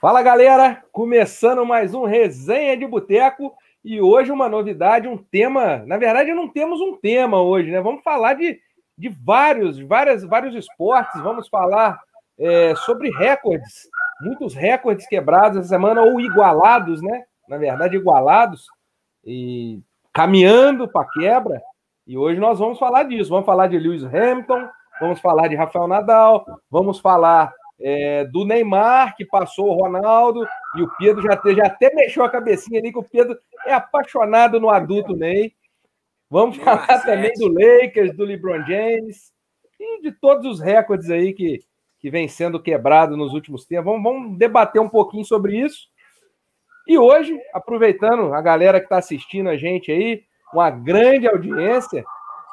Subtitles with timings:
[0.00, 3.52] Fala galera, começando mais um Resenha de Boteco
[3.84, 5.84] e hoje uma novidade, um tema.
[5.84, 7.82] Na verdade, não temos um tema hoje, né?
[7.82, 8.58] Vamos falar de,
[8.96, 12.00] de vários, várias, vários esportes, vamos falar
[12.38, 13.90] é, sobre recordes,
[14.22, 17.24] muitos recordes quebrados essa semana ou igualados, né?
[17.46, 18.68] Na verdade, igualados
[19.22, 19.82] e
[20.14, 21.60] caminhando para quebra.
[22.06, 23.28] E hoje nós vamos falar disso.
[23.28, 24.66] Vamos falar de Lewis Hamilton,
[24.98, 30.46] vamos falar de Rafael Nadal, vamos falar é, do Neymar, que passou o Ronaldo,
[30.76, 34.60] e o Pedro já, já até mexeu a cabecinha ali, que o Pedro é apaixonado
[34.60, 35.52] no adulto Ney.
[36.28, 39.32] Vamos falar também do Lakers, do LeBron James,
[39.78, 41.60] e de todos os recordes aí que,
[41.98, 43.86] que vem sendo quebrado nos últimos tempos.
[43.86, 45.88] Vamos, vamos debater um pouquinho sobre isso.
[46.86, 50.22] E hoje, aproveitando a galera que está assistindo a gente aí,
[50.52, 52.04] uma grande audiência,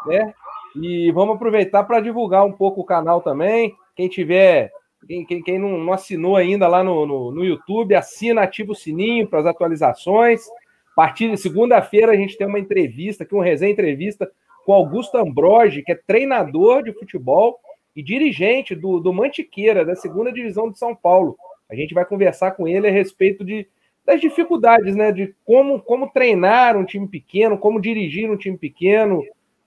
[0.05, 0.33] né?
[0.75, 3.75] E vamos aproveitar para divulgar um pouco o canal também.
[3.95, 4.71] Quem tiver
[5.07, 8.75] quem, quem, quem não, não, assinou ainda lá no, no, no, YouTube, assina, ativa o
[8.75, 10.45] sininho para as atualizações.
[10.91, 14.29] A partir de segunda-feira a gente tem uma entrevista, aqui um resenha entrevista
[14.65, 17.59] com Augusto Ambrogi, que é treinador de futebol
[17.95, 21.37] e dirigente do, do Mantiqueira, da segunda divisão de São Paulo.
[21.69, 23.67] A gente vai conversar com ele a respeito de,
[24.05, 25.11] das dificuldades, né?
[25.11, 29.23] De como, como treinar um time pequeno, como dirigir um time pequeno,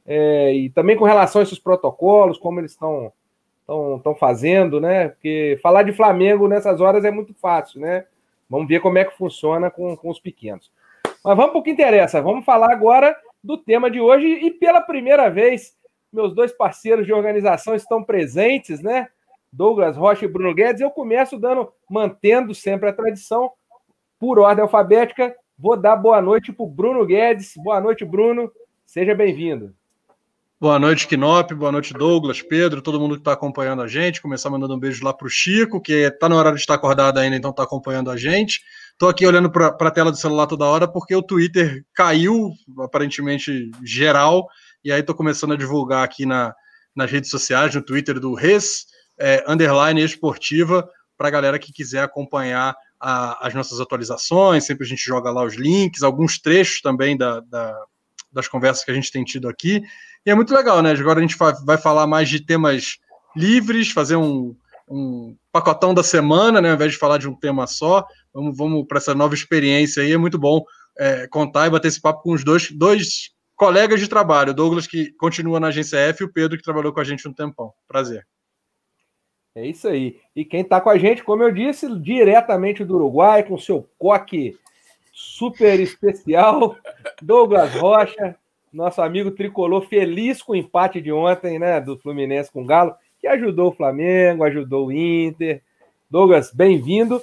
[0.07, 3.13] é, e também com relação a esses protocolos, como eles estão
[3.97, 5.09] estão fazendo, né?
[5.09, 8.07] Porque falar de Flamengo nessas horas é muito fácil, né?
[8.49, 10.73] Vamos ver como é que funciona com, com os pequenos.
[11.25, 12.21] Mas vamos para o que interessa.
[12.21, 15.79] Vamos falar agora do tema de hoje e pela primeira vez
[16.13, 19.09] meus dois parceiros de organização estão presentes, né?
[19.53, 20.81] Douglas Rocha e Bruno Guedes.
[20.81, 23.53] Eu começo dando, mantendo sempre a tradição,
[24.19, 25.35] por ordem alfabética.
[25.59, 27.55] Vou dar boa noite para o Bruno Guedes.
[27.57, 28.51] Boa noite, Bruno.
[28.85, 29.75] Seja bem-vindo.
[30.61, 31.55] Boa noite, Kinop.
[31.55, 34.21] Boa noite, Douglas, Pedro, todo mundo que está acompanhando a gente.
[34.21, 37.17] Começar mandando um beijo lá para o Chico, que está na hora de estar acordado
[37.17, 38.61] ainda, então está acompanhando a gente.
[38.93, 43.71] Estou aqui olhando para a tela do celular toda hora porque o Twitter caiu, aparentemente
[43.83, 44.47] geral,
[44.85, 46.55] e aí estou começando a divulgar aqui na,
[46.95, 48.85] nas redes sociais, no Twitter do Res,
[49.19, 50.87] é, underline esportiva,
[51.17, 54.67] para a galera que quiser acompanhar a, as nossas atualizações.
[54.67, 57.75] Sempre a gente joga lá os links, alguns trechos também da, da
[58.33, 59.83] das conversas que a gente tem tido aqui.
[60.27, 60.93] E é muito legal, né?
[60.93, 62.99] Agora a gente vai falar mais de temas
[63.35, 64.55] livres, fazer um,
[64.89, 66.69] um pacotão da semana, né?
[66.69, 68.05] Ao invés de falar de um tema só.
[68.33, 70.13] Vamos, vamos para essa nova experiência aí.
[70.13, 70.63] É muito bom
[70.99, 74.51] é, contar e bater esse papo com os dois, dois colegas de trabalho.
[74.51, 77.27] O Douglas, que continua na agência F, e o Pedro, que trabalhou com a gente
[77.27, 77.73] um tempão.
[77.89, 78.27] Prazer.
[79.55, 80.21] É isso aí.
[80.35, 84.57] E quem está com a gente, como eu disse, diretamente do Uruguai, com seu coque
[85.13, 86.77] super especial,
[87.21, 88.37] Douglas Rocha,
[88.73, 92.95] nosso amigo tricolor, feliz com o empate de ontem, né, do Fluminense com o Galo,
[93.19, 95.63] que ajudou o Flamengo, ajudou o Inter.
[96.09, 97.23] Douglas, bem-vindo.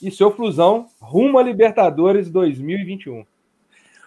[0.00, 3.26] E seu Flusão rumo a Libertadores 2021.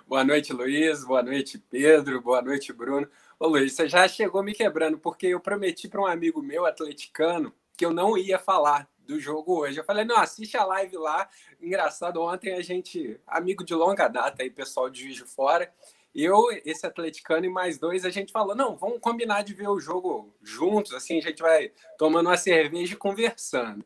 [0.08, 1.04] Boa noite, Luiz.
[1.04, 2.22] Boa noite, Pedro.
[2.22, 3.08] Boa noite, Bruno.
[3.40, 7.54] Ô, Luiz, você já chegou me quebrando, porque eu prometi para um amigo meu, atleticano,
[7.76, 9.80] que eu não ia falar do jogo hoje.
[9.80, 11.28] Eu falei, não, assiste a live lá.
[11.62, 15.72] Engraçado, ontem a gente, amigo de longa data aí, pessoal de Juiz de Fora,
[16.14, 19.80] eu, esse atleticano e mais dois, a gente falou, não, vamos combinar de ver o
[19.80, 23.86] jogo juntos, assim, a gente vai tomando uma cerveja e conversando.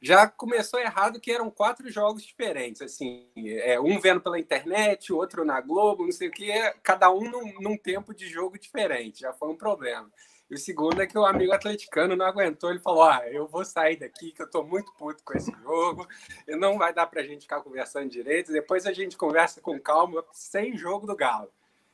[0.00, 5.44] Já começou errado que eram quatro jogos diferentes, assim, é, um vendo pela internet, outro
[5.44, 9.32] na Globo, não sei o que, cada um num, num tempo de jogo diferente, já
[9.32, 10.10] foi um problema.
[10.48, 12.70] E o segundo é que o amigo atleticano não aguentou.
[12.70, 16.06] Ele falou: Ah, eu vou sair daqui, que eu tô muito puto com esse jogo.
[16.46, 18.52] Não vai dar pra gente ficar conversando direito.
[18.52, 21.50] Depois a gente conversa com calma, sem jogo do Galo.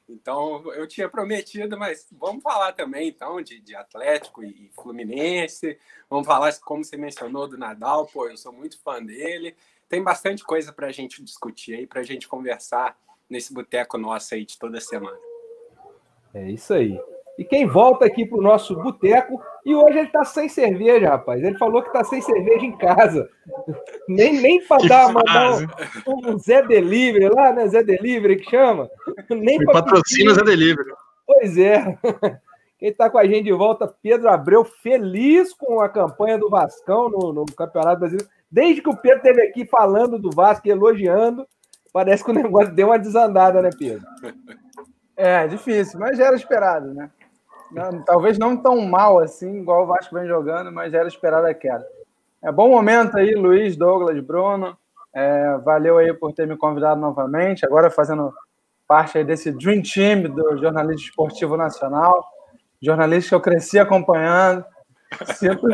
[0.09, 5.79] Então, eu tinha prometido, mas vamos falar também, então, de, de Atlético e Fluminense.
[6.11, 8.07] Vamos falar, como você mencionou, do Nadal.
[8.07, 9.57] Pô, eu sou muito fã dele.
[9.89, 12.99] Tem bastante coisa para a gente discutir aí, para a gente conversar
[13.29, 15.19] nesse boteco nosso aí de toda semana.
[16.35, 16.99] É isso aí.
[17.39, 21.43] E quem volta aqui para o nosso boteco, e hoje ele está sem cerveja, rapaz.
[21.43, 23.29] Ele falou que está sem cerveja em casa.
[24.09, 25.53] Nem, nem para dar, mandar
[26.07, 27.67] um, um, Zé Delivery lá, né?
[27.69, 28.91] Zé Delivery que chama.
[29.31, 30.91] Nem patrocina Zé Delivery.
[31.27, 31.99] Pois é.
[32.79, 37.09] Quem está com a gente de volta, Pedro Abreu, feliz com a campanha do Vascão
[37.09, 38.29] no, no Campeonato Brasileiro.
[38.51, 41.47] Desde que o Pedro esteve aqui falando do Vasco, elogiando,
[41.93, 44.05] parece que o negócio deu uma desandada, né, Pedro?
[45.17, 47.09] É, difícil, mas já era esperado, né?
[47.73, 51.55] Não, talvez não tão mal assim, igual o Vasco vem jogando, mas era esperada a
[51.55, 51.87] queda.
[52.43, 54.77] É bom momento aí, Luiz, Douglas, Bruno.
[55.15, 57.65] É, valeu aí por ter me convidado novamente.
[57.65, 58.33] Agora fazendo
[58.87, 62.25] parte desse Dream Team do jornalismo esportivo nacional.
[62.81, 64.65] Jornalista que eu cresci acompanhando.
[65.35, 65.67] Sinto,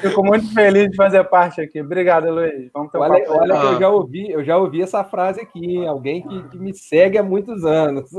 [0.00, 1.80] fico muito feliz de fazer parte aqui.
[1.80, 2.70] Obrigado, Luiz.
[2.72, 5.84] Vamos ter um olha, olha que eu já ouvi, eu já ouvi essa frase aqui,
[5.86, 8.10] alguém que, que me segue há muitos anos.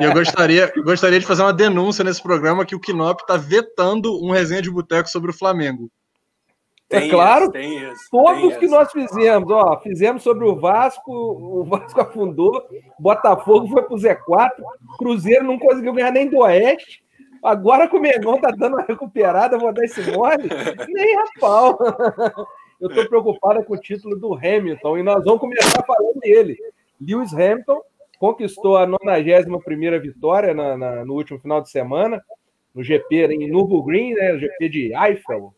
[0.00, 4.22] E eu gostaria, gostaria de fazer uma denúncia nesse programa que o Knop está vetando
[4.24, 5.90] um resenha de boteco sobre o Flamengo.
[6.88, 11.12] Tem é claro, tem isso, todos tem que nós fizemos, ó, fizemos sobre o Vasco,
[11.12, 12.62] o Vasco afundou,
[12.98, 14.50] Botafogo foi pro Z4,
[14.98, 17.03] Cruzeiro não conseguiu ganhar nem do Oeste,
[17.44, 20.48] agora que o Mengão tá dando uma recuperada, vou dar esse mole,
[20.88, 21.78] nem a pau.
[22.80, 26.56] Eu tô preocupado com o título do Hamilton e nós vamos começar falando dele.
[27.00, 27.80] Lewis Hamilton
[28.18, 32.22] conquistou a 91ª vitória na, na, no último final de semana,
[32.74, 35.54] no GP em Nürburgring, né, o GP de Eiffel,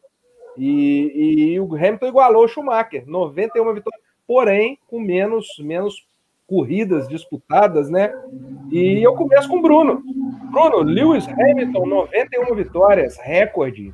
[0.56, 6.06] e, e, o Hamilton igualou o Schumacher, 91 vitórias, porém com menos, menos
[6.46, 8.12] corridas disputadas, né?
[8.70, 10.02] E eu começo com o Bruno.
[10.50, 13.92] Bruno, Lewis Hamilton, 91 vitórias, recorde.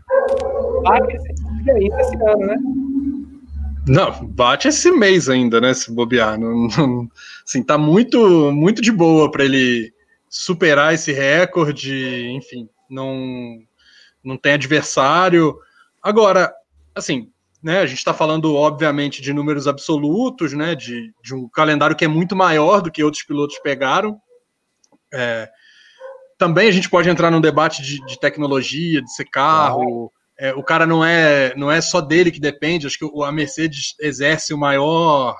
[0.82, 2.56] Bate esse ainda esse ano, né?
[3.88, 5.74] Não, bate esse mês ainda, né?
[5.74, 6.38] Se bobear.
[6.38, 7.08] Não, não,
[7.46, 9.92] assim, tá muito, muito de boa para ele
[10.28, 12.28] superar esse recorde.
[12.30, 13.58] Enfim, não,
[14.22, 15.56] não tem adversário.
[16.02, 16.52] Agora,
[16.94, 17.28] assim,
[17.62, 22.04] né, a gente está falando, obviamente, de números absolutos, né, de, de, um calendário que
[22.04, 24.20] é muito maior do que outros pilotos pegaram.
[25.14, 25.48] É,
[26.36, 30.10] também a gente pode entrar num debate de, de tecnologia, de ser carro.
[30.36, 33.94] É, o cara não é, não é só dele que depende, acho que a Mercedes
[34.00, 35.36] exerce o maior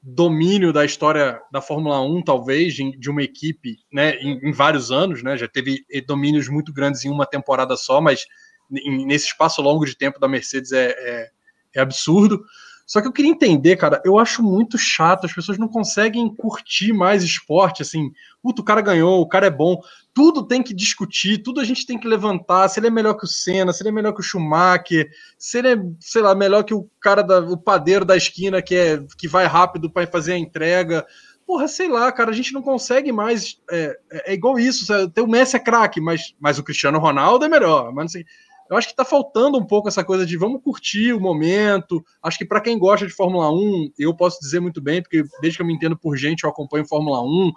[0.00, 5.22] domínio da história da Fórmula 1, talvez, de uma equipe né, em, em vários anos,
[5.22, 5.36] né?
[5.36, 8.24] Já teve domínios muito grandes em uma temporada só, mas
[8.70, 11.30] nesse espaço longo de tempo da Mercedes é, é,
[11.74, 12.44] é, absurdo.
[12.86, 16.94] Só que eu queria entender, cara, eu acho muito chato, as pessoas não conseguem curtir
[16.94, 18.10] mais esporte, assim,
[18.42, 19.78] puto, o cara ganhou, o cara é bom,
[20.14, 23.26] tudo tem que discutir, tudo a gente tem que levantar, se ele é melhor que
[23.26, 26.62] o Senna, se ele é melhor que o Schumacher, se ele é, sei lá, melhor
[26.64, 30.32] que o cara, da, o padeiro da esquina que, é, que vai rápido para fazer
[30.32, 31.06] a entrega,
[31.48, 33.58] porra, sei lá, cara, a gente não consegue mais.
[33.70, 34.84] É, é igual isso.
[34.84, 35.10] Sabe?
[35.18, 37.90] O Messi é craque, mas, mas o Cristiano Ronaldo é melhor.
[37.90, 38.26] Mas não sei.
[38.70, 42.04] Eu acho que está faltando um pouco essa coisa de vamos curtir o momento.
[42.22, 45.56] Acho que para quem gosta de Fórmula 1, eu posso dizer muito bem, porque desde
[45.56, 47.52] que eu me entendo por gente, eu acompanho Fórmula 1,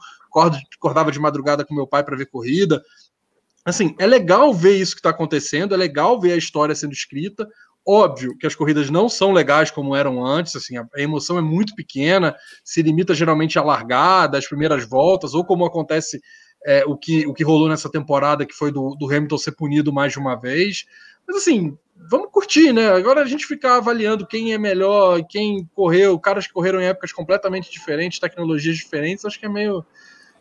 [0.78, 2.81] acordava de madrugada com meu pai para ver corrida.
[3.66, 7.48] Assim, é legal ver isso que está acontecendo, é legal ver a história sendo escrita.
[7.86, 11.74] Óbvio que as corridas não são legais como eram antes, assim, a emoção é muito
[11.75, 16.22] pequena, se limita geralmente à largada, às primeiras voltas, ou como acontece
[16.66, 19.92] é, o, que, o que rolou nessa temporada, que foi do, do Hamilton ser punido
[19.92, 20.86] mais de uma vez.
[21.28, 22.90] Mas assim, vamos curtir, né?
[22.90, 27.12] Agora a gente ficar avaliando quem é melhor, quem correu, caras que correram em épocas
[27.12, 29.86] completamente diferentes, tecnologias diferentes, acho que é meio,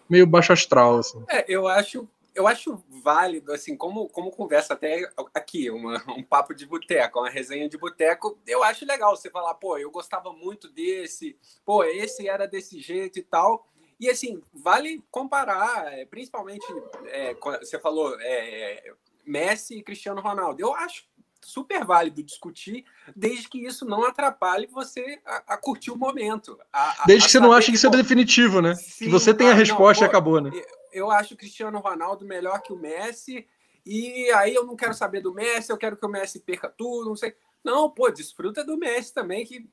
[0.09, 0.99] meio baixo astral.
[0.99, 1.23] Assim.
[1.29, 6.55] É, eu acho, eu acho válido, assim, como, como conversa até aqui, uma, um papo
[6.55, 10.69] de boteco, uma resenha de boteco, eu acho legal você falar, pô, eu gostava muito
[10.69, 13.67] desse, pô, esse era desse jeito e tal.
[14.01, 16.65] E assim, vale comparar, é, principalmente,
[17.05, 18.95] é, você falou é,
[19.27, 20.63] Messi e Cristiano Ronaldo.
[20.63, 21.05] Eu acho
[21.43, 26.59] super válido discutir, desde que isso não atrapalhe você a, a curtir o momento.
[26.73, 28.75] A, a, desde que você não ache que isso é definitivo, né?
[28.75, 30.51] Sim, que você tem a resposta não, e acabou, né?
[30.93, 33.47] Eu acho o Cristiano Ronaldo melhor que o Messi,
[33.85, 37.09] e aí eu não quero saber do Messi, eu quero que o Messi perca tudo,
[37.09, 37.35] não sei.
[37.63, 39.69] Não, pô, desfruta do Messi também, que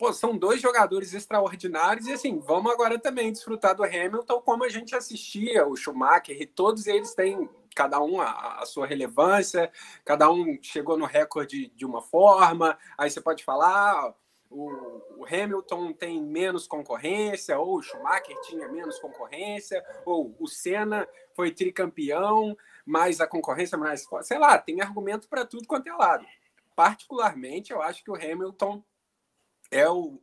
[0.00, 4.68] pô, são dois jogadores extraordinários e assim, vamos agora também desfrutar do Hamilton como a
[4.70, 9.70] gente assistia o Schumacher e todos eles têm cada um a, a, sua relevância,
[10.02, 14.14] cada um chegou no recorde de uma forma, aí você pode falar, ah,
[14.48, 14.70] o,
[15.18, 21.50] o, Hamilton tem menos concorrência, ou o Schumacher tinha menos concorrência, ou o Senna foi
[21.50, 26.26] tricampeão, mas a concorrência mais sei lá, tem argumento para tudo quanto é lado.
[26.74, 28.82] Particularmente, eu acho que o Hamilton
[29.70, 30.20] é o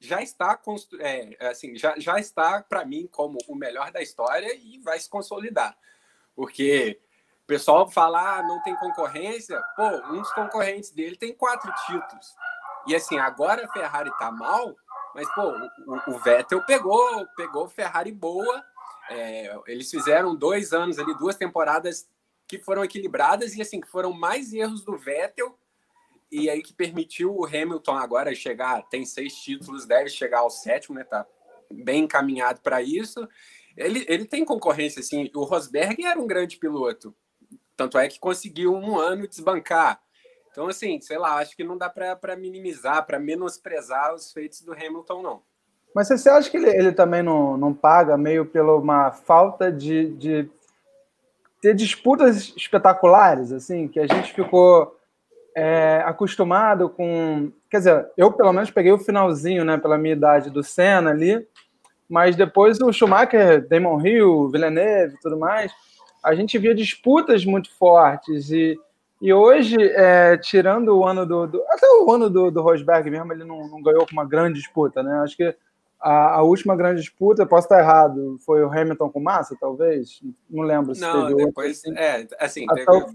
[0.00, 0.60] já está
[1.00, 5.08] é, assim já, já está para mim como o melhor da história e vai se
[5.08, 5.76] consolidar.
[6.34, 7.00] Porque
[7.42, 9.60] o pessoal fala ah, não tem concorrência.
[9.76, 12.34] Pô um dos concorrentes dele tem quatro títulos.
[12.86, 14.74] E assim agora a Ferrari tá mal
[15.14, 15.42] mas pô
[15.86, 18.64] o, o Vettel pegou pegou Ferrari boa.
[19.08, 22.08] É, eles fizeram dois anos ali duas temporadas
[22.46, 25.58] que foram equilibradas e assim foram mais erros do Vettel
[26.30, 30.96] e aí que permitiu o Hamilton agora chegar, tem seis títulos, deve chegar ao sétimo,
[30.96, 31.04] né?
[31.04, 31.26] Tá
[31.70, 33.28] bem encaminhado para isso.
[33.76, 35.30] Ele, ele tem concorrência, assim.
[35.34, 37.14] O Rosberg era um grande piloto,
[37.76, 40.00] tanto é que conseguiu um ano desbancar.
[40.50, 44.72] Então, assim, sei lá, acho que não dá para minimizar, para menosprezar os feitos do
[44.72, 45.42] Hamilton, não.
[45.92, 50.10] Mas você acha que ele, ele também não, não paga meio pela uma falta de,
[50.10, 50.48] de
[51.60, 54.96] ter disputas espetaculares, assim, que a gente ficou
[55.54, 57.52] é, acostumado com.
[57.70, 61.46] Quer dizer, eu pelo menos peguei o finalzinho, né, pela minha idade do Senna ali,
[62.08, 65.72] mas depois o Schumacher, Damon Hill, Villeneuve e tudo mais,
[66.22, 68.78] a gente via disputas muito fortes e,
[69.20, 73.32] e hoje, é, tirando o ano do, do, Até o ano do, do Rosberg mesmo,
[73.32, 75.20] ele não, não ganhou com uma grande disputa, né?
[75.20, 75.54] Acho que
[76.00, 80.20] a, a, última grande disputa, posso estar errado, foi o Hamilton com Massa, talvez?
[80.50, 81.98] Não lembro se não, teve depois, outro, assim.
[81.98, 83.12] É, assim, Até teve o...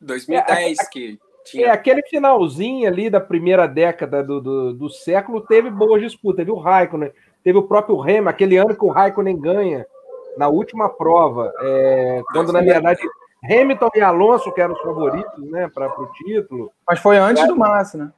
[0.00, 1.66] 2010 é, que tinha...
[1.66, 6.38] É, aquele finalzinho ali da primeira década do, do, do século teve boas disputas.
[6.38, 9.86] Teve o Raikkonen, teve o próprio Hamilton, aquele ano que o Raikkonen ganha
[10.36, 13.00] na última prova, é, quando na verdade
[13.44, 16.70] Hamilton e Alonso que eram os favoritos né, para o título.
[16.86, 18.12] Mas foi antes do Massa, né?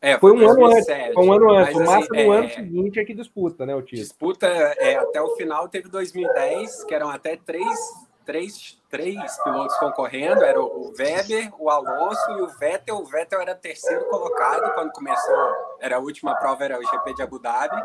[0.00, 1.14] É, foi, foi um 2007, ano antes.
[1.14, 1.74] Foi um ano antes.
[1.74, 4.02] Mas, o Massa assim, no é, ano seguinte é que disputa, né, o título.
[4.02, 7.78] Disputa é, até o final teve 2010, que eram até três,
[8.26, 10.44] três, três pilotos concorrendo.
[10.44, 12.96] Era o Weber, o Alonso e o Vettel.
[12.96, 15.54] O Vettel era terceiro colocado quando começou.
[15.80, 17.80] Era a última prova, era o GP de Abu Dhabi.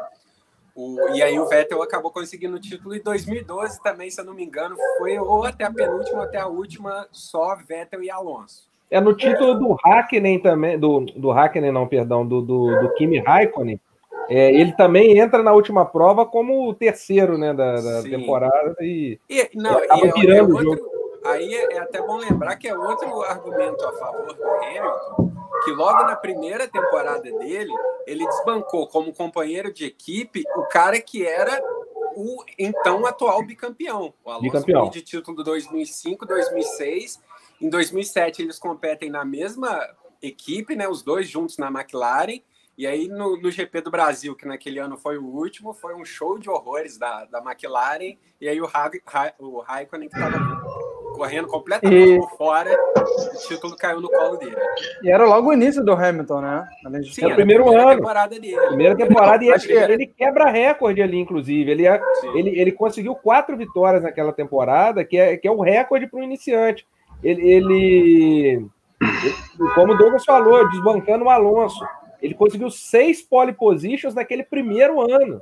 [0.75, 4.33] O, e aí o Vettel acabou conseguindo o título em 2012 também, se eu não
[4.33, 8.69] me engano, foi ou até a penúltima ou até a última, só Vettel e Alonso.
[8.89, 13.19] É no título do Hakkinen também, do, do Hakkinen, não, perdão, do, do, do Kimi
[13.19, 13.79] Raikkonen.
[14.31, 19.19] É, ele também entra na última prova como o terceiro né, da, da temporada e,
[19.29, 20.89] e não, e é, virando é outro,
[21.23, 25.31] Aí é, é, até bom lembrar que é outro argumento a favor do Hamilton,
[25.65, 27.71] que logo na primeira temporada dele,
[28.07, 31.61] ele desbancou como companheiro de equipe o cara que era
[32.15, 34.89] o então atual bicampeão, o Alonso bicampeão.
[34.89, 37.19] de título 2005, 2006
[37.61, 39.88] em 2007, eles competem na mesma
[40.21, 40.88] equipe, né?
[40.88, 42.41] Os dois juntos na McLaren.
[42.81, 46.03] E aí, no, no, GP do Brasil, que naquele ano foi o último, foi um
[46.03, 48.17] show de horrores da, da McLaren.
[48.41, 50.61] E aí, o, ha ha o Raikkonen, que estava
[51.13, 52.17] correndo completamente e...
[52.17, 54.55] por fora, o título caiu no colo dele.
[55.03, 56.67] E era logo o início do Hamilton, né?
[57.13, 57.97] Sim, era o primeiro ano.
[57.97, 58.57] Temporada dele.
[58.67, 59.45] Primeira temporada.
[59.45, 61.69] e ele, ele quebra recorde ali, inclusive.
[61.69, 62.01] Ele, é,
[62.33, 66.23] ele, ele conseguiu quatro vitórias naquela temporada, que é, que é o recorde para um
[66.23, 66.83] iniciante
[67.23, 68.67] ele, ele,
[69.75, 71.85] como o Douglas falou, desbancando o Alonso,
[72.21, 75.41] ele conseguiu seis pole positions naquele primeiro ano.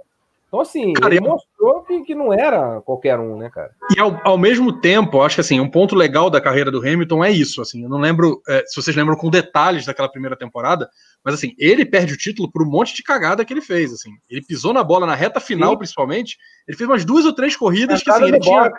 [0.50, 3.72] Então, assim, cara, ele mostrou que, não era qualquer um, né, cara?
[3.96, 7.24] E ao, ao mesmo tempo, acho que assim, um ponto legal da carreira do Hamilton
[7.24, 7.62] é isso.
[7.62, 10.90] Assim, eu não lembro é, se vocês lembram com detalhes daquela primeira temporada,
[11.24, 13.94] mas assim, ele perde o título por um monte de cagada que ele fez.
[13.94, 15.78] Assim, ele pisou na bola na reta final, Sim.
[15.78, 16.36] principalmente.
[16.68, 18.72] Ele fez umas duas ou três corridas que assim, ele tinha.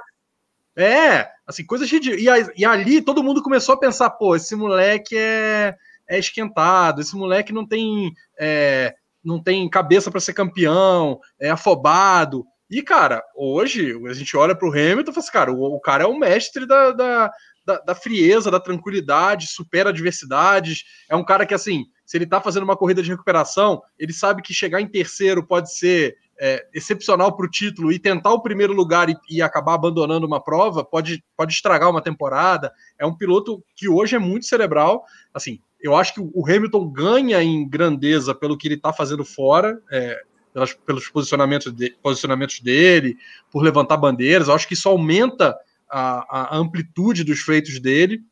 [0.76, 1.98] É, assim, coisas de.
[1.98, 2.26] E,
[2.56, 5.76] e ali todo mundo começou a pensar, pô, esse moleque é,
[6.10, 8.12] é esquentado, esse moleque não tem.
[8.38, 12.44] É, não tem cabeça para ser campeão, é afobado.
[12.70, 15.80] E, cara, hoje a gente olha para o Hamilton e fala assim, cara, o, o,
[15.80, 17.30] cara é o mestre da, da,
[17.66, 20.84] da, da, frieza, da tranquilidade, supera adversidades.
[21.06, 24.40] É um cara que, assim, se ele está fazendo uma corrida de recuperação, ele sabe
[24.40, 28.72] que chegar em terceiro pode ser é, excepcional para o título e tentar o primeiro
[28.72, 32.72] lugar e, e, acabar abandonando uma prova pode, pode estragar uma temporada.
[32.98, 35.04] É um piloto que hoje é muito cerebral.
[35.34, 39.80] Assim, eu acho que o Hamilton ganha em grandeza pelo que ele está fazendo fora,
[39.90, 40.20] é,
[40.52, 43.16] pelas, pelos posicionamentos, de, posicionamentos dele,
[43.50, 44.48] por levantar bandeiras.
[44.48, 45.56] Eu acho que isso aumenta
[45.88, 48.22] a, a amplitude dos feitos dele.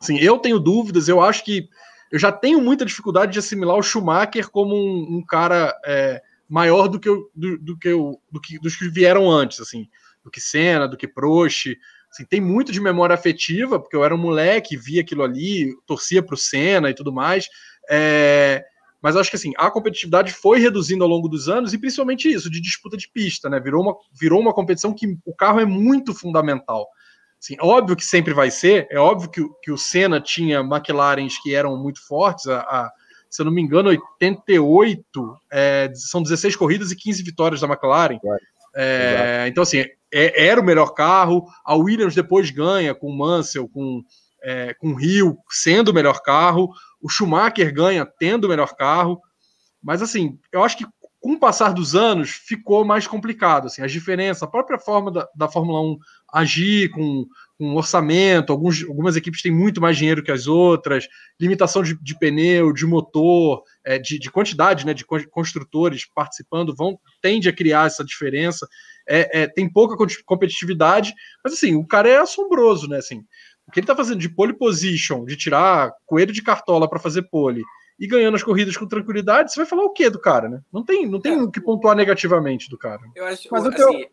[0.00, 1.68] Assim, eu tenho dúvidas, eu acho que
[2.10, 5.74] eu já tenho muita dificuldade de assimilar o Schumacher como um, um cara.
[5.84, 9.60] É, maior do que, o, do, do, que, o, do que dos que vieram antes,
[9.60, 9.86] assim,
[10.24, 11.76] do que Senna, do que Prost.
[12.10, 16.22] Assim, tem muito de memória afetiva, porque eu era um moleque, via aquilo ali, torcia
[16.22, 17.46] para o Senna e tudo mais.
[17.90, 18.64] É,
[19.00, 22.50] mas acho que assim, a competitividade foi reduzindo ao longo dos anos, e principalmente isso,
[22.50, 23.60] de disputa de pista, né?
[23.60, 26.88] Virou uma, virou uma competição que o carro é muito fundamental.
[27.40, 31.54] Assim, óbvio que sempre vai ser, é óbvio que, que o Senna tinha McLarens que
[31.54, 32.92] eram muito fortes, a, a
[33.30, 38.18] se eu não me engano, 88, é, são 16 corridas e 15 vitórias da McLaren.
[38.74, 41.46] É, então, assim, é, era o melhor carro.
[41.64, 44.02] A Williams depois ganha com Mansell, com,
[44.42, 46.70] é, com Rio, sendo o melhor carro.
[47.00, 49.20] O Schumacher ganha tendo o melhor carro.
[49.82, 50.86] Mas, assim, eu acho que
[51.20, 53.66] com o passar dos anos ficou mais complicado.
[53.66, 55.98] Assim, as diferenças, a própria forma da, da Fórmula 1
[56.32, 57.26] agir com,
[57.58, 61.08] com orçamento, alguns, algumas equipes têm muito mais dinheiro que as outras,
[61.40, 66.98] limitação de, de pneu, de motor, é, de, de, quantidade né, de construtores participando, vão
[67.20, 68.68] tende a criar essa diferença.
[69.08, 69.96] É, é, tem pouca
[70.26, 72.98] competitividade, mas assim, o cara é assombroso, né?
[72.98, 73.24] Assim,
[73.66, 77.22] o que ele está fazendo de pole position, de tirar coelho de cartola para fazer
[77.22, 77.62] pole
[77.98, 80.60] e ganhando as corridas com tranquilidade, você vai falar o quê do cara, né?
[80.72, 81.42] Não tem, não tem é.
[81.42, 83.00] o que pontuar negativamente do cara.
[83.14, 84.08] Eu acho, mas assim, eu...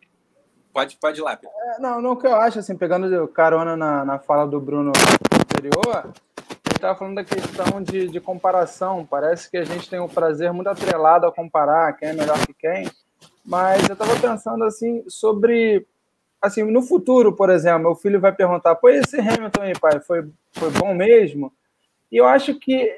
[0.73, 1.55] Pode, pode ir lá, Pedro.
[1.55, 4.91] É, não, não, o que eu acho, assim, pegando carona na, na fala do Bruno
[5.33, 9.05] anterior, ele estava falando da questão de, de comparação.
[9.05, 12.53] Parece que a gente tem um prazer muito atrelado a comparar quem é melhor que
[12.53, 12.89] quem.
[13.45, 15.85] Mas eu estava pensando, assim, sobre...
[16.41, 20.27] Assim, no futuro, por exemplo, meu filho vai perguntar, pô, esse Hamilton aí, pai, foi,
[20.53, 21.51] foi bom mesmo?
[22.11, 22.91] E eu acho que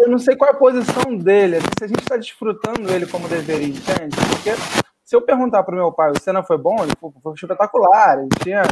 [0.00, 3.28] eu não sei qual é a posição dele, se a gente está desfrutando ele como
[3.28, 4.16] deveria, entende?
[4.30, 4.50] Porque
[5.04, 8.18] se eu perguntar para o meu pai, o Senna foi bom, ele foi, foi espetacular,
[8.18, 8.62] ele tinha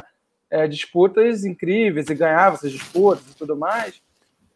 [0.51, 4.03] é, disputas incríveis e ganhava essas disputas e tudo mais.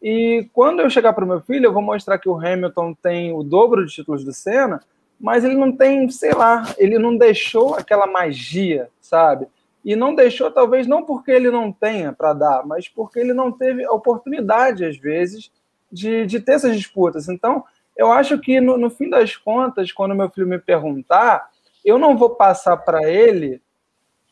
[0.01, 3.33] E quando eu chegar para o meu filho, eu vou mostrar que o Hamilton tem
[3.33, 4.81] o dobro de títulos do Senna,
[5.19, 9.47] mas ele não tem, sei lá, ele não deixou aquela magia, sabe?
[9.83, 13.51] E não deixou, talvez, não porque ele não tenha para dar, mas porque ele não
[13.51, 15.51] teve a oportunidade, às vezes,
[15.91, 17.27] de, de ter essas disputas.
[17.27, 17.63] Então,
[17.97, 21.49] eu acho que, no, no fim das contas, quando meu filho me perguntar,
[21.83, 23.61] eu não vou passar para ele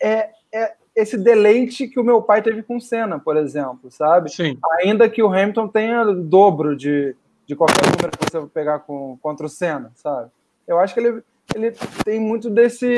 [0.02, 4.32] é, é, esse deleite que o meu pai teve com o Senna, por exemplo, sabe?
[4.32, 4.58] Sim.
[4.82, 7.16] Ainda que o Hamilton tenha dobro de,
[7.46, 10.30] de qualquer número que você pegar com, contra o Senna, sabe?
[10.68, 11.24] Eu acho que ele,
[11.56, 11.72] ele
[12.04, 12.96] tem muito desse,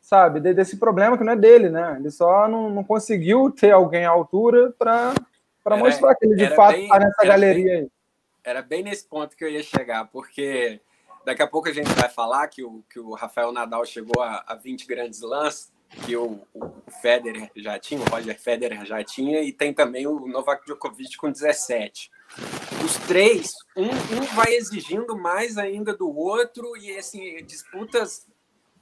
[0.00, 1.96] sabe, desse problema que não é dele, né?
[1.98, 5.14] Ele só não, não conseguiu ter alguém à altura para
[5.76, 7.90] mostrar que ele de fato está nessa galeria bem, aí.
[8.44, 10.80] Era bem nesse ponto que eu ia chegar, porque
[11.26, 14.44] Daqui a pouco a gente vai falar que o, que o Rafael Nadal chegou a,
[14.46, 15.72] a 20 grandes lãs,
[16.04, 16.72] que o, o
[17.02, 21.28] Federer já tinha, o Roger Federer já tinha, e tem também o Novak Djokovic com
[21.28, 22.12] 17.
[22.84, 28.26] Os três, um, um vai exigindo mais ainda do outro, e assim, disputas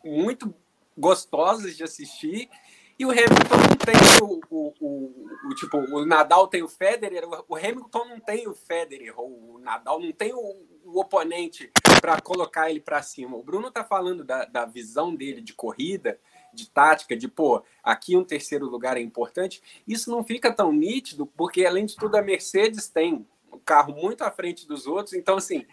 [0.05, 0.55] muito
[0.97, 2.49] gostosas de assistir,
[2.97, 7.25] e o Hamilton não tem o, o, o, o, tipo, o Nadal tem o Federer,
[7.49, 10.39] o Hamilton não tem o Federer, o Nadal não tem o,
[10.85, 13.37] o oponente para colocar ele para cima.
[13.37, 16.21] O Bruno tá falando da, da visão dele de corrida,
[16.53, 19.61] de tática, de pô, aqui um terceiro lugar é importante.
[19.89, 24.23] Isso não fica tão nítido, porque além de tudo a Mercedes tem um carro muito
[24.23, 25.67] à frente dos outros, então assim,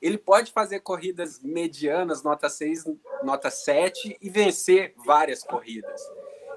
[0.00, 2.84] ele pode fazer corridas medianas, nota 6,
[3.22, 6.00] nota 7 e vencer várias corridas.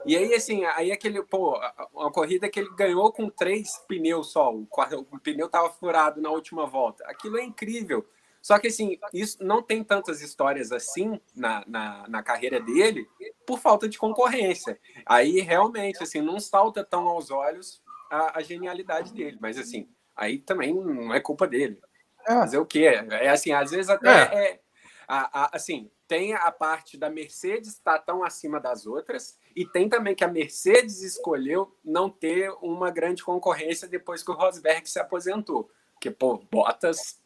[0.06, 1.60] E aí, assim, aí aquele, pô,
[1.94, 4.68] uma corrida que ele ganhou com três pneus só, o,
[5.12, 7.04] o pneu estava furado na última volta.
[7.06, 8.06] Aquilo é incrível.
[8.42, 13.08] Só que, assim, isso não tem tantas histórias assim na, na, na carreira dele
[13.46, 14.80] por falta de concorrência.
[15.06, 19.38] Aí, realmente, assim, não salta tão aos olhos a, a genialidade dele.
[19.40, 21.80] Mas, assim, aí também não é culpa dele.
[22.28, 22.34] É.
[22.34, 22.86] Fazer o quê?
[23.10, 24.60] É assim, às vezes até é, é
[25.08, 29.66] a, a, assim, tem a parte da Mercedes estar tá tão acima das outras, e
[29.66, 34.90] tem também que a Mercedes escolheu não ter uma grande concorrência depois que o Rosberg
[34.90, 35.70] se aposentou.
[35.94, 37.20] Porque, pô, Bottas,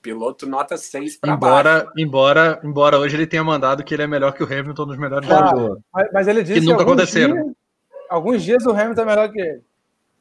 [0.00, 1.90] piloto nota 6 para baixo.
[1.96, 5.30] Embora, embora hoje ele tenha mandado que ele é melhor que o Hamilton nos melhores
[5.30, 7.34] ah, do mas, mas ele disse que nunca aconteceram.
[7.34, 7.56] Dias,
[8.08, 9.62] alguns dias o Hamilton é melhor que ele.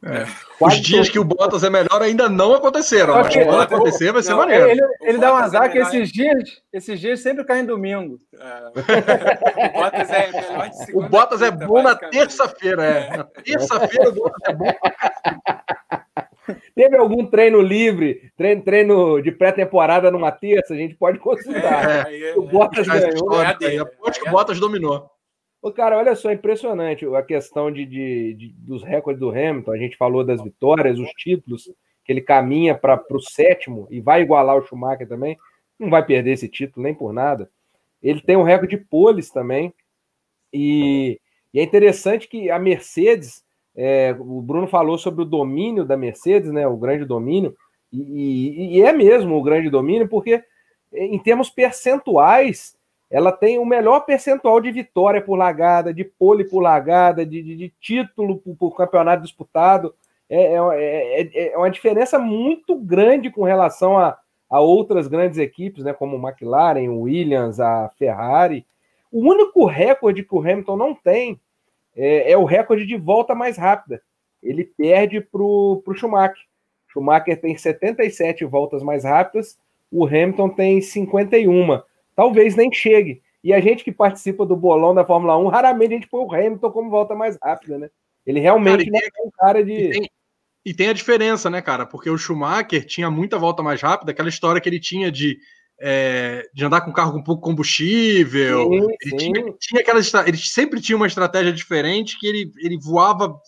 [0.06, 0.28] É.
[0.62, 4.32] Os dias que o Bottas é melhor ainda não aconteceram, mas quando acontecer vai ser
[4.32, 4.70] não, maneiro.
[4.70, 8.20] Ele, ele dá um azar é que esses dias, esses dias sempre caem domingo.
[8.40, 9.68] É.
[9.68, 11.06] O Bottas é melhor de segunda.
[11.06, 13.18] O Bottas é bom na terça-feira, é.
[13.18, 14.74] Na terça-feira o Bottas é bom.
[16.76, 20.76] Teve algum treino livre, treino, treino de pré-temporada numa terça?
[20.76, 22.08] A gente pode consultar.
[22.08, 23.42] É, é, o Bottas ganhou.
[23.42, 25.10] É, aposto que o Bottas dominou.
[25.66, 29.72] Ô, cara, olha só, impressionante a questão de, de, de, dos recordes do Hamilton.
[29.72, 31.74] A gente falou das vitórias, os títulos,
[32.04, 35.36] que ele caminha para o sétimo e vai igualar o Schumacher também.
[35.80, 37.50] Não vai perder esse título nem por nada.
[38.00, 39.74] Ele tem um recorde de poles também.
[40.54, 41.20] E,
[41.52, 43.44] e é interessante que a Mercedes,
[43.76, 46.68] é, o Bruno falou sobre o domínio da Mercedes, né?
[46.68, 47.58] O grande domínio.
[47.92, 50.44] E, e, e é mesmo o grande domínio, porque
[50.94, 52.75] em termos percentuais
[53.10, 57.56] ela tem o melhor percentual de vitória por largada, de pole por largada, de, de,
[57.56, 59.94] de título por, por, campeonato disputado.
[60.30, 64.18] É, é, é, é, uma diferença muito grande com relação a,
[64.50, 68.66] a outras grandes equipes, né, como McLaren, o Williams, a Ferrari.
[69.12, 71.40] O único recorde que o Hamilton não tem
[71.96, 74.02] é, é o recorde de volta mais rápida.
[74.42, 76.44] Ele perde para o Schumacher.
[76.88, 79.58] Schumacher tem 77 voltas mais rápidas,
[79.92, 81.82] o Hamilton tem 51
[82.16, 83.22] talvez nem chegue.
[83.44, 86.34] E a gente que participa do bolão da Fórmula 1, raramente a gente põe o
[86.34, 87.90] Hamilton como volta mais rápida, né?
[88.26, 89.74] Ele realmente cara, é um cara de.
[89.74, 90.10] E tem,
[90.66, 91.86] e tem, a diferença, né, cara?
[91.86, 95.38] Porque o Schumacher tinha muita volta mais rápida, aquela história que ele tinha de,
[95.80, 98.64] é, de andar com carro com pouco combustível.
[98.64, 99.18] Sim, ele, sim.
[99.18, 103.40] Tinha, tinha aquela, ele sempre tinha uma estratégia diferente que ele, ele voava,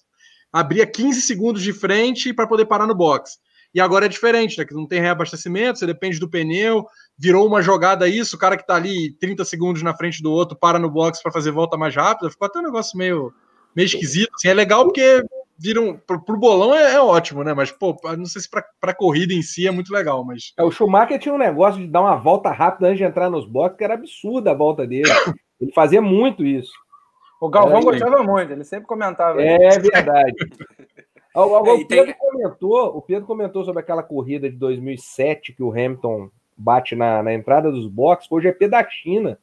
[0.53, 3.39] abria 15 segundos de frente para poder parar no box.
[3.73, 4.65] E agora é diferente, né?
[4.65, 6.86] Que não tem reabastecimento, você depende do pneu,
[7.17, 10.58] virou uma jogada isso, o cara que tá ali 30 segundos na frente do outro
[10.58, 13.34] para no box para fazer volta mais rápida, ficou até um negócio meio,
[13.75, 14.32] meio esquisito.
[14.36, 15.23] Assim, é legal porque
[15.58, 17.53] viram pro, pro bolão é, é, ótimo, né?
[17.53, 20.53] Mas, pô, não sei se pra, pra corrida em si é muito legal, mas.
[20.58, 23.45] É, o Schumacher tinha um negócio de dar uma volta rápida antes de entrar nos
[23.45, 25.03] boxes, que era absurda a volta dele.
[25.60, 26.71] Ele fazia muito isso.
[27.41, 29.41] O Galvão é, gostava muito, ele sempre comentava.
[29.41, 29.82] É isso.
[29.82, 30.36] verdade.
[31.45, 35.71] o, o, o, Pedro comentou, o Pedro comentou sobre aquela corrida de 2007 que o
[35.71, 39.38] Hamilton bate na, na entrada dos boxes, foi o GP da China.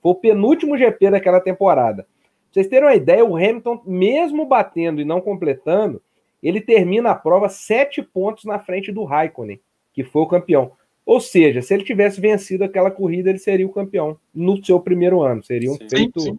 [0.00, 2.04] Foi o penúltimo GP daquela temporada.
[2.04, 2.08] Pra
[2.52, 6.00] vocês terem uma ideia, o Hamilton, mesmo batendo e não completando,
[6.42, 9.60] ele termina a prova sete pontos na frente do Raikkonen,
[9.92, 10.72] que foi o campeão.
[11.04, 15.22] Ou seja, se ele tivesse vencido aquela corrida, ele seria o campeão no seu primeiro
[15.22, 15.42] ano.
[15.42, 16.38] Seria um sim, feito sim.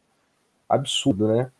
[0.67, 1.51] absurdo, né?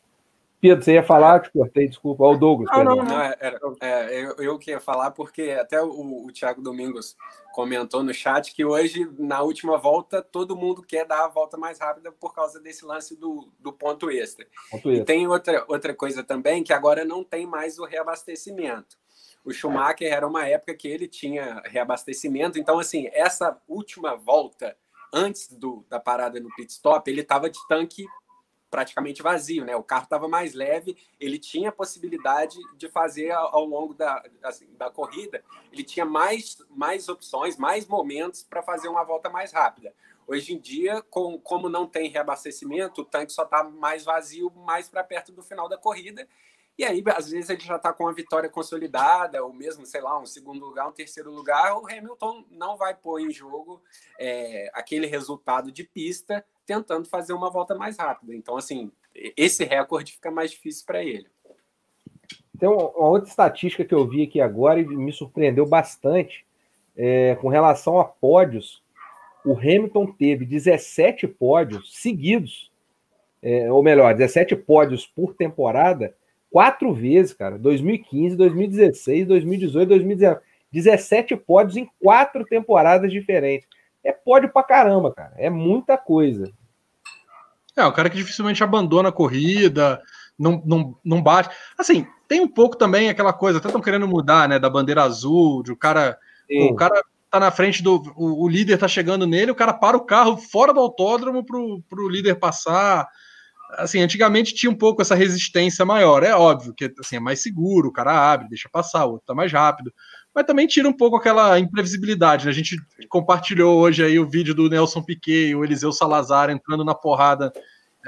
[0.61, 1.39] Pedro, você ia falar?
[1.39, 2.23] Te cortei, desculpa.
[2.23, 2.69] Olha o Douglas.
[2.71, 3.19] Não, não, não.
[3.19, 3.35] É,
[3.81, 7.17] é, eu, eu que ia falar, porque até o, o Thiago Domingos
[7.51, 11.79] comentou no chat que hoje, na última volta, todo mundo quer dar a volta mais
[11.79, 14.45] rápida por causa desse lance do, do ponto extra.
[14.69, 15.01] Ponto extra.
[15.01, 19.01] E tem outra, outra coisa também, que agora não tem mais o reabastecimento.
[19.43, 24.77] O Schumacher era uma época que ele tinha reabastecimento, então, assim, essa última volta,
[25.11, 28.05] antes do, da parada no pit stop, ele estava de tanque
[28.71, 29.75] praticamente vazio, né?
[29.75, 34.65] O carro estava mais leve, ele tinha a possibilidade de fazer ao, longo da, assim,
[34.77, 39.93] da corrida, ele tinha mais, mais opções, mais momentos para fazer uma volta mais rápida.
[40.25, 44.87] Hoje em dia, com, como não tem reabastecimento, o tanque só está mais vazio, mais
[44.87, 46.25] para perto do final da corrida,
[46.77, 50.17] e aí, às vezes, ele já está com a vitória consolidada, ou mesmo, sei lá,
[50.19, 53.83] um segundo lugar, um terceiro lugar, o Hamilton não vai pôr em jogo
[54.17, 58.33] é, aquele resultado de pista tentando fazer uma volta mais rápida.
[58.33, 58.91] Então, assim,
[59.35, 61.27] esse recorde fica mais difícil para ele.
[62.57, 66.45] Tem uma outra estatística que eu vi aqui agora e me surpreendeu bastante
[66.95, 68.81] é, com relação a pódios.
[69.43, 72.71] O Hamilton teve 17 pódios seguidos,
[73.41, 76.15] é, ou melhor, 17 pódios por temporada
[76.51, 77.57] quatro vezes, cara.
[77.57, 80.41] 2015, 2016, 2018, 2019.
[80.71, 83.67] 17 pódios em quatro temporadas diferentes.
[84.03, 85.33] É pódio pra caramba, cara.
[85.37, 86.51] É muita coisa.
[87.77, 90.01] É, o cara que dificilmente abandona a corrida,
[90.37, 91.49] não, não, não bate.
[91.77, 94.59] Assim, tem um pouco também aquela coisa, até estão querendo mudar, né?
[94.59, 96.17] Da bandeira azul, de o cara.
[96.49, 98.01] o cara tá na frente do.
[98.15, 101.81] O, o, líder tá chegando nele, o cara para o carro fora do autódromo pro,
[101.89, 103.07] pro líder passar
[103.77, 106.23] assim, antigamente tinha um pouco essa resistência maior.
[106.23, 109.33] É óbvio que assim, é mais seguro, o cara abre, deixa passar, o outro tá
[109.33, 109.93] mais rápido.
[110.33, 112.45] Mas também tira um pouco aquela imprevisibilidade.
[112.45, 112.51] Né?
[112.51, 112.77] A gente
[113.09, 117.51] compartilhou hoje aí o vídeo do Nelson Piquet e o Eliseu Salazar entrando na porrada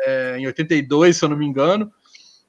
[0.02, 1.92] é, em 82, se eu não me engano.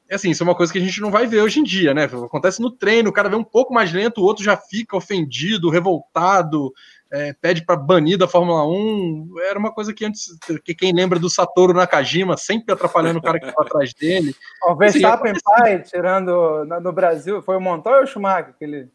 [0.09, 1.95] É assim, isso é uma coisa que a gente não vai ver hoje em dia,
[1.95, 2.05] né?
[2.05, 5.71] Acontece no treino, o cara vê um pouco mais lento, o outro já fica ofendido,
[5.71, 6.73] revoltado,
[7.11, 9.41] é, pede para banir da Fórmula 1.
[9.49, 13.41] Era uma coisa que antes, que quem lembra do Satoru Nakajima, sempre atrapalhando o cara
[13.41, 14.35] que estava atrás dele.
[14.67, 18.51] O Verstappen assim, pai, tirando no, Brasil, foi o Montoya ou o Schumacher?
[18.51, 18.91] Aquele...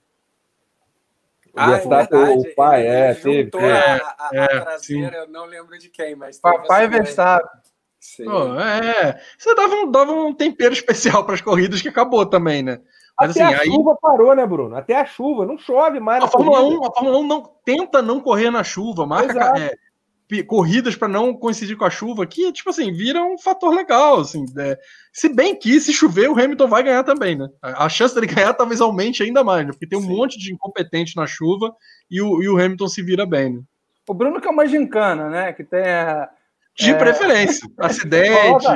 [1.55, 3.49] Ah, Verstappen, é o pai, é, teve.
[3.57, 6.39] É, a, a, é, a traseira, eu não lembro de quem, mas.
[6.39, 7.49] Papai Verstappen.
[8.23, 12.63] Pô, é, você dava um, dava um tempero especial para as corridas que acabou também,
[12.63, 12.79] né?
[13.19, 13.67] Mas, Até assim, a aí...
[13.67, 14.75] chuva parou, né, Bruno?
[14.77, 16.23] Até a chuva, não chove mais.
[16.23, 19.75] A Fórmula, 1, a Fórmula 1 não, tenta não correr na chuva, marca é,
[20.45, 24.19] corridas para não coincidir com a chuva, que, tipo assim, vira um fator legal.
[24.19, 24.77] Assim, é,
[25.11, 27.49] se bem que, se chover, o Hamilton vai ganhar também, né?
[27.61, 29.71] A, chance dele ganhar talvez aumente ainda mais, né?
[29.71, 30.15] Porque tem um Sim.
[30.15, 31.75] monte de incompetente na chuva
[32.09, 33.61] e o, e o Hamilton se vira bem, né?
[34.07, 35.53] O Bruno que é uma gincana, né?
[35.53, 35.83] Que tem.
[36.75, 36.93] De é...
[36.93, 37.67] preferência.
[37.77, 38.67] Acidentes.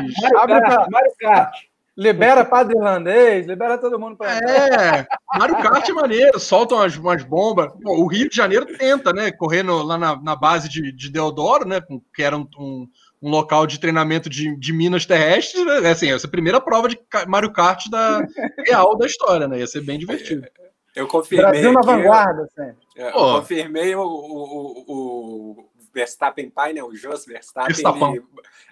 [0.92, 1.56] Mário Kart.
[1.96, 5.06] Libera padre irlandês, libera todo mundo para É,
[5.38, 7.72] Mario Kart é maneiro, soltam umas, umas bombas.
[7.86, 9.32] o Rio de Janeiro tenta, né?
[9.32, 11.80] Correndo lá na, na base de, de Deodoro, né?
[12.16, 12.88] Que era um, um,
[13.22, 15.84] um local de treinamento de, de minas terrestres, né?
[15.84, 18.26] É assim, essa é a primeira prova de Mario Kart da,
[18.66, 19.60] real da história, né?
[19.60, 20.48] Ia ser bem divertido.
[20.96, 21.52] Eu confirmei.
[21.52, 22.78] Brasil na vanguarda, sempre.
[22.96, 26.84] Eu, eu confirmei o, o, o, Verstappen pai, né?
[26.84, 28.16] O Jos Verstappen.
[28.16, 28.24] Ele,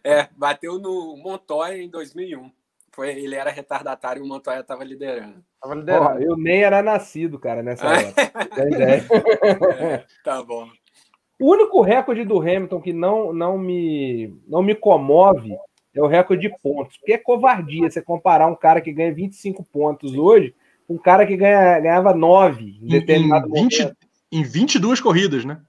[0.03, 2.51] é, bateu no Montoya em 2001.
[2.93, 5.43] Foi, ele era retardatário e o Montoya estava liderando.
[5.61, 6.17] Tava liderando.
[6.17, 8.13] Oh, eu nem era nascido, cara, nessa hora.
[8.79, 10.67] é, tá bom.
[11.39, 15.55] O único recorde do Hamilton que não, não, me, não me comove
[15.95, 16.97] é o recorde de pontos.
[16.97, 20.53] Porque é covardia você comparar um cara que ganha 25 pontos hoje
[20.85, 23.97] com um cara que ganha, ganhava 9 em determinado em 20, momento.
[24.31, 25.61] Em 22 corridas, né?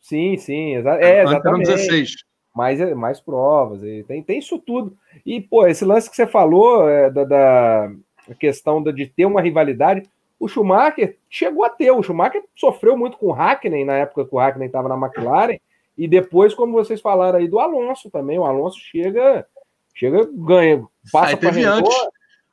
[0.00, 0.76] Sim, sim.
[0.76, 1.66] Exa é, exatamente.
[1.66, 2.14] 16
[2.54, 4.96] mais, mais provas, tem, tem isso tudo.
[5.24, 7.90] E, pô, esse lance que você falou é, da, da
[8.38, 10.02] questão de ter uma rivalidade,
[10.38, 11.90] o Schumacher chegou a ter.
[11.92, 15.58] O Schumacher sofreu muito com o Hackney na época que o Hackney estava na McLaren.
[15.96, 18.38] E depois, como vocês falaram aí, do Alonso também.
[18.38, 19.46] O Alonso chega,
[19.94, 21.94] chega ganha, passa para teve antes,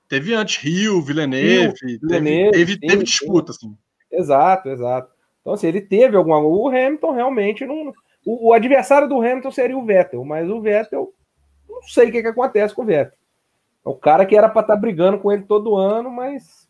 [0.08, 3.76] teve antes Rio, Villeneuve, Rio, Villeneuve teve, teve, teve disputa, assim.
[4.12, 5.12] Exato, exato.
[5.42, 6.40] Então, assim, ele teve alguma.
[6.40, 7.94] O Hamilton realmente não.
[8.26, 11.12] O, o, adversário do Hamilton seria o Vettel, mas o Vettel,
[11.70, 13.18] não sei o que, que acontece com o Vettel.
[13.86, 16.68] É o cara que era para estar tá brigando com ele todo ano, mas.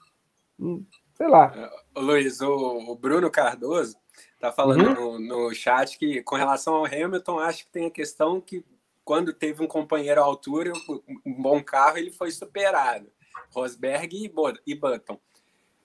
[0.60, 0.86] Hum,
[1.16, 1.54] sei lá.
[1.56, 3.98] É, Luiz, o, o Bruno Cardoso
[4.40, 5.20] tá falando uhum.
[5.20, 8.64] no, no chat que, com relação ao Hamilton, acho que tem a questão que
[9.04, 10.72] quando teve um companheiro à altura,
[11.26, 13.12] um bom carro, ele foi superado.
[13.52, 14.32] Rosberg e,
[14.68, 15.20] e Button.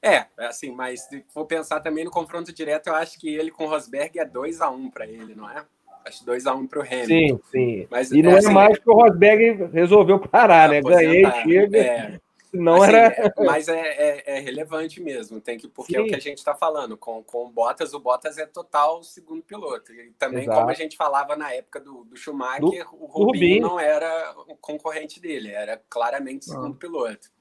[0.02, 3.64] É, assim, mas se for pensar também no confronto direto, eu acho que ele com
[3.64, 5.64] o Rosberg é 2 a 1 um para ele, não é?
[6.04, 7.06] Acho 2 a 1 um para o Hamilton.
[7.06, 7.86] Sim, sim.
[7.90, 10.82] Mas, e não é, é assim, mais que o Rosberg resolveu parar, né?
[10.82, 11.78] Ganhei, chega.
[11.78, 12.20] É.
[12.54, 13.06] Não assim, era.
[13.08, 15.98] É, mas é, é, é, relevante mesmo, tem que, porque sim.
[15.98, 16.96] é o que a gente está falando.
[16.96, 19.92] Com, com o Bottas, o Bottas é total segundo piloto.
[19.92, 20.58] E também, Exato.
[20.58, 24.34] como a gente falava na época do, do Schumacher, do, o Rubinho, Rubinho não era
[24.46, 26.78] o concorrente dele, era claramente segundo ah.
[26.78, 27.34] piloto.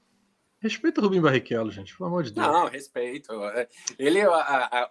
[0.59, 2.47] Respeita o Rubinho Barrichello, gente, pelo amor de Deus.
[2.47, 3.33] Não, respeito.
[3.99, 4.89] Ele, a, a,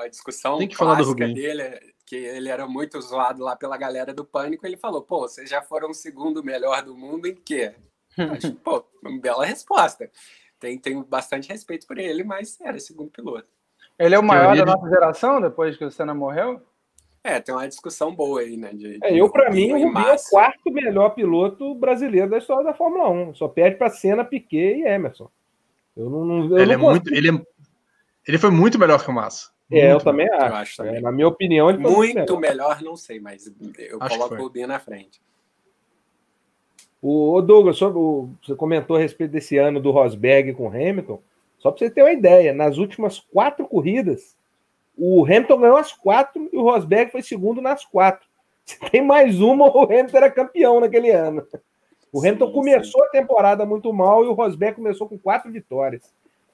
[0.00, 1.32] a discussão Tem que falar do Rubinho.
[1.32, 5.48] dele, que ele era muito zoado lá pela galera do Pânico, ele falou, pô, vocês
[5.48, 7.72] já foram o segundo melhor do mundo em quê?
[8.18, 10.10] Acho, pô, uma bela resposta.
[10.60, 13.48] Tem, tenho bastante respeito por ele, mas era segundo piloto.
[13.98, 16.60] Ele é o maior da nossa geração, depois que o Senna morreu?
[17.24, 18.74] É, tem uma discussão boa aí, né?
[18.74, 22.64] De, é, eu, para mim, o Rubinho é o quarto melhor piloto brasileiro da história
[22.64, 23.36] da Fórmula 1.
[23.36, 25.30] Só perde para Senna, Piquet e Emerson.
[25.96, 27.42] Eu não, não eu ele, não é muito, ele, é,
[28.28, 29.50] ele foi muito melhor que o Massa.
[29.72, 30.44] Muito é, eu também acho.
[30.44, 30.96] Eu acho também.
[30.96, 32.76] É, na minha opinião, ele muito, muito melhor.
[32.78, 32.82] melhor.
[32.82, 35.20] não sei, mas eu acho coloco o Rubinho na frente.
[37.00, 41.20] O Douglas, sobre o, você comentou a respeito desse ano do Rosberg com o Hamilton.
[41.58, 44.36] Só para você ter uma ideia, nas últimas quatro corridas,
[44.96, 48.28] o Hamilton ganhou as quatro e o Rosberg foi segundo nas quatro.
[48.64, 51.46] Se tem mais uma, o Hamilton era campeão naquele ano.
[52.12, 53.06] O Hamilton sim, começou sim.
[53.06, 56.12] a temporada muito mal e o Rosberg começou com quatro vitórias.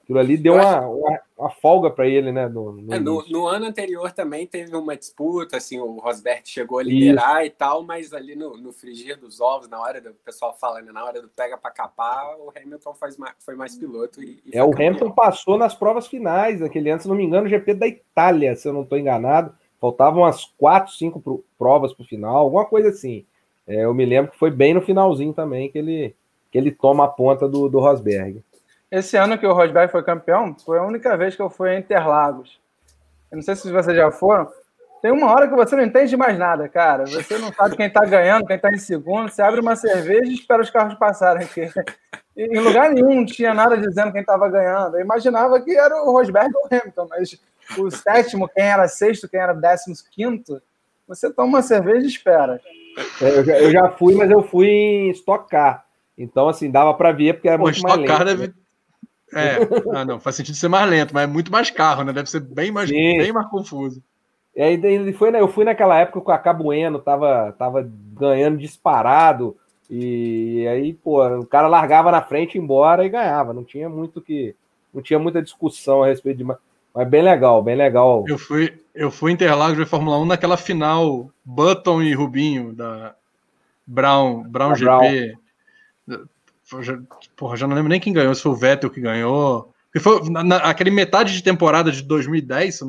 [0.09, 2.47] Aquilo ali deu uma, uma, uma, folga para ele, né?
[2.47, 6.79] No, no, é, no, no, ano anterior também teve uma disputa, assim, o Rosberg chegou
[6.79, 7.45] a liderar Isso.
[7.45, 10.91] e tal, mas ali no, no frigir dos ovos, na hora do pessoal fala, né,
[10.91, 14.19] na hora do pega para capar, o Hamilton faz mais, foi mais piloto.
[14.23, 14.87] E, e é, o campeão.
[14.87, 18.55] Hamilton passou nas provas finais daquele ano, se não me engano, o GP da Itália,
[18.55, 19.53] se eu não estou enganado.
[19.79, 23.27] Faltavam umas quatro, cinco pro, provas para o final, alguma coisa assim.
[23.67, 26.15] É, eu me lembro que foi bem no finalzinho também que ele,
[26.51, 28.43] que ele toma a ponta do, do Rosberg.
[28.91, 31.77] Esse ano que o Rosberg foi campeão, foi a única vez que eu fui a
[31.77, 32.59] Interlagos.
[33.31, 34.47] Eu não sei se vocês já foram.
[35.01, 37.05] Tem uma hora que você não entende mais nada, cara.
[37.05, 39.29] Você não sabe quem está ganhando, quem está em segundo.
[39.29, 41.69] Você abre uma cerveja e espera os carros passarem aqui.
[42.35, 44.97] Em lugar nenhum não tinha nada dizendo quem estava ganhando.
[44.97, 47.39] Eu imaginava que era o Rosberg ou o Hamilton, mas
[47.77, 50.61] o sétimo, quem era sexto, quem era décimo quinto,
[51.07, 52.61] você toma uma cerveja e espera.
[53.21, 55.85] É, eu, já, eu, já, fui, mas eu fui em Stock Car.
[56.17, 58.07] Então, assim, dava para ver porque era Pô, muito mais lento.
[58.07, 58.53] Car deve,
[59.33, 59.57] é,
[59.93, 62.13] ah, não, faz sentido ser mais lento, mas é muito mais carro, né?
[62.13, 64.01] Deve ser bem mais, bem mais confuso.
[64.55, 68.57] E aí ele foi, né, eu fui naquela época com a Cabueno tava, tava ganhando
[68.57, 69.55] disparado,
[69.89, 73.53] e aí, pô, o cara largava na frente, embora e ganhava.
[73.53, 74.55] Não tinha muito que.
[74.93, 76.43] Não tinha muita discussão a respeito de.
[76.43, 78.23] Mas bem legal, bem legal.
[78.27, 83.15] Eu fui, eu fui Interlagos de Fórmula 1 naquela final Button e Rubinho da
[83.85, 85.37] Brown, Brown GP.
[86.81, 86.99] Já,
[87.35, 89.71] porra, já não lembro nem quem ganhou, se foi o Vettel que ganhou.
[89.91, 92.79] Porque foi na, metade de temporada de 2010,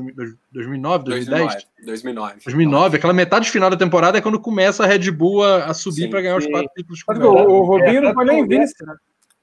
[0.53, 1.67] 2009, 2010?
[1.87, 2.35] 2009.
[2.45, 6.11] 2009, aquela metade final da temporada é quando começa a Red Bull a, a subir
[6.11, 6.49] para ganhar sim.
[6.49, 7.03] os quatro títulos.
[7.09, 8.95] O, o Rubinho não foi nem vice, né?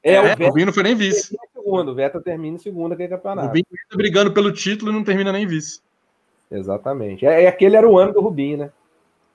[0.04, 1.36] É, é, o, Rubinho não foi nem vice.
[1.52, 3.46] Segundo, o Vettel termina em segundo aquele campeonato.
[3.46, 5.82] O Rubinho tá brigando pelo título e não termina nem vice.
[6.52, 7.26] Exatamente.
[7.26, 8.70] É, é, aquele era o ano do Rubinho, né?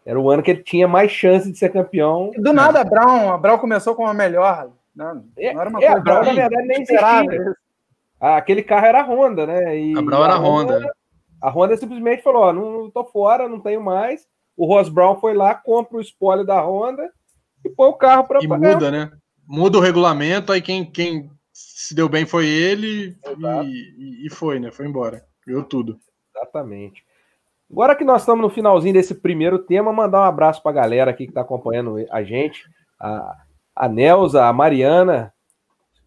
[0.07, 2.31] Era o ano que ele tinha mais chance de ser campeão.
[2.37, 5.83] Do nada, a Brown, a Brown começou com a melhor não, é, não era uma
[5.83, 6.11] é, coisa.
[6.11, 7.55] A na verdade, nem existia.
[8.21, 9.79] Aquele carro era a Honda, né?
[9.79, 10.77] E a Brown era a Honda.
[10.77, 10.95] Honda.
[11.43, 14.27] A Honda simplesmente falou: ó, não, tô fora, não tenho mais.
[14.57, 17.11] O Ross Brown foi lá, compra o espólio da Honda
[17.65, 18.75] e põe o carro para pagar.
[18.75, 19.11] muda, né?
[19.47, 23.17] Muda o regulamento, aí quem, quem se deu bem foi ele
[23.67, 24.71] e, e, foi, né?
[24.71, 25.25] Foi embora.
[25.47, 25.99] Ganhou tudo.
[26.35, 27.03] Exatamente.
[27.71, 31.11] Agora que nós estamos no finalzinho desse primeiro tema, mandar um abraço para a galera
[31.11, 32.65] aqui que está acompanhando a gente.
[33.01, 33.37] A,
[33.75, 35.33] a Nelza, a Mariana,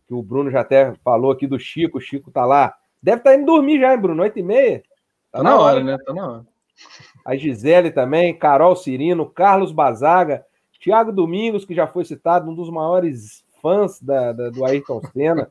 [0.08, 2.76] que o Bruno já até falou aqui do Chico, o Chico tá lá.
[3.02, 4.22] Deve estar tá indo dormir já, hein, Bruno?
[4.24, 4.84] Oito e meia?
[5.32, 5.98] Tá, tá na, hora, hora, né?
[6.06, 6.46] Tá na hora.
[7.26, 10.46] A Gisele também, Carol Cirino, Carlos Bazaga,
[10.80, 15.50] Tiago Domingos, que já foi citado, um dos maiores fãs da, da do Ayrton Senna.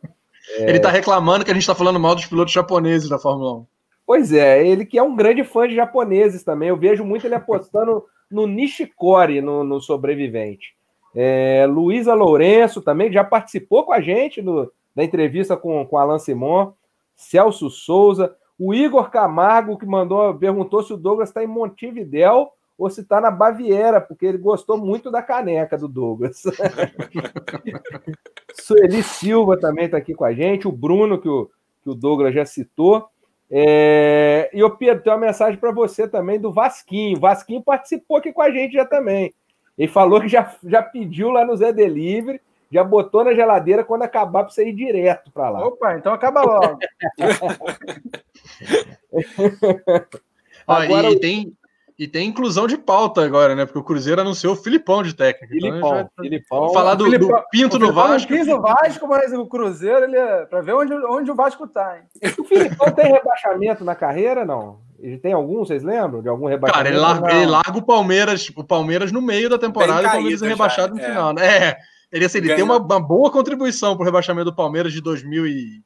[0.59, 0.69] É...
[0.71, 3.67] Ele tá reclamando que a gente tá falando mal dos pilotos japoneses da Fórmula 1.
[4.07, 6.69] Pois é, ele que é um grande fã de japoneses também.
[6.69, 10.77] Eu vejo muito ele apostando no Nishikori, no, no sobrevivente.
[11.15, 15.99] É, Luísa Lourenço também, que já participou com a gente no, da entrevista com, com
[15.99, 16.73] Alan Simon.
[17.15, 18.35] Celso Souza.
[18.59, 23.21] O Igor Camargo, que mandou, perguntou se o Douglas está em Montevidéu ou se está
[23.21, 26.43] na Baviera, porque ele gostou muito da caneca do Douglas.
[28.53, 31.49] Sueli Silva também está aqui com a gente, o Bruno, que o,
[31.83, 33.09] que o Douglas já citou.
[33.51, 34.51] É...
[34.53, 37.17] E o Pedro, tem uma mensagem para você também do Vasquinho.
[37.17, 39.33] O Vasquinho participou aqui com a gente já também.
[39.77, 44.03] Ele falou que já, já pediu lá no Zé Delivery, já botou na geladeira quando
[44.03, 45.67] acabar para você ir direto para lá.
[45.67, 46.79] Opa, então acaba logo.
[50.67, 51.53] Agora, e tem,
[51.99, 53.65] e tem inclusão de pauta agora, né?
[53.65, 55.53] Porque o Cruzeiro anunciou o Filipão de técnico.
[55.53, 56.09] Filipão, então vai...
[56.21, 56.73] Filipão.
[56.73, 58.33] Falar do, Filipão, do Pinto no Vasco.
[58.33, 61.69] Não quis o Vasco, mas o Cruzeiro, ele é para ver onde, onde o Vasco
[61.69, 61.99] tá.
[61.99, 62.33] Hein?
[62.39, 64.81] O Filipão tem rebaixamento na carreira, não?
[65.01, 66.23] Ele tem algum, vocês lembram?
[66.23, 66.85] De algum rebaixamento?
[66.85, 70.11] Cara, ele larga, ele larga o Palmeiras, o Palmeiras no meio da temporada e o
[70.11, 71.05] Palmeiras é rebaixado no é.
[71.05, 71.69] final, né?
[71.69, 71.77] É.
[72.13, 75.47] Ele, assim, ele tem uma, uma, boa contribuição para o rebaixamento do Palmeiras de 2000
[75.49, 75.83] e...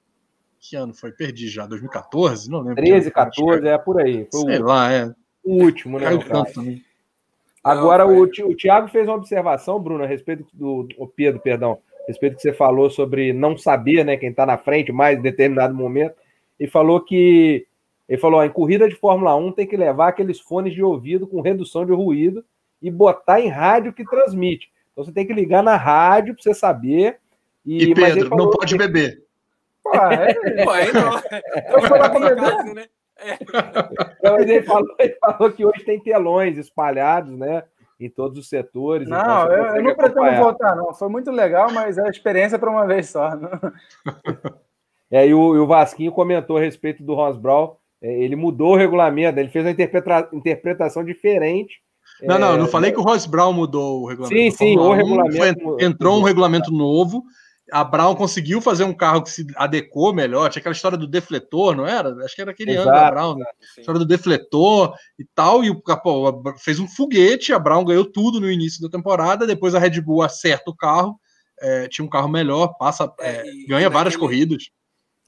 [0.60, 1.10] Que ano foi?
[1.10, 1.66] Perdi já.
[1.66, 2.50] 2014?
[2.50, 2.76] Não lembro.
[2.76, 4.28] 13, 14, é por aí.
[4.30, 4.64] Foi Sei o...
[4.64, 5.10] lá, é.
[5.42, 6.06] O último, né?
[7.64, 10.88] Agora, Não, o, o Thiago fez uma observação, Bruno, a respeito do.
[10.96, 14.44] O Pedro, perdão, a respeito do que você falou sobre não saber, né, quem está
[14.44, 16.14] na frente mais em determinado momento.
[16.58, 17.66] E falou que.
[18.08, 21.26] Ele falou: ó, em corrida de Fórmula 1 tem que levar aqueles fones de ouvido
[21.26, 22.44] com redução de ruído
[22.80, 24.70] e botar em rádio que transmite.
[24.92, 27.18] Então você tem que ligar na rádio para você saber.
[27.64, 28.78] E, e Pedro, não pode que...
[28.78, 29.22] beber.
[29.82, 31.14] Pô, é, Pô, aí não.
[31.72, 32.74] Eu fui lá beber.
[32.74, 32.86] Né?
[33.18, 33.38] É.
[34.18, 37.64] Então, ele, falou, ele falou que hoje tem telões espalhados, né?
[38.00, 39.08] Em todos os setores.
[39.08, 40.94] Não, então eu, eu, não pretendo voltar, não.
[40.94, 43.36] Foi muito legal, mas é a experiência para uma vez só.
[43.36, 43.50] Não?
[45.10, 47.76] É, e o, e o Vasquinho comentou a respeito do Ross Brown.
[47.76, 51.76] É, ele mudou o regulamento, ele fez uma interpreta interpretação diferente.
[52.22, 54.40] Não, não, eu não é, falei que o Ross Brown mudou o regulamento.
[54.40, 55.61] Sim, sim, o regulamento.
[55.62, 57.22] Foi, entrou um regulamento novo
[57.70, 60.48] a Brown conseguiu fazer um carro que se adequou melhor.
[60.48, 62.14] Tinha aquela história do defletor, não era?
[62.24, 63.44] Acho que era aquele Exato, ano da Brown, né?
[63.78, 65.62] História do defletor e tal.
[65.62, 67.52] E o pô, fez um foguete.
[67.52, 69.46] A Brown ganhou tudo no início da temporada.
[69.46, 71.18] Depois a Red Bull acerta o carro.
[71.61, 74.70] É, tinha um carro melhor, passa, é, é, ganha várias corridas.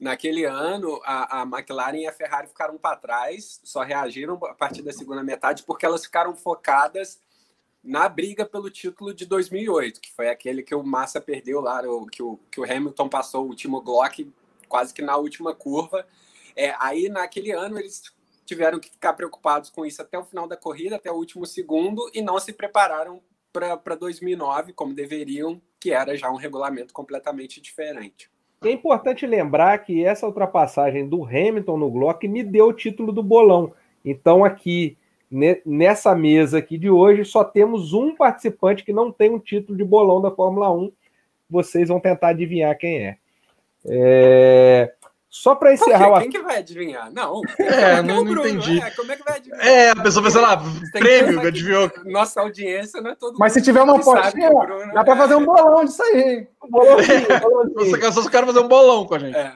[0.01, 4.81] Naquele ano, a, a McLaren e a Ferrari ficaram para trás, só reagiram a partir
[4.81, 7.21] da segunda metade porque elas ficaram focadas
[7.83, 12.23] na briga pelo título de 2008, que foi aquele que o Massa perdeu lá, que
[12.23, 14.27] o, que o Hamilton passou o último Glock
[14.67, 16.03] quase que na última curva.
[16.55, 18.01] É, aí, naquele ano, eles
[18.43, 22.09] tiveram que ficar preocupados com isso até o final da corrida, até o último segundo,
[22.11, 23.21] e não se prepararam
[23.53, 28.31] para 2009 como deveriam, que era já um regulamento completamente diferente.
[28.63, 33.23] É importante lembrar que essa ultrapassagem do Hamilton no Glock me deu o título do
[33.23, 33.73] bolão.
[34.05, 34.95] Então, aqui
[35.65, 39.83] nessa mesa aqui de hoje, só temos um participante que não tem um título de
[39.83, 40.91] bolão da Fórmula 1.
[41.49, 43.17] Vocês vão tentar adivinhar quem é.
[43.87, 44.93] é...
[45.33, 47.09] Só para encerrar o Quem que vai adivinhar?
[47.09, 47.41] Não.
[47.57, 48.81] É, não, não entendi.
[48.81, 49.65] É, como é que vai adivinhar?
[49.65, 51.89] É, a pessoa pensa lá, prêmio, que adivinhou.
[52.05, 54.49] Nossa audiência não é todo Mas se tiver uma apostinha,
[54.93, 56.45] dá para fazer um bolão disso aí.
[56.61, 58.11] Um bolãozinho, um bolãozinho.
[58.11, 59.37] Só quero fazer um bolão com a gente.
[59.37, 59.53] É.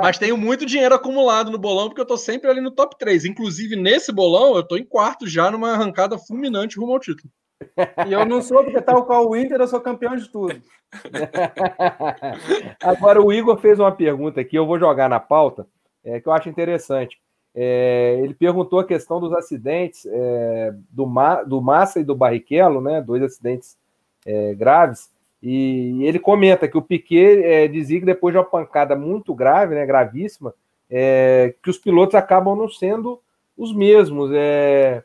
[0.00, 3.26] Mas tenho muito dinheiro acumulado no bolão, porque eu tô sempre ali no top 3.
[3.26, 7.30] Inclusive, nesse bolão, eu tô em quarto já numa arrancada fulminante rumo ao título.
[8.06, 10.60] E eu não sou, porque tal qual o Inter, eu sou campeão de tudo.
[12.82, 15.66] Agora, o Igor fez uma pergunta aqui, eu vou jogar na pauta,
[16.04, 17.20] é, que eu acho interessante.
[17.54, 22.80] É, ele perguntou a questão dos acidentes é, do, Ma, do Massa e do Barrichello,
[22.80, 23.00] né?
[23.00, 23.76] Dois acidentes
[24.24, 25.10] é, graves.
[25.42, 29.74] E ele comenta que o Piquet é, dizia que depois de uma pancada muito grave,
[29.74, 30.52] né, gravíssima,
[30.90, 33.20] é, que os pilotos acabam não sendo
[33.56, 34.30] os mesmos.
[34.34, 35.02] É,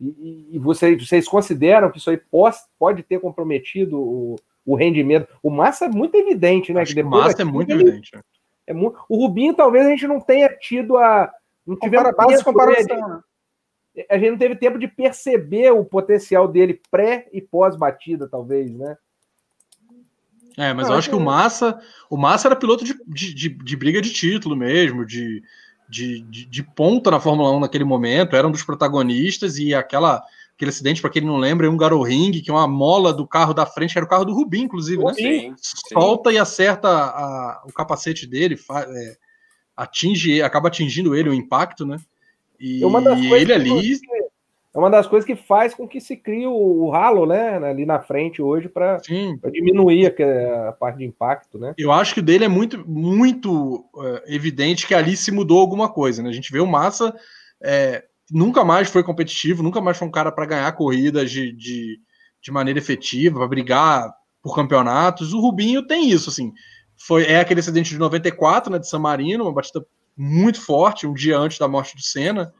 [0.00, 5.26] e, e vocês, vocês, consideram que isso aí pode, pode ter comprometido o, o, rendimento?
[5.42, 6.82] O Massa é muito evidente, né?
[6.82, 8.14] Acho que depois o Massa é muito ele, evidente.
[8.14, 8.22] Né?
[8.66, 11.32] É muito, o Rubinho talvez a gente não tenha tido a.
[11.66, 13.20] Não tivemos Compara, tempo, comparação, né?
[14.08, 18.72] A gente não teve tempo de perceber o potencial dele pré e pós batida, talvez,
[18.72, 18.96] né?
[20.56, 21.80] É, mas eu acho que o Massa,
[22.10, 25.42] o Massa era piloto de, de, de, de briga de título mesmo, de,
[25.88, 30.22] de, de, de, ponta na Fórmula 1 naquele momento, era um dos protagonistas e aquela
[30.54, 33.54] aquele acidente, para quem não lembra, é um Garoring, que é uma mola do carro
[33.54, 35.14] da frente, era o carro do Rubinho, inclusive, né?
[35.14, 39.16] Sim, Solta e acerta a, o capacete dele, é,
[39.76, 41.96] atinge, acaba atingindo ele o impacto, né?
[42.58, 42.80] E
[43.32, 44.00] ele ali.
[44.78, 47.84] É uma das coisas que faz com que se crie o, o ralo, né, ali
[47.84, 48.98] na frente hoje para
[49.52, 51.74] diminuir a, a, parte de impacto, né?
[51.76, 56.22] Eu acho que dele é muito, muito uh, evidente que ali se mudou alguma coisa,
[56.22, 56.28] né?
[56.28, 57.14] A gente vê o Massa
[57.62, 61.98] é, nunca mais foi competitivo, nunca mais foi um cara para ganhar corridas de, de,
[62.40, 64.12] de maneira efetiva, para brigar
[64.42, 65.32] por campeonatos.
[65.32, 66.52] O Rubinho tem isso, assim.
[66.96, 69.84] Foi, é aquele acidente de 94, né, de San Marino, uma batida
[70.16, 72.52] muito forte, um dia antes da morte do Senna.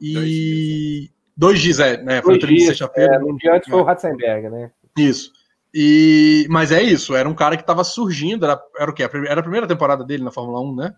[0.00, 1.10] E.
[1.38, 2.20] Dois dias, é, né?
[2.20, 3.14] Foi dois dias, sexta-feira.
[3.14, 4.72] É, um dia antes foi o Ratzenberg, né?
[4.98, 5.30] Isso.
[5.72, 9.04] E, mas é isso, era um cara que estava surgindo, era, era o quê?
[9.04, 10.96] Era a primeira temporada dele na Fórmula 1, né?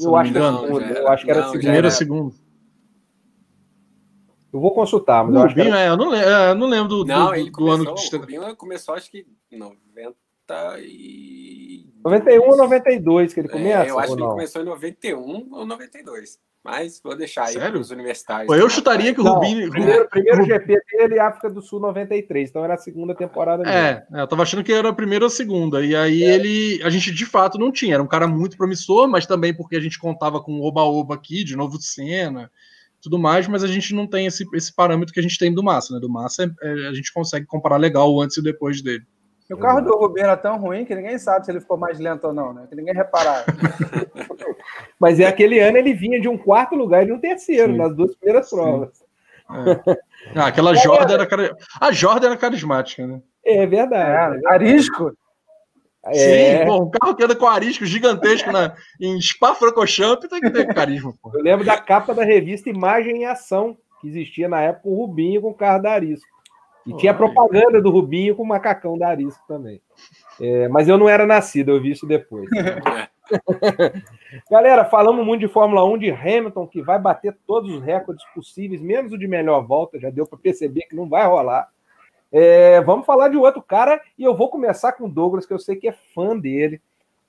[0.00, 2.34] Eu acho, não, já, eu acho, que era a primeira, segunda.
[4.50, 5.80] Eu vou consultar, mas o eu acho que era...
[5.80, 8.16] é, eu não, é, eu não lembro do, não, do, ele do começou, ano que
[8.16, 10.16] o Rubinho começou, acho que 90
[10.78, 11.86] e...
[12.04, 13.84] 91 ou 92 que ele começa?
[13.84, 16.38] É, eu acho que ele começou em 91 ou 92.
[16.64, 18.52] Mas vou deixar aí para os universitários.
[18.52, 19.70] Eu chutaria que o Rubinho.
[19.70, 22.50] Primeiro, primeiro GP dele, África do Sul 93.
[22.50, 23.74] Então era a segunda temporada dele.
[23.74, 25.84] É, é, eu tava achando que era a primeira ou a segunda.
[25.84, 26.34] E aí é.
[26.34, 26.82] ele.
[26.82, 27.94] A gente de fato não tinha.
[27.94, 31.42] Era um cara muito promissor, mas também porque a gente contava com o Oba-Oba aqui,
[31.44, 32.50] de novo cena
[33.00, 35.62] tudo mais, mas a gente não tem esse, esse parâmetro que a gente tem do
[35.62, 36.00] Massa, né?
[36.00, 39.04] Do Massa é, é, a gente consegue comparar legal o antes e o depois dele.
[39.50, 42.26] O carro do Rubinho era tão ruim que ninguém sabe se ele ficou mais lento
[42.26, 42.66] ou não, né?
[42.68, 43.46] Que ninguém reparava.
[45.00, 47.78] mas é aquele ano ele vinha de um quarto lugar e de um terceiro, Sim.
[47.78, 48.56] nas duas primeiras Sim.
[48.56, 49.02] provas.
[49.50, 49.98] É.
[50.34, 53.22] Ah, aquela Jordan era, a Jordan era carismática, né?
[53.42, 54.40] É verdade.
[54.44, 55.16] É, arisco.
[56.04, 56.12] É.
[56.12, 60.72] Sim, pô, um carro que anda com arisco gigantesco na, em Spa-Francorchamps tem que ter
[60.74, 61.14] carisma.
[61.22, 61.30] Pô.
[61.34, 65.40] Eu lembro da capa da revista Imagem em Ação, que existia na época o Rubinho
[65.40, 66.28] com o carro da Arisco.
[66.88, 69.80] E tinha propaganda do Rubinho com o macacão da Arisco também.
[70.40, 72.48] É, mas eu não era nascido, eu vi isso depois.
[74.50, 78.80] Galera, falamos muito de Fórmula 1, de Hamilton, que vai bater todos os recordes possíveis,
[78.80, 81.68] menos o de melhor volta, já deu para perceber que não vai rolar.
[82.32, 85.58] É, vamos falar de outro cara e eu vou começar com o Douglas, que eu
[85.58, 86.80] sei que é fã dele.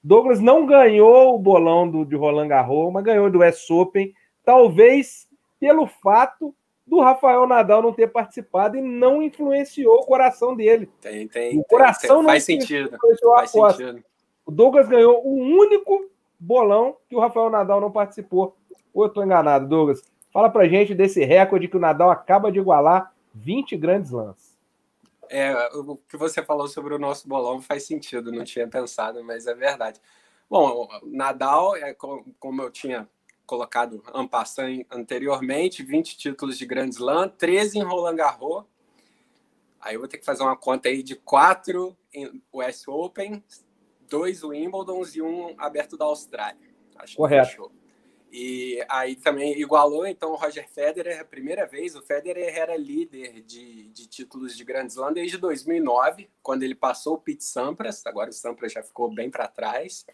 [0.02, 4.14] Douglas não ganhou o bolão do, de Roland Garros, mas ganhou do S Open,
[4.46, 5.28] talvez
[5.60, 6.56] pelo fato
[6.90, 10.90] do Rafael Nadal não ter participado e não influenciou o coração dele.
[11.00, 11.60] Tem, tem.
[11.60, 12.26] O coração tem, tem.
[12.26, 12.98] Faz sentido.
[13.22, 14.04] Faz sentido.
[14.44, 16.10] O Douglas ganhou o único
[16.40, 18.58] bolão que o Rafael Nadal não participou.
[18.92, 20.02] Ou eu estou enganado, Douglas?
[20.34, 24.58] Fala pra gente desse recorde que o Nadal acaba de igualar 20 grandes lances.
[25.30, 29.46] É, o que você falou sobre o nosso bolão faz sentido, não tinha pensado, mas
[29.46, 30.02] é verdade.
[30.50, 33.08] Bom, Nadal, é, como eu tinha
[33.50, 38.64] colocado Ampassan anteriormente, 20 títulos de Grand Slam, 13 em Roland Garros.
[39.82, 43.44] Aí eu vou ter que fazer uma conta aí de 4 em US Open,
[44.08, 46.70] 2 Wimbledon e um aberto da Austrália.
[46.96, 47.72] Acho Correto.
[48.32, 51.96] E aí também igualou, então, o Roger Federer, a primeira vez.
[51.96, 57.16] O Federer era líder de, de títulos de Grand Slam desde 2009, quando ele passou
[57.16, 58.06] o Pete Sampras.
[58.06, 60.06] Agora o Sampras já ficou bem para trás.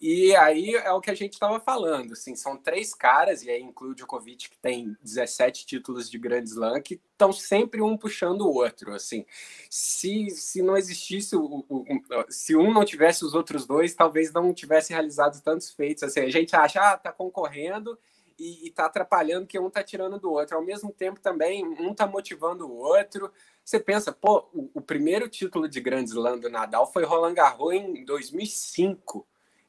[0.00, 3.60] E aí é o que a gente estava falando, assim, são três caras, e aí
[3.60, 8.42] inclui o Djokovic, que tem 17 títulos de Grand Slam, que estão sempre um puxando
[8.42, 9.26] o outro, assim.
[9.68, 11.84] Se, se não existisse, o, o,
[12.28, 16.30] se um não tivesse os outros dois, talvez não tivesse realizado tantos feitos, assim, a
[16.30, 17.98] gente acha, ah, tá concorrendo
[18.38, 22.06] e, está atrapalhando que um tá tirando do outro, ao mesmo tempo também, um tá
[22.06, 23.32] motivando o outro,
[23.64, 27.74] você pensa, pô, o, o primeiro título de Grand Slam do Nadal foi Roland Garros
[27.74, 29.26] em 2005,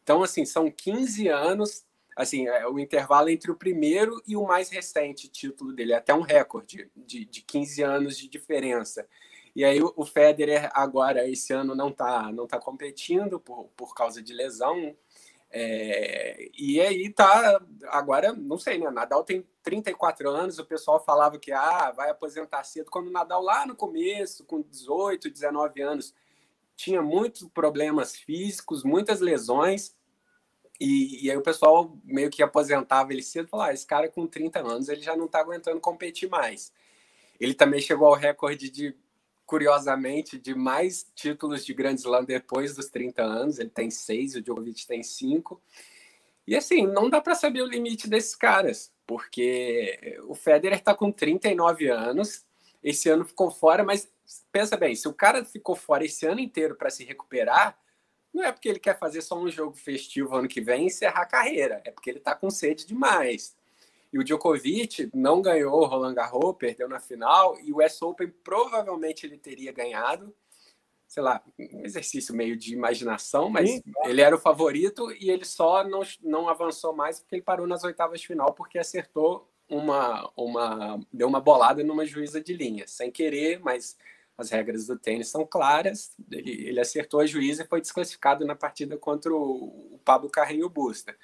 [0.10, 1.86] então, assim, são 15 anos,
[2.16, 6.22] assim, é o intervalo entre o primeiro e o mais recente título dele, até um
[6.22, 9.08] recorde de, de 15 anos de diferença.
[9.56, 14.20] E aí o Federer agora, esse ano, não está não tá competindo por, por causa
[14.20, 14.98] de lesão.
[15.52, 18.90] É, e aí tá, agora, não sei, né?
[18.90, 23.44] Nadal tem 34 anos, o pessoal falava que ah, vai aposentar cedo, quando o Nadal
[23.44, 26.16] lá no começo, com 18, 19 anos,
[26.76, 29.99] tinha muitos problemas físicos, muitas lesões,
[30.80, 34.26] e, e, aí o pessoal meio que aposentava ele cedo, falava, ah, esse cara com
[34.26, 36.72] 30 anos, ele já não está aguentando competir mais.
[37.40, 38.96] Ele também chegou ao recorde de,
[39.46, 44.42] curiosamente, de mais títulos de Grand Slam depois dos 30 anos, ele tem seis, o
[44.42, 45.62] Djokovic tem cinco.
[46.48, 51.12] E assim, não dá para saber o limite desses caras, porque o Federer está com
[51.12, 52.46] 39 anos,
[52.82, 54.10] esse ano ficou fora, mas
[54.52, 57.78] pensa bem, se o cara ficou fora esse ano inteiro para se recuperar,
[58.34, 61.22] não é porque ele quer fazer só um jogo festivo ano que vem e encerrar
[61.22, 63.56] a carreira, é porque ele está com sede demais.
[64.12, 68.30] E o Djokovic não ganhou o Roland Garros, perdeu na final, e o US Open
[68.44, 70.34] provavelmente ele teria ganhado.
[71.08, 73.82] Sei lá, um exercício meio de imaginação, mas Sim.
[74.06, 77.84] ele era o favorito e ele só não, não avançou mais porque ele parou nas
[77.84, 83.10] oitavas de final porque acertou uma, uma, deu uma bolada numa juíza de linha, sem
[83.10, 83.98] querer, mas
[84.40, 86.16] as regras do tênis são claras.
[86.32, 90.70] Ele, ele acertou a juíza e foi desclassificado na partida contra o, o Pablo Carreño
[90.70, 91.16] Busta.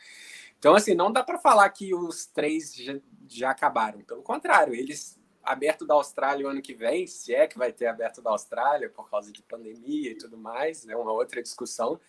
[0.59, 2.95] Então, assim, não dá para falar que os três já,
[3.28, 4.01] já, acabaram.
[4.01, 7.86] Pelo contrário, eles aberto da Austrália o ano que vem, se é que vai ter
[7.86, 11.99] aberto da Austrália por causa de pandemia e tudo mais, é uma outra discussão.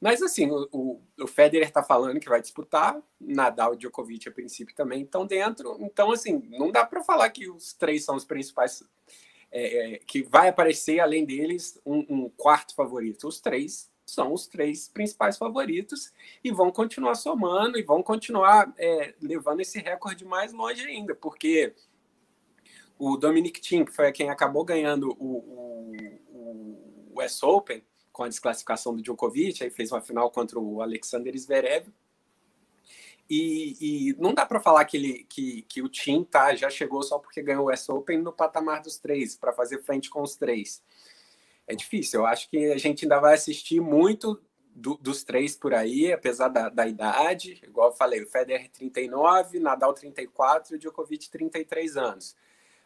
[0.00, 4.32] Mas assim, o, o, o Federer está falando que vai disputar, Nadal e Djokovic a
[4.32, 5.76] princípio também estão dentro.
[5.80, 8.82] Então, assim, não dá para falar que os três são os principais,
[9.58, 13.26] é, é, que vai aparecer além deles um, um quarto favorito.
[13.26, 16.12] Os três são os três principais favoritos
[16.44, 21.74] e vão continuar somando e vão continuar é, levando esse recorde mais longe ainda, porque
[22.98, 27.82] o Dominic Thiem, que foi quem acabou ganhando o, o, o US Open
[28.12, 31.88] com a desclassificação do Djokovic, aí fez uma final contra o Alexander Zverev.
[33.28, 33.76] E,
[34.10, 37.18] e não dá para falar que, ele, que, que o Tim tá, já chegou só
[37.18, 40.82] porque ganhou o US Open no patamar dos três, para fazer frente com os três.
[41.66, 44.40] É difícil, eu acho que a gente ainda vai assistir muito
[44.76, 47.60] do, dos três por aí, apesar da, da, idade.
[47.62, 52.36] Igual eu falei, o Federer 39, Nadal 34 e o Djokovic 33 anos.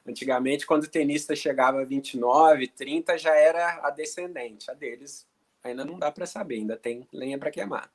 [0.07, 4.71] Antigamente, quando o tenista chegava a 29, 30, já era a descendente.
[4.71, 5.27] A deles
[5.63, 7.91] ainda não dá para saber, ainda tem lenha para queimar.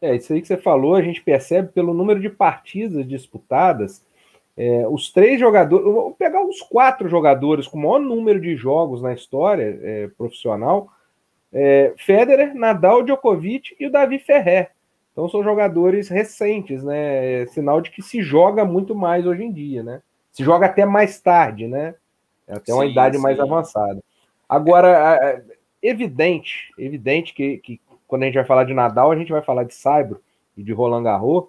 [0.00, 4.04] É, isso aí que você falou, a gente percebe pelo número de partidas disputadas.
[4.56, 9.02] É, os três jogadores, vou pegar os quatro jogadores com o maior número de jogos
[9.02, 10.88] na história é, profissional:
[11.52, 14.70] é, Federer, Nadal, Djokovic e o Davi Ferrer.
[15.12, 17.42] Então são jogadores recentes, né?
[17.42, 20.02] É sinal de que se joga muito mais hoje em dia, né?
[20.32, 21.94] Se joga até mais tarde, né?
[22.46, 23.22] É até uma sim, idade sim.
[23.22, 24.02] mais avançada.
[24.48, 25.42] Agora, é
[25.82, 27.80] evidente, evidente que, que
[28.10, 30.20] quando a gente vai falar de Nadal, a gente vai falar de Saibro
[30.56, 31.44] e de Roland Garros,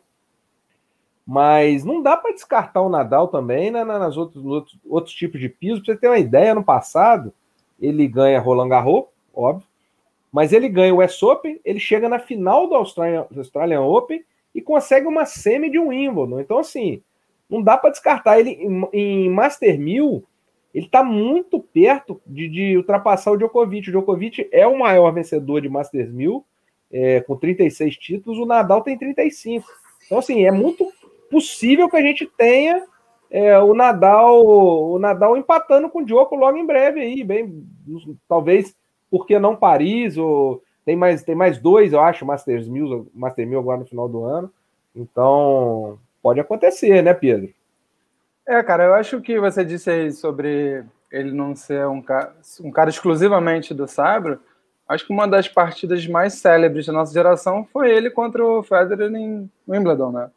[1.26, 5.50] mas não dá para descartar o Nadal também né, nas outros, outros, outros tipos de
[5.50, 5.84] piso.
[5.84, 7.34] Para você ter uma ideia, no passado,
[7.80, 9.68] ele ganha Roland Garros, óbvio,
[10.32, 14.62] mas ele ganha o US Open, ele chega na final do Australian, Australian Open e
[14.62, 16.40] consegue uma semi de um Wimbledon.
[16.40, 17.02] Então, assim,
[17.50, 20.24] não dá para descartar ele em, em Master 1000.
[20.74, 23.90] Ele está muito perto de, de, ultrapassar o Djokovic.
[23.90, 26.46] O Djokovic é o maior vencedor de Masters 1000,
[26.92, 28.40] é, com 36 títulos.
[28.40, 29.68] O Nadal tem 35.
[30.06, 30.92] Então, assim, é muito
[31.30, 32.86] possível que a gente tenha
[33.30, 37.66] é, o Nadal o Nadal empatando com o Djoko logo em breve aí, bem,
[38.28, 38.76] talvez
[39.10, 43.60] porque não Paris ou tem mais tem mais dois, eu acho, Masters 1000, Master 1000
[43.60, 44.52] agora no final do ano.
[44.94, 47.50] Então, pode acontecer, né, Pedro?
[48.46, 52.72] É, cara, eu acho que você disse aí sobre ele não ser um cara, um
[52.72, 54.40] cara exclusivamente do Saibro.
[54.92, 59.10] Acho que uma das partidas mais célebres da nossa geração foi ele contra o Federer
[59.16, 60.30] em Wimbledon, né?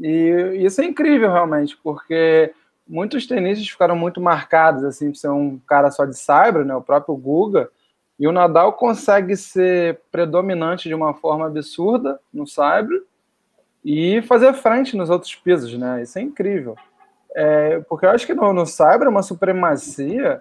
[0.00, 2.54] E isso é incrível, realmente, porque
[2.88, 6.74] muitos tenistas ficaram muito marcados, assim, por ser um cara só de Saibro, né?
[6.74, 7.68] O próprio Guga.
[8.18, 13.04] E o Nadal consegue ser predominante de uma forma absurda no Saibro
[13.84, 16.02] e fazer frente nos outros pisos, né?
[16.02, 16.74] Isso é incrível.
[17.34, 20.40] É, porque eu acho que no, no Cyber é uma supremacia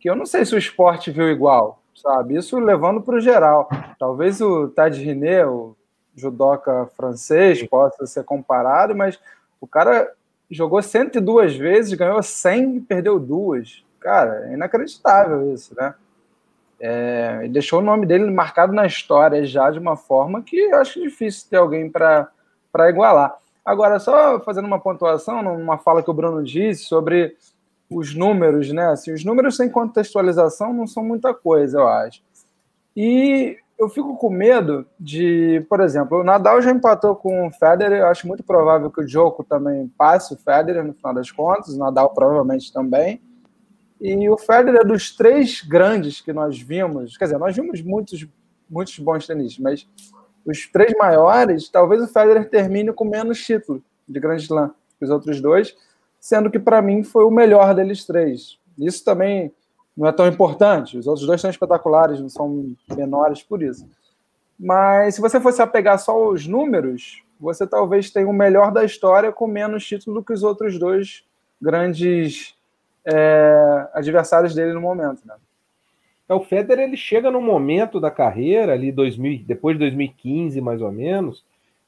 [0.00, 2.36] que eu não sei se o esporte viu igual, sabe?
[2.36, 3.68] Isso levando para o geral.
[3.98, 5.76] Talvez o Tad Riné, o
[6.14, 9.18] judoca francês, possa ser comparado, mas
[9.60, 10.12] o cara
[10.50, 13.84] jogou 102 vezes, ganhou 100 e perdeu duas.
[14.00, 15.94] Cara, é inacreditável isso, né?
[16.78, 21.00] É, deixou o nome dele marcado na história já de uma forma que eu acho
[21.00, 22.28] difícil ter alguém para
[22.74, 23.36] para igualar.
[23.64, 27.36] Agora, só fazendo uma pontuação, numa fala que o Bruno disse sobre
[27.94, 28.86] os números, né?
[28.88, 32.22] Assim, os números sem contextualização não são muita coisa, eu acho.
[32.96, 38.00] E eu fico com medo de, por exemplo, o Nadal já empatou com o Federer,
[38.00, 41.74] eu acho muito provável que o Djoko também passe o Federer no final das contas,
[41.74, 43.20] o Nadal provavelmente também.
[44.00, 48.26] E o Federer é dos três grandes que nós vimos, quer dizer, nós vimos muitos,
[48.68, 49.88] muitos bons tenistas, mas
[50.44, 55.10] os três maiores, talvez o Federer termine com menos título de Grand Slam que os
[55.10, 55.74] outros dois,
[56.24, 58.58] sendo que para mim foi o melhor deles três.
[58.78, 59.52] Isso também
[59.94, 60.96] não é tão importante.
[60.96, 63.86] Os outros dois são espetaculares, não são menores por isso.
[64.58, 69.30] Mas se você fosse apegar só os números, você talvez tenha o melhor da história
[69.30, 71.26] com menos título do que os outros dois
[71.60, 72.54] grandes
[73.04, 75.20] é, adversários dele no momento.
[75.26, 75.34] Né?
[76.26, 80.80] É, o Federer ele chega num momento da carreira, ali 2000, depois de 2015 mais
[80.80, 81.44] ou menos,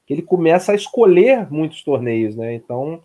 [0.07, 2.53] que ele começa a escolher muitos torneios, né?
[2.53, 3.01] Então,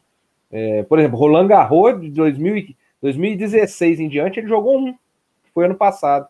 [0.52, 5.66] é, por exemplo, Roland Garros de 2000, 2016 em diante, ele jogou um, que foi
[5.66, 6.28] ano passado.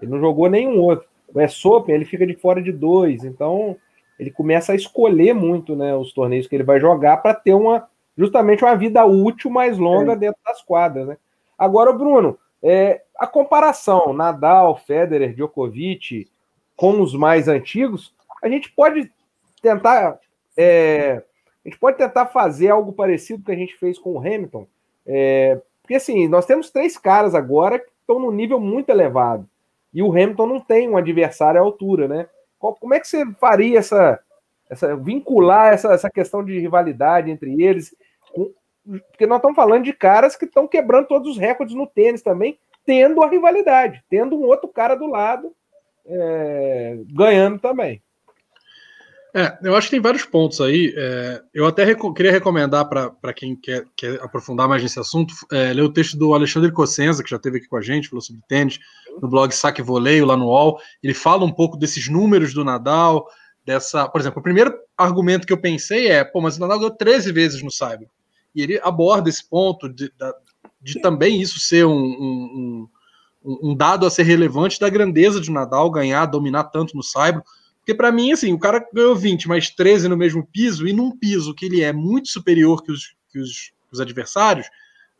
[0.00, 1.06] Ele não jogou nenhum outro.
[1.34, 3.76] O S Open, ele fica de fora de dois, então
[4.18, 7.88] ele começa a escolher muito, né, os torneios que ele vai jogar para ter uma,
[8.16, 10.16] justamente uma vida útil mais longa é.
[10.16, 11.16] dentro das quadras, né?
[11.56, 16.28] Agora, Bruno, é, a comparação Nadal, Federer, Djokovic
[16.76, 19.10] com os mais antigos, a gente pode
[19.60, 20.18] tentar
[20.56, 21.22] é,
[21.68, 24.66] a gente pode tentar fazer algo parecido que a gente fez com o Hamilton,
[25.06, 29.48] é, porque assim nós temos três caras agora que estão num nível muito elevado
[29.92, 32.28] e o Hamilton não tem um adversário à altura, né?
[32.58, 34.18] Como é que você faria essa,
[34.68, 37.94] essa vincular essa, essa questão de rivalidade entre eles?
[38.32, 42.58] Porque nós estamos falando de caras que estão quebrando todos os recordes no tênis também,
[42.84, 45.54] tendo a rivalidade, tendo um outro cara do lado
[46.06, 48.02] é, ganhando também.
[49.34, 50.94] É, eu acho que tem vários pontos aí.
[50.96, 55.72] É, eu até reco queria recomendar para quem quer, quer, aprofundar mais nesse assunto, é,
[55.72, 58.42] ler o texto do Alexandre Cossenza, que já esteve aqui com a gente, falou sobre
[58.48, 58.78] tênis,
[59.20, 60.80] no blog Saque Voleio, lá no UOL.
[61.02, 63.26] Ele fala um pouco desses números do Nadal,
[63.64, 64.08] dessa.
[64.08, 67.30] Por exemplo, o primeiro argumento que eu pensei é: pô, mas o Nadal ganhou 13
[67.32, 68.08] vezes no Cyber.
[68.54, 70.10] E ele aborda esse ponto de,
[70.80, 72.88] de também isso ser um, um,
[73.44, 77.42] um, um, dado a ser relevante da grandeza de Nadal ganhar, dominar tanto no Cyber.
[77.88, 81.10] Porque para mim, assim, o cara ganhou 20, mais 13 no mesmo piso, e num
[81.10, 84.68] piso que ele é muito superior que os, que os, os adversários,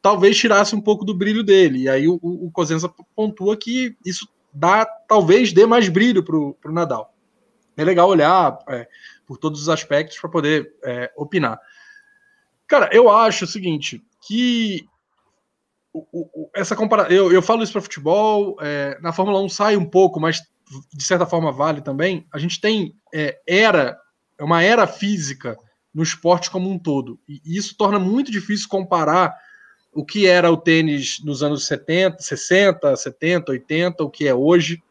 [0.02, 1.84] talvez tirasse um pouco do brilho dele.
[1.84, 6.74] E aí o, o Cosenza pontua que isso dá, talvez dê mais brilho para o
[6.74, 7.14] Nadal.
[7.74, 8.86] É legal olhar é,
[9.26, 11.58] por todos os aspectos para poder é, opinar.
[12.66, 14.86] Cara, eu acho o seguinte, que
[15.90, 17.10] o, o, essa comparação.
[17.10, 20.42] Eu, eu falo isso para futebol, é, na Fórmula 1 sai um pouco, mas
[20.92, 23.98] de certa forma vale também, a gente tem é, era,
[24.38, 25.56] é uma era física
[25.94, 27.18] no esporte como um todo.
[27.28, 29.34] E isso torna muito difícil comparar
[29.92, 34.82] o que era o tênis nos anos 70, 60, 70, 80, o que é hoje.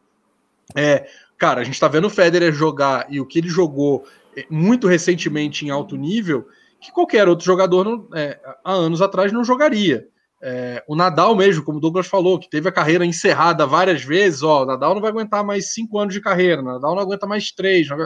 [0.76, 1.08] É,
[1.38, 4.06] cara, a gente está vendo o Federer jogar e o que ele jogou
[4.36, 6.46] é, muito recentemente em alto nível,
[6.80, 10.06] que qualquer outro jogador não, é, há anos atrás não jogaria.
[10.40, 14.42] É, o Nadal mesmo, como o Douglas falou, que teve a carreira encerrada várias vezes,
[14.42, 17.26] ó, o Nadal não vai aguentar mais cinco anos de carreira, o Nadal não aguenta
[17.26, 17.96] mais três, o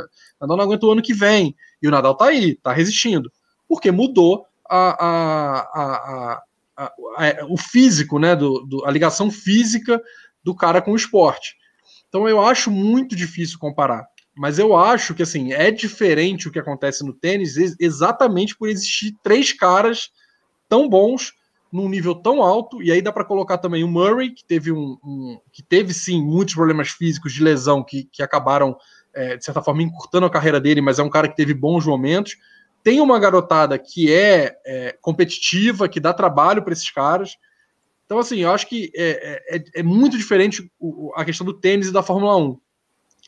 [0.41, 3.31] Nadal não aguenta o ano que vem, e o Nadal tá aí, tá resistindo,
[3.69, 6.43] porque mudou a, a,
[6.77, 10.01] a, o físico, né, do, do, a ligação física
[10.43, 11.55] do cara com o esporte.
[12.09, 16.59] Então eu acho muito difícil comparar, mas eu acho que assim é diferente o que
[16.59, 20.11] acontece no tênis exatamente por existir três caras
[20.67, 21.35] tão bons
[21.73, 24.99] num nível tão alto, e aí dá para colocar também o Murray, que teve um,
[25.03, 28.77] um, que teve sim muitos problemas físicos de lesão que, que acabaram,
[29.15, 31.87] é, de certa forma, encurtando a carreira dele, mas é um cara que teve bons
[31.87, 32.37] momentos.
[32.85, 37.37] Tem uma garotada que é, é competitiva, que dá trabalho para esses caras.
[38.05, 40.71] Então, assim, eu acho que é, é, é muito diferente
[41.15, 42.59] a questão do tênis e da Fórmula 1.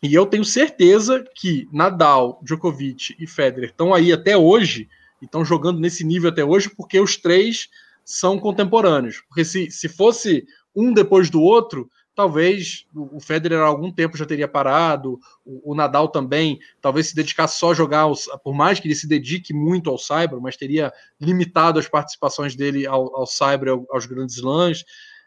[0.03, 4.87] E eu tenho certeza que Nadal, Djokovic e Federer estão aí até hoje,
[5.23, 7.71] estão jogando nesse nível até hoje, porque os três
[8.05, 9.23] são contemporâneos.
[9.29, 10.45] Porque se, se fosse
[10.75, 15.75] um depois do outro, talvez o Federer há algum tempo já teria parado, o, o,
[15.75, 18.07] Nadal também, talvez se dedicasse só a jogar,
[18.43, 22.87] por mais que ele se dedique muito ao Cyber, mas teria limitado as participações dele
[22.87, 24.85] ao, ao Cyber, ao, aos grandes lãs.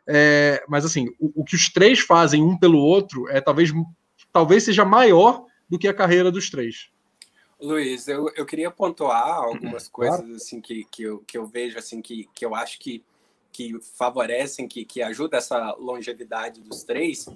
[0.07, 3.71] É, mas assim, o, o, que os três fazem um pelo outro é talvez,
[4.32, 6.89] talvez seja maior do que a carreira dos três.
[7.59, 10.35] Luiz, eu, eu queria pontuar algumas coisas claro.
[10.35, 13.03] assim que, que, eu, que eu vejo assim que, que eu acho que,
[13.51, 17.27] que favorecem, que, que ajuda essa longevidade dos três,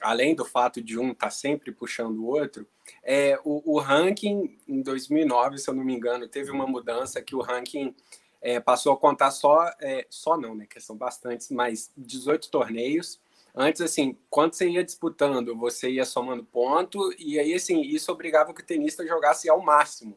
[0.00, 2.66] além do fato de um estar tá sempre puxando o outro,
[3.04, 7.36] é o, o, ranking em 2009, se eu não me engano, teve uma mudança que
[7.36, 7.94] o ranking
[8.42, 13.20] é, passou a contar só, é, só não, né, que são bastantes, mas 18 torneios,
[13.54, 18.54] Antes, assim, quando você ia disputando, você ia somando ponto, e aí, assim, isso obrigava
[18.54, 20.16] que o tenista jogasse ao máximo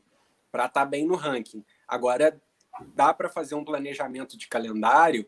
[0.52, 1.66] para estar tá bem no ranking.
[1.88, 2.40] Agora,
[2.96, 5.26] dá para fazer um planejamento de calendário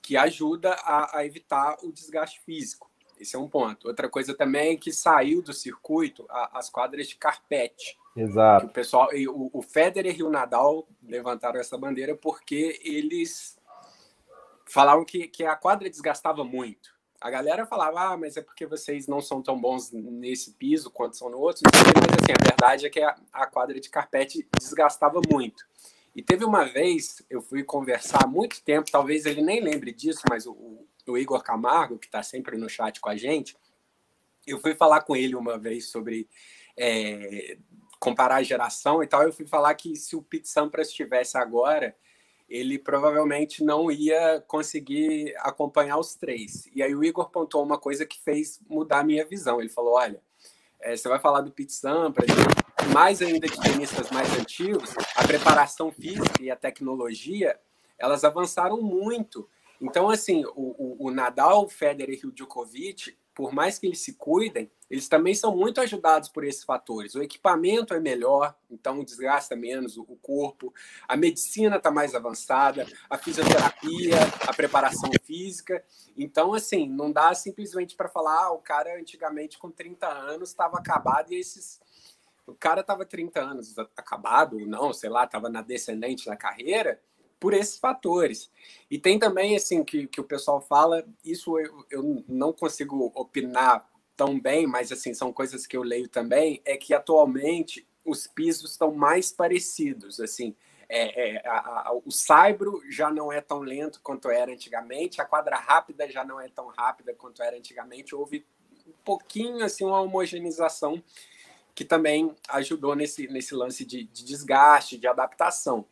[0.00, 2.90] que ajuda a, a, evitar o desgaste físico.
[3.18, 3.86] Esse é um ponto.
[3.86, 7.96] Outra coisa também é que saiu do circuito a, as quadras de carpete.
[8.14, 8.66] Exato.
[8.66, 13.58] o pessoal, o, o Federer e o Nadal levantaram essa bandeira porque eles
[14.66, 16.91] falavam que, que a quadra desgastava muito.
[17.22, 21.16] A galera falava, ah, mas é porque vocês não são tão bons nesse piso quanto
[21.16, 21.62] são no outro.
[21.64, 25.64] Mas assim, a verdade é que a, a quadra de carpete desgastava muito.
[26.16, 30.20] E teve uma vez, eu fui conversar há muito tempo, talvez ele nem lembre disso,
[30.28, 33.56] mas o, o Igor Camargo, que está sempre no chat com a gente,
[34.44, 36.28] eu fui falar com ele uma vez sobre
[36.76, 37.56] é,
[38.00, 39.22] comparar a geração e tal.
[39.22, 41.94] Eu fui falar que se o Pete Sampras estivesse agora,
[42.52, 46.68] ele provavelmente não ia conseguir acompanhar os três.
[46.74, 49.58] E aí o Igor pontuou uma coisa que fez mudar a minha visão.
[49.58, 50.22] Ele falou: olha,
[50.78, 52.28] é, você vai falar do Pete Sampras,
[52.92, 57.58] mais ainda de tenistas mais antigos, a preparação física e a tecnologia,
[57.98, 59.48] elas avançaram muito.
[59.80, 64.00] Então, assim, o, o, o Nadal, o Federer e o Djokovic, por mais que eles
[64.00, 67.14] se cuidem, eles também são muito ajudados por esses fatores.
[67.14, 70.70] O equipamento é melhor, então desgasta menos o corpo,
[71.08, 75.82] a medicina está mais avançada, a fisioterapia, a preparação física.
[76.14, 80.76] Então, assim, não dá simplesmente para falar, ah, o cara antigamente com 30 anos estava
[80.76, 81.80] acabado e esses.
[82.46, 87.00] O cara estava 30 anos acabado, ou não, sei lá, estava na descendente na carreira,
[87.40, 88.50] por esses fatores.
[88.90, 93.90] E tem também, assim, que, que o pessoal fala, isso eu, eu não consigo opinar
[94.22, 98.70] tão bem, mas, assim, são coisas que eu leio também, é que atualmente os pisos
[98.70, 100.54] estão mais parecidos, assim,
[100.88, 105.24] é, é, a, a, o saibro já não é tão lento quanto era antigamente, a
[105.24, 108.46] quadra rápida já não é tão rápida quanto era antigamente, houve
[108.86, 111.02] um pouquinho, assim, uma homogeneização
[111.74, 115.84] que também ajudou nesse, nesse lance de, de desgaste, de adaptação.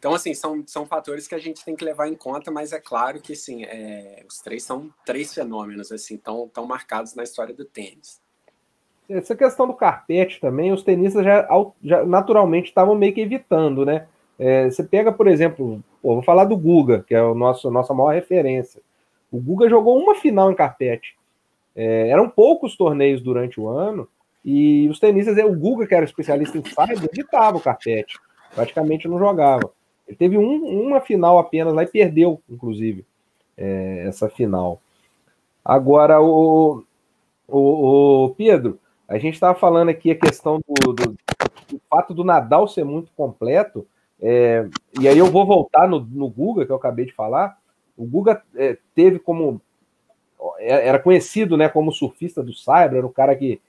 [0.00, 2.80] Então, assim, são, são fatores que a gente tem que levar em conta, mas é
[2.80, 7.54] claro que, assim, é, os três são três fenômenos, assim, tão, tão marcados na história
[7.54, 8.18] do tênis.
[9.10, 11.46] Essa questão do carpete também, os tenistas já,
[11.84, 14.06] já naturalmente estavam meio que evitando, né?
[14.38, 17.92] É, você pega, por exemplo, pô, vou falar do Guga, que é o nosso nossa
[17.92, 18.80] maior referência.
[19.30, 21.14] O Guga jogou uma final em carpete.
[21.76, 24.08] É, eram poucos torneios durante o ano,
[24.42, 28.18] e os tenistas, o Guga, que era especialista em saibro, evitava o carpete.
[28.54, 29.70] Praticamente não jogava.
[30.10, 33.06] Ele teve um, uma final apenas lá e perdeu, inclusive,
[33.56, 34.82] é, essa final.
[35.64, 36.82] Agora, o,
[37.46, 42.24] o, o Pedro, a gente estava falando aqui a questão do, do, do, fato do
[42.24, 43.86] Nadal ser muito completo,
[44.20, 44.68] é,
[45.00, 47.56] e aí eu vou voltar no, no Guga, que eu acabei de falar.
[47.96, 49.60] O Guga é, teve como.
[50.58, 53.60] É, era conhecido né, como surfista do Cyber, era o cara que,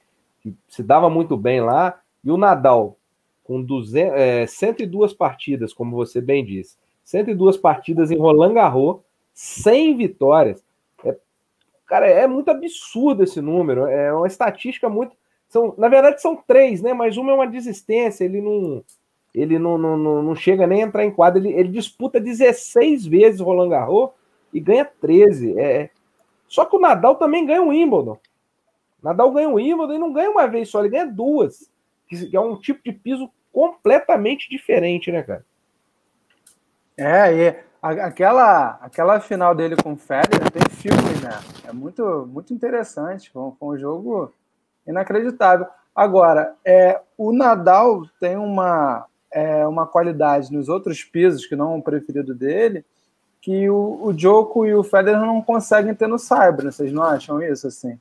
[0.42, 2.02] que se dava muito bem lá.
[2.24, 2.98] E o Nadal
[3.44, 9.00] com 200, é, 102 partidas, como você bem disse, 102 partidas em Roland Garros,
[9.34, 10.64] 100 vitórias.
[11.04, 11.18] É,
[11.86, 13.88] cara, é muito absurdo esse número.
[13.88, 15.16] É uma estatística muito.
[15.48, 16.94] São, na verdade, são três, né?
[16.94, 18.24] Mas uma é uma desistência.
[18.24, 18.84] Ele não,
[19.34, 21.40] ele não, não, não, não chega nem a entrar em quadra.
[21.40, 24.12] Ele, ele disputa 16 vezes Roland Garros
[24.54, 25.60] e ganha 13.
[25.60, 25.90] É,
[26.48, 28.18] só que o Nadal também ganha o Wimbledon.
[29.02, 31.71] Nadal ganha o Wimbledon e não ganha uma vez só, ele ganha duas.
[32.12, 35.46] Que é um tipo de piso completamente diferente, né, cara?
[36.98, 41.40] É, e aquela, aquela final dele com o Federer tem filme, né?
[41.68, 43.32] É muito, muito interessante.
[43.32, 44.34] Foi, um jogo
[44.86, 45.66] inacreditável.
[45.96, 51.78] Agora, é, o Nadal tem uma, é, uma qualidade nos outros pisos, que não é
[51.78, 52.86] o preferido dele,
[53.42, 56.66] que o, o Djoko e o Federer não conseguem ter no Cyber.
[56.66, 57.98] Vocês não acham isso, assim?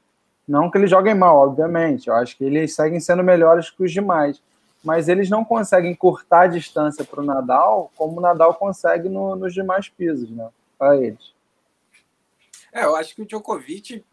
[0.47, 2.09] Não que eles joguem mal, obviamente.
[2.09, 4.41] Eu acho que eles seguem sendo melhores que os demais
[4.83, 9.37] mas eles não conseguem cortar a distância para o Nadal como o Nadal consegue no,
[9.37, 10.49] nos demais pisos, né?
[10.79, 11.35] Para eles.
[12.73, 14.05] É, eu acho que o Djokovic.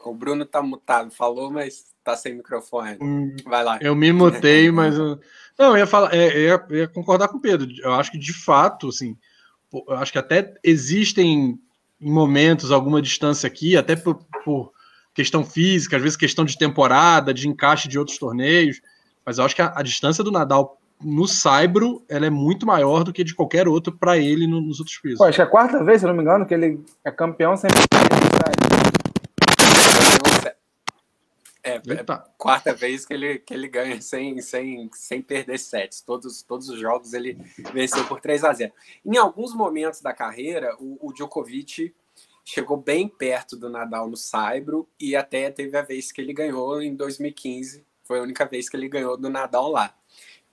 [0.00, 2.98] O Bruno tá mutado, falou, mas tá sem microfone.
[3.00, 3.78] Hum, Vai lá.
[3.80, 4.98] Eu me mutei, mas.
[4.98, 7.66] Não, eu ia falar, é, eu ia, eu ia concordar com o Pedro.
[7.82, 9.16] Eu acho que de fato, assim,
[9.72, 11.58] eu acho que até existem
[11.98, 14.73] momentos alguma distância aqui, até por, por
[15.14, 18.80] questão física, às vezes questão de temporada, de encaixe de outros torneios.
[19.24, 23.04] Mas eu acho que a, a distância do Nadal no Saibro ela é muito maior
[23.04, 25.18] do que de qualquer outro para ele no, nos outros pisos.
[25.18, 27.56] Pô, acho que é a quarta vez, se não me engano, que ele é campeão
[27.56, 27.70] sem
[31.66, 32.04] é, é
[32.36, 36.02] quarta vez que ele, que ele ganha sem, sem, sem perder sets.
[36.02, 37.38] Todos, todos os jogos ele
[37.72, 38.70] venceu por 3 a 0
[39.04, 41.94] Em alguns momentos da carreira, o, o Djokovic
[42.44, 46.82] chegou bem perto do Nadal no Saibro e até teve a vez que ele ganhou
[46.82, 49.96] em 2015 foi a única vez que ele ganhou do Nadal lá.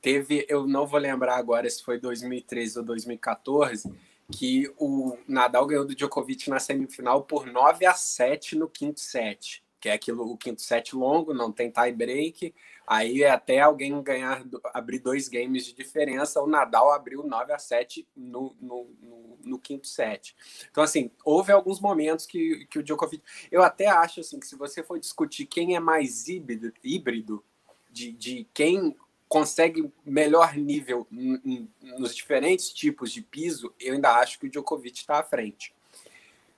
[0.02, 3.94] Teve, eu não vou lembrar agora se foi 2013 ou 2014,
[4.32, 9.61] que o Nadal ganhou do Djokovic na semifinal por 9 a 7 no quinto set,
[9.82, 12.54] que é aquilo, o quinto set longo, não tem tie break,
[12.86, 17.58] aí é até alguém ganhar, abrir dois games de diferença, o Nadal abriu 9 a
[17.58, 20.36] 7 no, no, no, no quinto set.
[20.70, 23.24] Então, assim, houve alguns momentos que, que o Djokovic...
[23.52, 27.44] Eu até acho, assim, que se você for discutir quem é mais híbrido, híbrido
[27.90, 28.96] de, de quem
[29.28, 35.20] consegue melhor nível nos diferentes tipos de piso, eu ainda acho que o Djokovic está
[35.20, 35.74] à frente.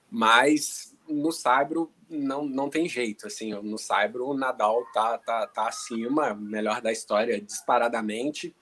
[0.09, 5.67] Mas no Saibro não, não tem jeito, assim, no Saibro o Nadal tá, tá, tá
[5.67, 8.55] acima, melhor da história disparadamente.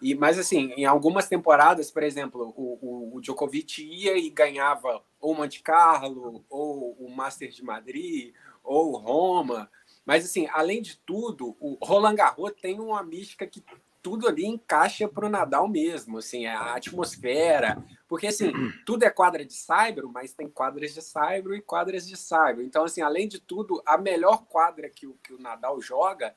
[0.00, 5.02] E, mas assim, em algumas temporadas, por exemplo, o, o, o Djokovic ia e ganhava
[5.20, 8.32] ou Monte Carlo, ou o Master de Madrid,
[8.62, 9.70] ou Roma,
[10.04, 13.62] Mas, assim, além de tudo, o Roland Garros tem uma mística que
[14.02, 17.84] tudo ali encaixa para o Nadal mesmo, assim, a atmosfera.
[18.06, 18.52] Porque, assim,
[18.86, 22.62] tudo é quadra de saibro, mas tem quadras de saibro e quadras de saibro.
[22.62, 26.34] Então, assim, além de tudo, a melhor quadra que o, que o Nadal joga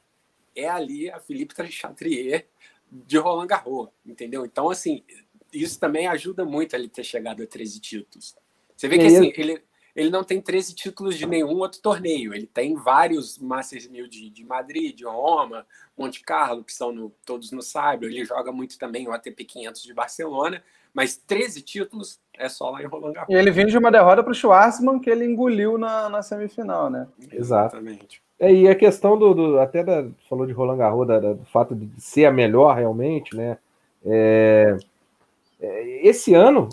[0.55, 2.47] é ali a Philippe Chatrier
[2.91, 4.45] de Roland Garros, entendeu?
[4.45, 5.03] Então, assim,
[5.53, 8.35] isso também ajuda muito ele ter chegado a 13 títulos.
[8.75, 9.63] Você vê que, assim, ele
[9.95, 12.33] ele não tem 13 títulos de nenhum outro torneio.
[12.33, 15.65] Ele tem vários Masters 1000 de, de Madrid, de Roma,
[15.97, 18.07] Monte Carlo, que são no, todos no Saibro.
[18.07, 20.63] Ele joga muito também o ATP 500 de Barcelona,
[20.93, 23.33] mas 13 títulos é só lá em Roland Garros.
[23.33, 26.89] E ele vinha de uma derrota para o Schwarzman que ele engoliu na, na semifinal,
[26.89, 27.07] né?
[27.31, 28.21] Exatamente.
[28.39, 31.45] É, e a questão do, do até da, falou de Roland Garros, da, da, do
[31.45, 33.57] fato de ser a melhor realmente, né?
[34.03, 34.75] É,
[35.59, 36.67] é, esse ano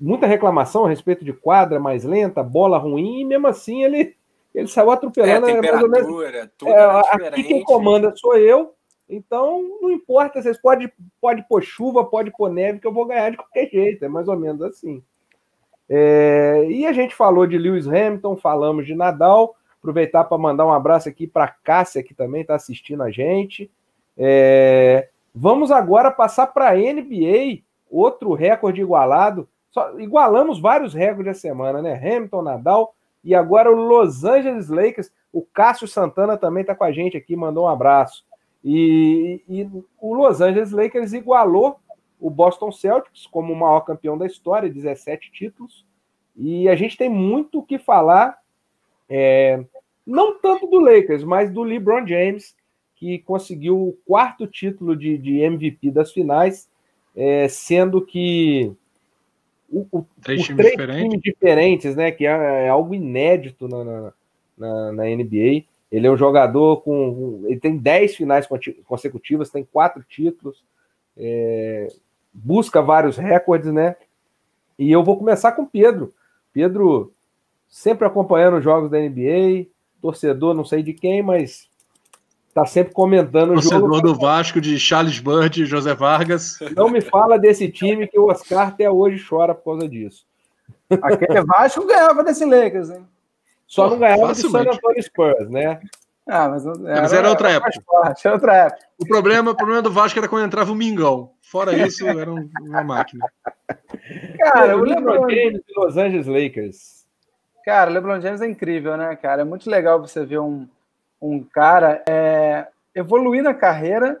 [0.00, 4.16] muita reclamação a respeito de quadra mais lenta, bola ruim, e mesmo assim ele,
[4.54, 5.48] ele saiu atropelando.
[5.48, 8.74] É, temperatura, mais ou menos, tudo é, aqui quem comanda sou eu,
[9.08, 10.90] então não importa, vocês podem
[11.20, 14.28] pode pôr chuva, pode pôr neve, que eu vou ganhar de qualquer jeito, é mais
[14.28, 15.02] ou menos assim.
[15.88, 20.72] É, e a gente falou de Lewis Hamilton, falamos de Nadal, aproveitar para mandar um
[20.72, 23.70] abraço aqui para Cássia, que também está assistindo a gente.
[24.16, 29.48] É, vamos agora passar para a NBA, outro recorde igualado.
[29.78, 31.94] Só, igualamos vários recordes da semana, né?
[31.94, 35.12] Hamilton, Nadal e agora o Los Angeles Lakers.
[35.32, 38.24] O Cássio Santana também está com a gente aqui, mandou um abraço.
[38.64, 39.70] E, e,
[40.00, 41.78] o Los Angeles Lakers igualou
[42.18, 45.86] o Boston Celtics como o maior campeão da história, 17 títulos.
[46.36, 48.36] E a gente tem muito o que falar,
[49.08, 49.64] é,
[50.04, 52.56] não tanto do Lakers, mas do LeBron James,
[52.96, 56.68] que conseguiu o quarto título de, de MVP das finais,
[57.14, 58.76] é, sendo que
[59.70, 61.10] o, o, três, times, três diferentes.
[61.10, 61.96] times, diferentes.
[61.96, 62.10] né?
[62.10, 64.12] Que é, é algo inédito na, na,
[64.56, 65.64] na, na, NBA.
[65.90, 67.42] Ele é um jogador com.
[67.46, 68.48] Ele tem 10 finais
[68.84, 70.62] consecutivas, tem quatro títulos,
[71.16, 71.88] é,
[72.32, 73.96] busca vários recordes, né?
[74.78, 76.12] E eu vou começar com Pedro.
[76.52, 77.12] Pedro
[77.68, 79.66] sempre acompanhando os jogos da NBA,
[80.00, 81.68] torcedor, não sei de quem, mas
[82.58, 84.00] Tá sempre comentando o jogo.
[84.00, 86.58] Do Vasco de Charles Bird e José Vargas.
[86.74, 90.26] Não me fala desse time que o Oscar até hoje chora por causa disso.
[91.00, 93.06] Aquele Vasco ganhava desse Lakers, hein?
[93.64, 95.78] Só Pô, não ganhava do San Antonio Spurs, né?
[96.26, 97.70] Ah, mas, era, mas era outra época.
[97.86, 98.84] Forte, era outra época.
[98.98, 101.30] O problema, o problema do Vasco era quando entrava o Mingão.
[101.40, 103.24] Fora isso, era uma máquina.
[104.40, 107.06] Cara, o LeBron James de Los Angeles Lakers.
[107.64, 109.42] Cara, o LeBron James é incrível, né, cara?
[109.42, 110.66] É muito legal você ver um,
[111.20, 114.20] um cara é, evoluir na carreira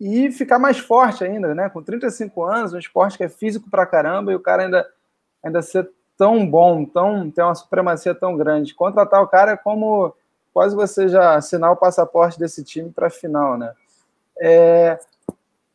[0.00, 1.68] e ficar mais forte ainda, né?
[1.68, 4.88] Com 35 anos, um esporte que é físico pra caramba e o cara ainda,
[5.42, 8.74] ainda ser tão bom, tão, ter uma supremacia tão grande.
[8.74, 10.14] Contratar o cara é como
[10.52, 13.72] quase você já assinar o passaporte desse time para a final, né?
[14.40, 14.98] É,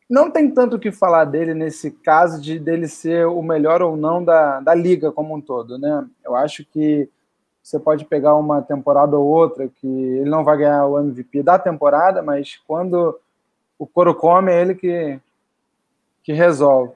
[0.08, 3.96] não tem tanto o que falar dele nesse caso de dele ser o melhor ou
[3.96, 6.06] não da, da liga como um todo, né?
[6.24, 7.08] Eu acho que
[7.68, 11.58] você pode pegar uma temporada ou outra que ele não vai ganhar o MVP da
[11.58, 13.20] temporada, mas quando
[13.78, 15.20] o coro come, é ele que,
[16.24, 16.94] que resolve.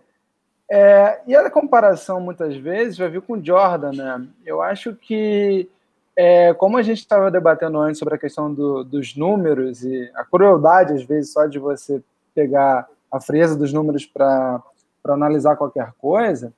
[0.70, 4.26] É, e a comparação, muitas vezes, vai vir com Jordan, né?
[4.46, 5.68] Eu acho que,
[6.16, 10.24] é, como a gente estava debatendo antes sobre a questão do, dos números e a
[10.24, 12.02] crueldade, às vezes, só de você
[12.34, 14.62] pegar a frieza dos números para
[15.04, 16.50] analisar qualquer coisa,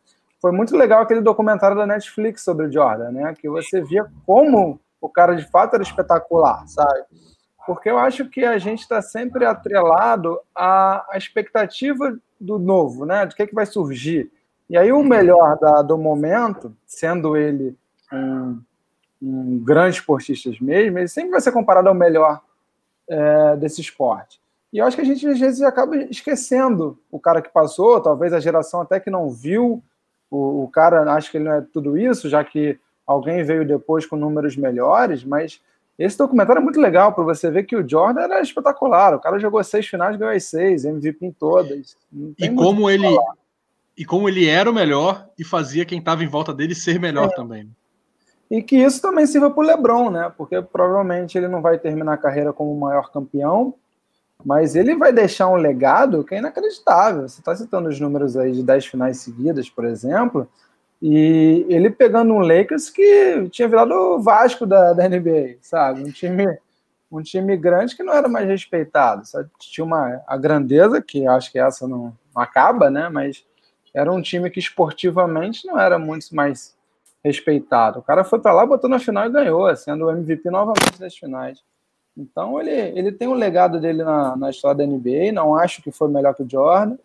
[0.44, 3.34] foi muito legal aquele documentário da Netflix sobre o Jordan, né?
[3.34, 7.00] Que você via como o cara de fato era espetacular, sabe?
[7.66, 13.24] Porque eu acho que a gente está sempre atrelado à, expectativa do novo, né?
[13.24, 14.30] De que, é que vai surgir.
[14.68, 17.74] E aí o melhor da, do momento, sendo ele
[18.12, 18.60] um,
[19.22, 22.42] um grande esportista mesmo, ele sempre vai ser comparado ao melhor
[23.08, 24.38] é, desse esporte.
[24.70, 28.34] E eu acho que a gente às vezes acaba esquecendo o cara que passou, talvez
[28.34, 29.82] a geração até que não viu,
[30.34, 34.04] o, o cara acha que ele não é tudo isso, já que alguém veio depois
[34.04, 35.60] com números melhores, mas
[35.96, 39.14] esse documentário é muito legal para você ver que o Jordan era espetacular.
[39.14, 41.96] O cara jogou seis finais, ganhou as seis, MVP em todas.
[42.38, 43.06] E como ele
[43.96, 47.28] e como ele era o melhor e fazia quem estava em volta dele ser melhor
[47.32, 47.34] é.
[47.36, 47.70] também.
[48.50, 50.32] E que isso também sirva para o LeBron, né?
[50.36, 53.74] Porque provavelmente ele não vai terminar a carreira como o maior campeão,
[54.44, 57.28] mas ele vai deixar um legado que é inacreditável.
[57.28, 60.48] Você está citando os números aí de 10 finais seguidas, por exemplo,
[61.00, 66.02] e ele pegando um Lakers que tinha virado o Vasco da, da NBA, sabe?
[66.02, 66.58] Um time,
[67.10, 69.22] um time grande que não era mais respeitado.
[69.58, 73.08] Tinha uma, a grandeza, que acho que essa não, não acaba, né?
[73.08, 73.44] Mas
[73.94, 76.74] era um time que esportivamente não era muito mais
[77.24, 78.00] respeitado.
[78.00, 81.16] O cara foi para lá, botou na final e ganhou, sendo o MVP novamente das
[81.16, 81.62] finais.
[82.16, 85.90] Então ele, ele tem um legado dele na, na história da NBA, não acho que
[85.90, 86.96] foi melhor que o Jordan,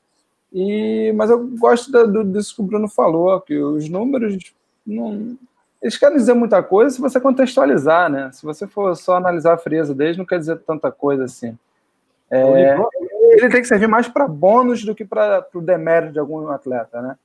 [0.53, 4.53] e, mas eu gosto da, do, disso que o Bruno falou, que os números
[4.85, 5.37] não,
[5.81, 8.29] eles querem dizer muita coisa se você contextualizar, né?
[8.33, 11.57] Se você for só analisar a frieza deles, não quer dizer tanta coisa assim.
[12.29, 12.77] É,
[13.31, 17.01] ele tem que servir mais para bônus do que para o demérito de algum atleta,
[17.01, 17.17] né?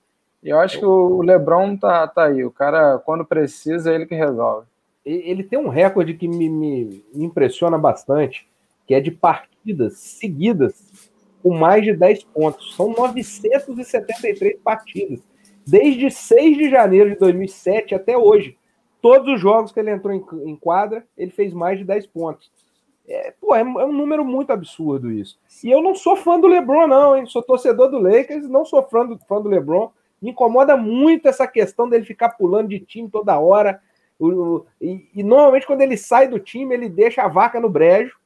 [0.43, 2.45] E eu acho que o LeBron tá, tá aí.
[2.45, 4.67] O cara, quando precisa, é ele que resolve.
[5.05, 8.49] Ele tem um recorde que me, me, impressiona bastante,
[8.87, 11.11] que é de partidas seguidas
[11.43, 12.75] com mais de 10 pontos.
[12.75, 15.21] São 973 partidas
[15.67, 18.57] desde 6 de janeiro de 2007 até hoje.
[19.01, 22.51] Todos os jogos que ele entrou em, em quadra, ele fez mais de 10 pontos.
[23.07, 25.39] É, pô, é, é, um número muito absurdo isso.
[25.63, 27.27] E eu não sou fã do LeBron, não, hein?
[27.27, 29.91] Sou torcedor do Lakers, não sou fã do, fã do LeBron.
[30.23, 33.81] Me incomoda muito essa questão dele ficar pulando de time toda hora.
[34.19, 38.17] O, e, e, normalmente, quando ele sai do time, ele deixa a vaca no brejo.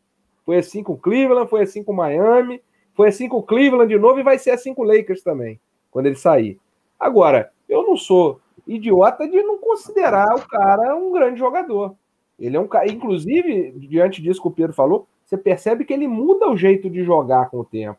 [0.45, 2.63] Foi assim com o Cleveland, foi assim com o Miami,
[2.95, 5.61] foi assim com o Cleveland de novo e vai ser assim com o Lakers também,
[5.91, 6.59] quando ele sair.
[6.99, 11.95] Agora, eu não sou idiota de não considerar o cara um grande jogador.
[12.39, 16.09] Ele é um cara, inclusive, diante disso que o Pedro falou, você percebe que ele
[16.09, 17.99] muda o jeito de jogar com o tempo.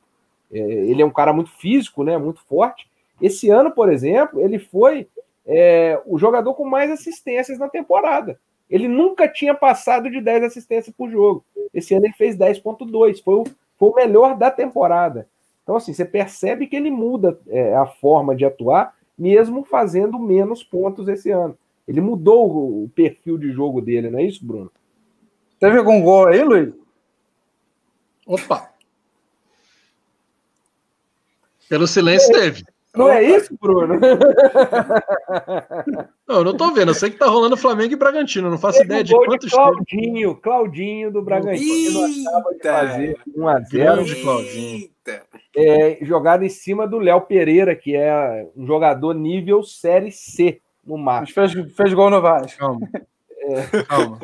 [0.52, 2.90] É, ele é um cara muito físico, né, muito forte.
[3.22, 5.08] Esse ano, por exemplo, ele foi
[5.52, 8.40] é, o jogador com mais assistências na temporada.
[8.70, 11.44] Ele nunca tinha passado de 10 assistências por jogo.
[11.74, 13.24] Esse ano ele fez 10,2.
[13.24, 13.44] Foi, o,
[13.76, 15.28] foi o melhor da temporada.
[15.64, 20.64] Então, assim, você percebe que ele muda é, a forma de atuar, mesmo fazendo menos
[20.64, 21.58] pontos esse ano.
[21.88, 24.72] Ele mudou o perfil de jogo dele, não é isso, Bruno?
[25.60, 26.74] Teve algum gol aí, Luiz?
[28.28, 28.70] Opa!
[31.68, 32.64] Pelo silêncio teve.
[32.96, 34.00] Não é isso, Bruno?
[36.28, 36.90] Não, eu não tô vendo.
[36.90, 38.50] Eu sei que tá rolando Flamengo e Bragantino.
[38.50, 39.50] Não faço ideia de quantos.
[39.50, 42.30] De Claudinho, Claudinho do Bragantino Eita.
[42.30, 43.70] acaba de fazer 1x0.
[43.72, 44.90] Grande Claudinho.
[45.56, 50.98] É, jogada em cima do Léo Pereira, que é um jogador nível Série C no
[50.98, 51.34] máximo.
[51.34, 52.60] Fez, fez gol no Vasco.
[52.60, 52.88] Calma.
[53.40, 54.20] É, Calma.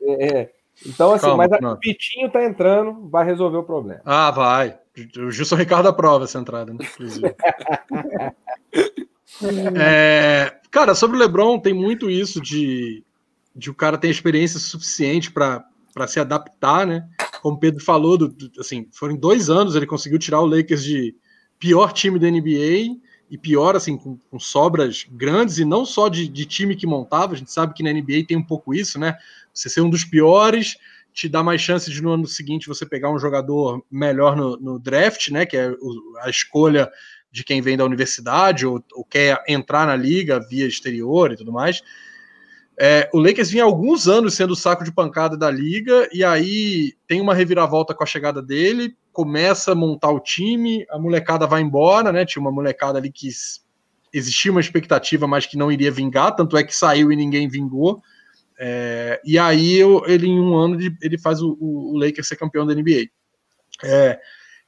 [0.00, 0.50] É, é.
[0.86, 4.00] então, assim, Calma, mas o Pitinho tá entrando, vai resolver o problema.
[4.04, 4.78] Ah, vai.
[5.18, 7.34] O Gilson Ricardo aprova essa entrada, né, inclusive.
[9.78, 13.02] é, cara, sobre o LeBron, tem muito isso de,
[13.54, 15.64] de o cara ter experiência suficiente para
[16.06, 17.08] se adaptar, né?
[17.42, 20.82] Como o Pedro falou, do, do, assim, foram dois anos ele conseguiu tirar o Lakers
[20.82, 21.14] de
[21.58, 22.98] pior time da NBA
[23.30, 27.34] e pior, assim, com, com sobras grandes, e não só de, de, time que montava,
[27.34, 29.16] a gente sabe que na NBA tem um pouco isso, né?
[29.52, 30.76] Você ser um dos piores,
[31.12, 34.78] te dá mais chance de no ano seguinte você pegar um jogador melhor no, no
[34.78, 35.44] draft, né?
[35.44, 35.72] Que é
[36.22, 36.90] a escolha
[37.30, 41.52] de quem vem da universidade ou, ou, quer entrar na liga via exterior e tudo
[41.52, 41.82] mais.
[42.80, 46.94] É, o Lakers vinha alguns anos sendo o saco de pancada da liga, e aí
[47.08, 51.60] tem uma reviravolta com a chegada dele, começa a montar o time, a molecada vai
[51.60, 52.24] embora, né?
[52.24, 53.28] Tinha uma molecada ali que
[54.12, 58.00] existia uma expectativa, mas que não iria vingar, tanto é que saiu e ninguém vingou.
[58.58, 62.66] É, e aí eu, ele em um ano ele faz o, o, Lakers ser campeão
[62.66, 63.06] da NBA.
[63.84, 64.18] É,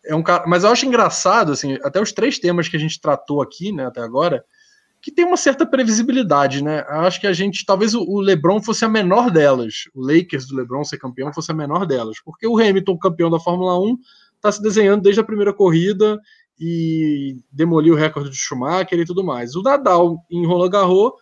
[0.04, 3.00] é um cara, mas eu acho engraçado assim, até os três temas que a gente
[3.00, 4.44] tratou aqui, né, até agora,
[5.02, 6.84] que tem uma certa previsibilidade, né?
[6.88, 10.54] Acho que a gente, talvez o, o LeBron fosse a menor delas, o Lakers do
[10.54, 13.98] LeBron ser campeão fosse a menor delas, porque o Hamilton campeão da Fórmula 1
[14.36, 16.18] está se desenhando desde a primeira corrida
[16.58, 19.56] e demoliu o recorde de Schumacher e tudo mais.
[19.56, 21.12] O Nadal em Roland Garros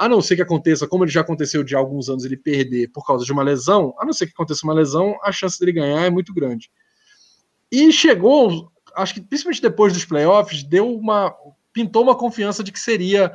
[0.00, 3.06] a não ser que aconteça, como ele já aconteceu de alguns anos, ele perder por
[3.06, 6.06] causa de uma lesão, a não ser que aconteça uma lesão, a chance dele ganhar
[6.06, 6.70] é muito grande.
[7.70, 11.36] E chegou, acho que principalmente depois dos playoffs, deu uma.
[11.70, 13.30] pintou uma confiança de que seria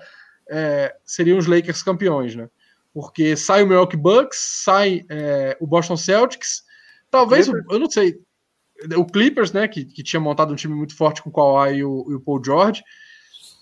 [0.50, 2.50] é, seriam os Lakers campeões, né?
[2.92, 6.64] Porque sai o Milwaukee Bucks, sai é, o Boston Celtics,
[7.12, 8.20] talvez, eu não sei,
[8.98, 11.84] o Clippers, né, que, que tinha montado um time muito forte com o Kawhi e
[11.84, 12.84] o, e o Paul George,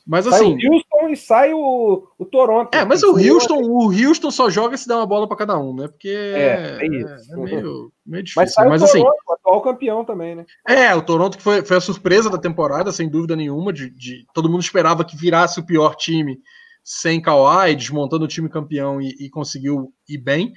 [0.05, 0.37] mas assim.
[0.37, 2.75] Sai o assim, Houston e sai o, o Toronto.
[2.75, 5.73] É, mas o Houston, o Houston só joga se der uma bola para cada um,
[5.73, 5.87] né?
[5.87, 7.33] Porque é, é, isso.
[7.33, 8.41] é meio, meio difícil.
[8.41, 10.45] Mas sai mas, o assim, Toronto, assim, atual campeão também, né?
[10.67, 13.71] É, o Toronto que foi, foi a surpresa da temporada, sem dúvida nenhuma.
[13.71, 16.37] De, de todo mundo esperava que virasse o pior time
[16.83, 20.51] sem Kawhi, desmontando o time campeão e, e conseguiu ir bem.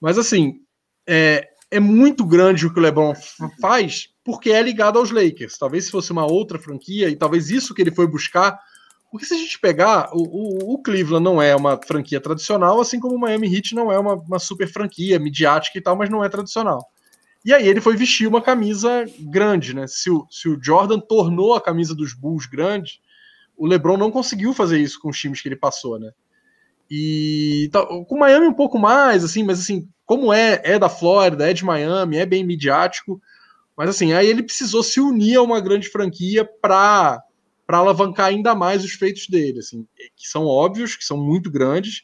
[0.00, 0.54] Mas assim,
[1.08, 3.14] é, é muito grande o que o LeBron
[3.60, 5.58] faz porque é ligado aos Lakers.
[5.58, 8.58] Talvez se fosse uma outra franquia, e talvez isso que ele foi buscar
[9.10, 13.00] porque se a gente pegar, o, o, o, Cleveland não é uma franquia tradicional, assim
[13.00, 16.24] como o Miami Heat não é uma, uma, super franquia, midiática e tal, mas não
[16.24, 16.88] é tradicional.
[17.44, 19.86] E aí ele foi vestir uma camisa grande, né?
[19.88, 23.00] Se o, se o Jordan tornou a camisa dos Bulls grande,
[23.56, 26.12] o LeBron não conseguiu fazer isso com os times que ele passou, né?
[26.88, 30.88] E tá, com o Miami um pouco mais, assim, mas assim, como é, é da
[30.88, 33.20] Flórida, é de Miami, é bem midiático,
[33.76, 37.22] mas assim, aí ele precisou se unir a uma grande franquia para
[37.70, 42.02] para alavancar ainda mais os feitos dele, assim, que são óbvios, que são muito grandes.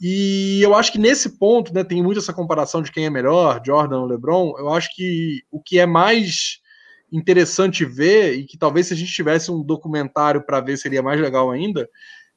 [0.00, 3.60] E eu acho que nesse ponto, né, tem muito essa comparação de quem é melhor,
[3.66, 4.54] Jordan ou LeBron.
[4.56, 6.60] Eu acho que o que é mais
[7.10, 11.20] interessante ver e que talvez se a gente tivesse um documentário para ver seria mais
[11.20, 11.88] legal ainda,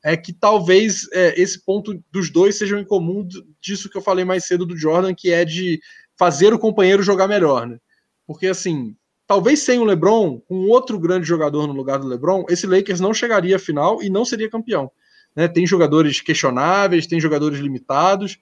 [0.03, 3.27] é que talvez é, esse ponto dos dois sejam em comum
[3.61, 5.79] disso que eu falei mais cedo do Jordan, que é de
[6.17, 7.77] fazer o companheiro jogar melhor, né?
[8.25, 8.95] Porque assim,
[9.31, 13.13] talvez sem o LeBron, com outro grande jogador no lugar do LeBron, esse Lakers não
[13.13, 14.91] chegaria à final e não seria campeão.
[15.33, 15.47] Né?
[15.47, 18.37] Tem jogadores questionáveis, tem jogadores limitados,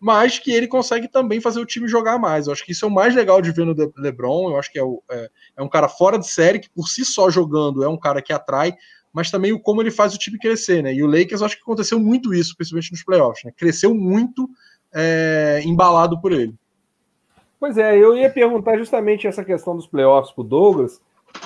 [0.00, 2.48] mas que ele consegue também fazer o time jogar mais.
[2.48, 4.50] Eu acho que isso é o mais legal de ver no LeBron.
[4.50, 7.04] Eu acho que é, o, é, é um cara fora de série, que por si
[7.04, 8.74] só jogando é um cara que atrai,
[9.12, 10.92] mas também o como ele faz o time crescer, né?
[10.92, 13.52] E o Lakers, eu acho que aconteceu muito isso, principalmente nos playoffs, né?
[13.56, 14.50] Cresceu muito
[14.92, 16.52] é, embalado por ele.
[17.62, 21.00] Pois é, eu ia perguntar justamente essa questão dos playoffs pro Douglas,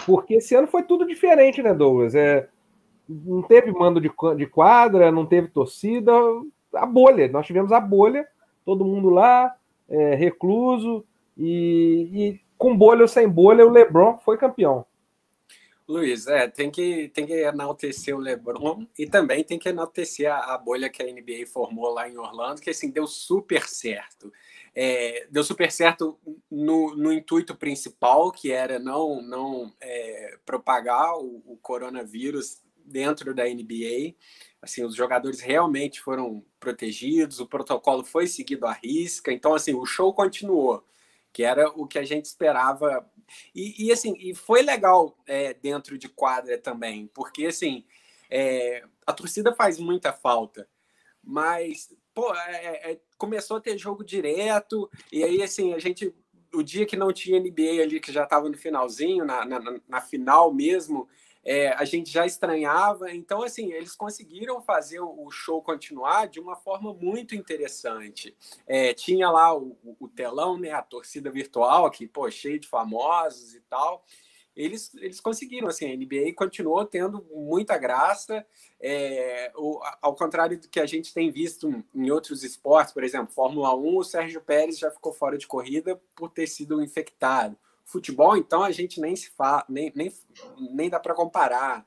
[0.06, 2.14] porque esse ano foi tudo diferente, né, Douglas?
[2.14, 2.48] É,
[3.06, 6.10] não teve mando de, de quadra, não teve torcida,
[6.72, 7.28] a bolha.
[7.28, 8.26] Nós tivemos a bolha,
[8.64, 9.54] todo mundo lá,
[9.90, 11.04] é, recluso,
[11.36, 14.86] e, e, com bolha ou sem bolha, o Lebron foi campeão.
[15.86, 20.54] Luiz, é, tem que, tem que enaltecer o LeBron e também tem que enaltecer a,
[20.54, 24.32] a bolha que a NBA formou lá em Orlando, que assim deu super certo.
[24.78, 26.20] É, deu super certo
[26.50, 33.44] no, no, intuito principal, que era não, não é, propagar o, o, coronavírus dentro da
[33.44, 34.14] NBA.
[34.60, 39.86] Assim, os jogadores realmente foram protegidos, o protocolo foi seguido à risca, então assim, o
[39.86, 40.84] show continuou,
[41.32, 43.10] que era o que a gente esperava.
[43.54, 47.86] E, e assim, e foi legal é, dentro de quadra também, porque assim,
[48.28, 50.68] é, a torcida faz muita falta,
[51.24, 56.14] mas pô, é, é, começou a ter jogo direto, e aí, assim, a gente,
[56.54, 60.00] o dia que não tinha NBA ali, que já estava no finalzinho, na, na, na
[60.00, 61.06] final mesmo,
[61.44, 63.12] é, a gente já estranhava.
[63.12, 68.34] Então, assim, eles conseguiram fazer o show continuar de uma forma muito interessante.
[68.66, 73.54] É, tinha lá o, o, telão, né, a torcida virtual, que, pô, cheio de famosos
[73.54, 74.02] e tal
[74.56, 78.44] eles, eles conseguiram, assim, a NBA continuou tendo muita graça,
[78.80, 83.34] é, o, ao contrário do que a gente tem visto em outros esportes, por exemplo,
[83.34, 87.56] Fórmula 1, o Sérgio Pérez já ficou fora de corrida por ter sido infectado.
[87.84, 90.12] Futebol, então, a gente nem se fala, nem, nem,
[90.72, 91.84] nem dá para comparar.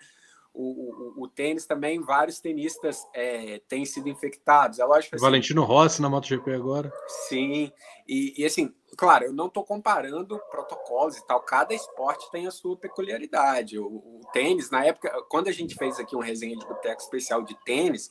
[0.61, 4.77] O, o, o, tênis também, vários tenistas é, têm sido infectados.
[4.77, 6.91] É lógico assim, Valentino Rossi na MotoGP agora.
[7.07, 7.71] Sim,
[8.05, 12.51] e, e assim, claro, eu não estou comparando protocolos e tal, cada esporte tem a
[12.51, 13.79] sua peculiaridade.
[13.79, 17.41] O, o, tênis, na época, quando a gente fez aqui um resenha de boteco especial
[17.41, 18.09] de tênis,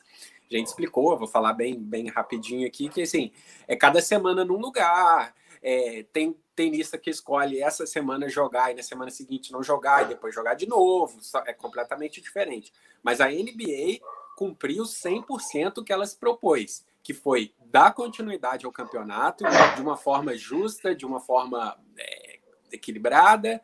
[0.51, 3.30] a gente explicou, vou falar bem, bem rapidinho aqui, que assim,
[3.66, 8.83] é cada semana num lugar, é, tem tenista que escolhe essa semana jogar e na
[8.83, 12.73] semana seguinte não jogar e depois jogar de novo, é completamente diferente.
[13.01, 14.01] Mas a NBA
[14.37, 19.45] cumpriu 100% o que ela se propôs, que foi dar continuidade ao campeonato
[19.77, 22.41] de uma forma justa, de uma forma é,
[22.73, 23.63] equilibrada,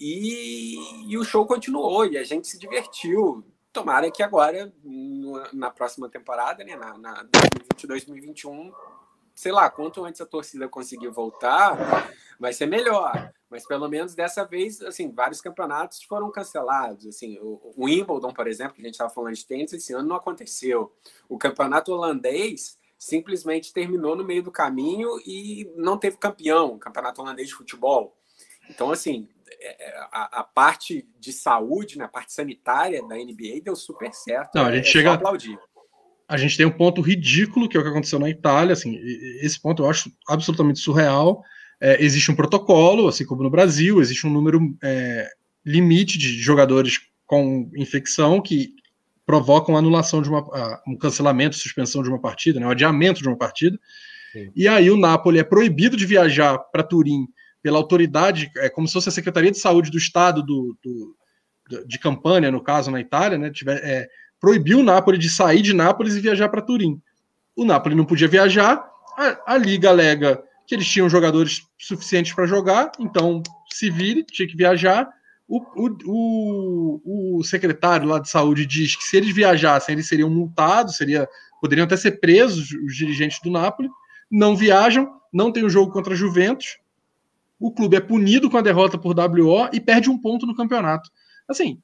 [0.00, 3.44] e, e, o show continuou e a gente se divertiu.
[3.74, 4.72] Tomara que agora,
[5.52, 7.24] na próxima temporada, né, na, na
[7.76, 8.72] 2022-2021,
[9.34, 13.32] sei lá, quanto antes a torcida conseguir voltar, vai ser melhor.
[13.50, 17.06] Mas pelo menos dessa vez, assim, vários campeonatos foram cancelados.
[17.06, 20.08] Assim, o, o Wimbledon, por exemplo, que a gente estava falando de tênis, esse ano
[20.08, 20.92] não aconteceu.
[21.28, 27.20] O campeonato holandês simplesmente terminou no meio do caminho e não teve campeão, o campeonato
[27.20, 28.16] holandês de futebol.
[28.70, 29.28] Então, assim,
[29.60, 34.14] é, é, a, a, parte de saúde, né, a parte sanitária da NBA deu super
[34.14, 34.54] certo.
[34.54, 35.58] Não, a gente é, chega aplaudir
[36.32, 38.98] a gente tem um ponto ridículo, que é o que aconteceu na Itália, assim,
[39.42, 41.44] esse ponto eu acho absolutamente surreal.
[41.78, 45.28] É, existe um protocolo, assim como no Brasil, existe um número é,
[45.62, 48.70] limite de jogadores com infecção que
[49.26, 50.42] provocam a anulação de uma,
[50.88, 53.78] um cancelamento, suspensão de uma partida, né, um adiamento de uma partida.
[54.32, 54.50] Sim.
[54.56, 57.26] E aí o Napoli é proibido de viajar para Turim
[57.62, 61.14] pela autoridade, é como se fosse a Secretaria de Saúde do Estado do, do
[61.86, 64.08] de Campanha, no caso, na Itália, né, tiver, é,
[64.42, 67.00] proibiu o Napoli de sair de Nápoles e viajar para Turim.
[67.54, 68.84] O Napoli não podia viajar,
[69.16, 73.40] a, a, Liga alega que eles tinham jogadores suficientes para jogar, então
[73.70, 75.08] se vire, tinha que viajar.
[75.46, 80.96] O, o, o, secretário lá de saúde diz que se eles viajassem, eles seriam multados,
[80.96, 81.28] seria,
[81.60, 83.88] poderiam até ser presos os dirigentes do Napoli.
[84.30, 86.78] Não viajam, não tem o um jogo contra a Juventus.
[87.60, 91.10] O clube é punido com a derrota por WO e perde um ponto no campeonato.
[91.46, 91.80] Assim,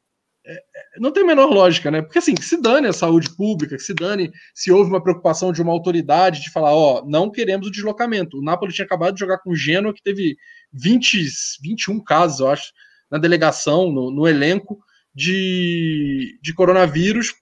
[0.98, 2.02] não tem a menor lógica, né?
[2.02, 5.52] Porque assim, que se dane a saúde pública, que se dane se houve uma preocupação
[5.52, 8.38] de uma autoridade de falar, ó, não queremos o deslocamento.
[8.38, 10.36] O Napoli tinha acabado de jogar com o Genoa, que teve
[10.72, 11.26] 20,
[11.62, 12.72] 21 casos, eu acho,
[13.10, 14.78] na delegação, no, no elenco
[15.14, 17.34] de, de coronavírus,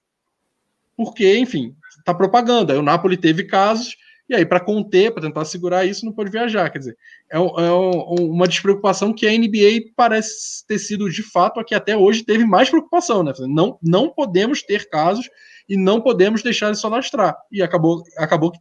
[0.95, 2.77] porque, enfim, tá propaganda.
[2.77, 3.95] O Napoli teve casos,
[4.29, 6.69] e aí, para conter, para tentar segurar isso, não pode viajar.
[6.69, 6.97] Quer dizer,
[7.31, 11.95] é, é uma despreocupação que a NBA parece ter sido, de fato, a que até
[11.95, 13.23] hoje teve mais preocupação.
[13.23, 13.31] Né?
[13.47, 15.29] Não, não podemos ter casos
[15.69, 17.37] e não podemos deixar isso alastrar.
[17.49, 18.59] E acabou, acabou que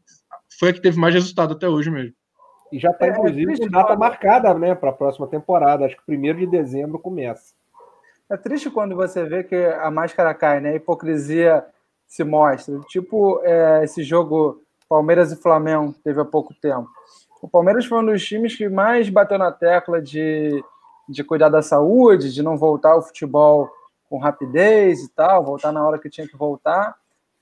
[0.59, 2.14] foi a que teve mais resultado até hoje mesmo.
[2.70, 5.84] E já está, é, inclusive, é com data marcada né, para a próxima temporada.
[5.84, 7.55] Acho que 1 de dezembro começa.
[8.30, 10.70] É triste quando você vê que a máscara cai, né?
[10.70, 11.64] A hipocrisia
[12.06, 12.78] se mostra.
[12.88, 16.88] Tipo, é, esse jogo Palmeiras e Flamengo teve há pouco tempo.
[17.42, 20.62] O Palmeiras foi um dos times que mais bateu na tecla de,
[21.08, 23.70] de cuidar da saúde, de não voltar ao futebol
[24.08, 26.94] com rapidez e tal, voltar na hora que tinha que voltar.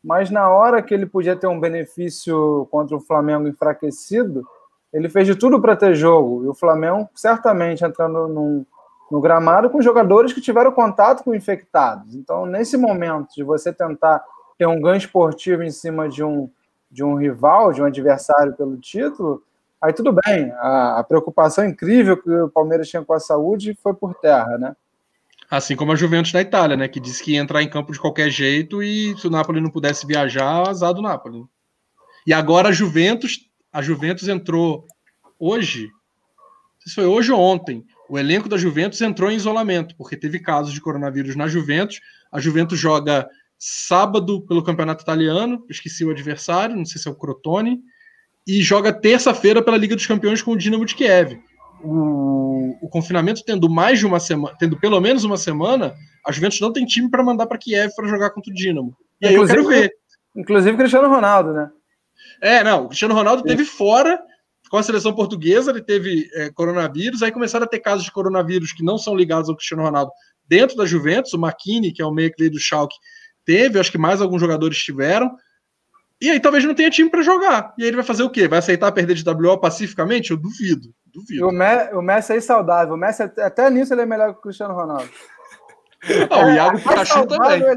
[0.03, 4.47] Mas na hora que ele podia ter um benefício contra o Flamengo enfraquecido,
[4.93, 6.45] ele fez de tudo para ter jogo.
[6.45, 8.67] E o Flamengo certamente entrando no,
[9.11, 12.15] no gramado com jogadores que tiveram contato com infectados.
[12.15, 14.23] Então, nesse momento de você tentar
[14.59, 16.51] ter um ganho esportivo em cima de um
[16.95, 19.43] de um rival, de um adversário pelo título,
[19.83, 20.53] aí tudo bem.
[20.53, 24.77] A, a, preocupação incrível que o Palmeiras tinha com a saúde foi por terra, né?
[25.51, 26.87] Assim como a Juventus da Itália, né?
[26.87, 29.71] Que disse que ia entrar em campo de qualquer jeito e se o Napoli não
[29.71, 31.45] pudesse viajar, azar do Napoli.
[32.25, 34.87] E agora a Juventus, a Juventus entrou
[35.37, 35.91] hoje,
[36.79, 40.73] se foi hoje ou ontem, o elenco da Juventus entrou em isolamento, porque teve casos
[40.73, 42.01] de coronavírus na Juventus.
[42.31, 43.29] A Juventus joga
[43.67, 47.81] sábado pelo Campeonato Italiano, esqueci o adversário, não sei se é o Crotone,
[48.47, 51.41] e joga terça-feira pela Liga dos Campeões com o Dinamo de Kiev.
[51.83, 55.95] O, o, confinamento tendo mais de uma semana, tendo pelo menos uma semana,
[56.27, 58.95] a Juventus não tem time para mandar para Kiev para jogar contra o Dinamo.
[59.19, 59.93] E aí inclusive, eu quero ver.
[60.37, 61.71] Inclusive Cristiano Ronaldo, né?
[62.43, 63.49] É, não, o Cristiano Ronaldo Sim.
[63.49, 64.21] teve fora
[64.71, 68.73] com a seleção portuguesa, ele teve é, coronavírus, aí começaram a ter casos de coronavírus
[68.73, 70.13] que não são ligados ao Cristiano Ronaldo
[70.47, 72.97] dentro da Juventus, o Makini, que é o meio que veio do Schalke,
[73.45, 75.37] teve, acho que mais alguns jogadores tiveram.
[76.21, 77.75] E aí talvez não tenha time para jogar.
[77.77, 78.49] E aí ele vai fazer o quê?
[78.49, 80.31] Vai aceitar perder de WO pacificamente?
[80.31, 80.89] Eu duvido.
[81.13, 81.47] duvido.
[81.47, 82.95] O, Me o Messi é saudável.
[82.95, 85.09] O Messi, até nisso, ele é melhor que o Cristiano Ronaldo.
[86.29, 87.63] Ah, o Iago Pikachu também.
[87.63, 87.77] É.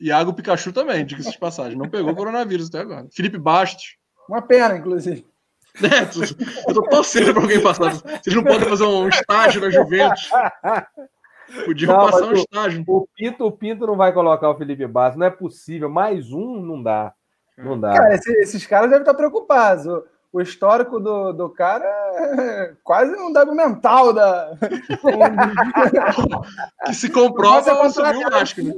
[0.00, 1.76] Iago Pikachu também, diga-se de passagem.
[1.76, 3.06] Não pegou coronavírus até agora.
[3.14, 3.98] Felipe Bastos.
[4.26, 5.26] Uma pena, inclusive.
[5.82, 7.92] É, eu tô torcendo para alguém passar.
[7.92, 10.30] Vocês não podem fazer um estágio na Juventus.
[11.64, 12.84] Podia não, passar um estágio.
[12.86, 15.88] O Pinto, o Pinto não vai colocar o Felipe Bastos, não é possível.
[15.88, 17.12] Mais um não dá.
[17.56, 17.94] Não dá.
[17.94, 19.86] Cara, esse, esses caras devem estar preocupados.
[19.86, 24.52] O, o histórico do, do cara é quase um débil mental da.
[26.84, 28.74] que se comprova quando subiu o Vasco, né?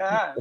[0.00, 0.34] ah.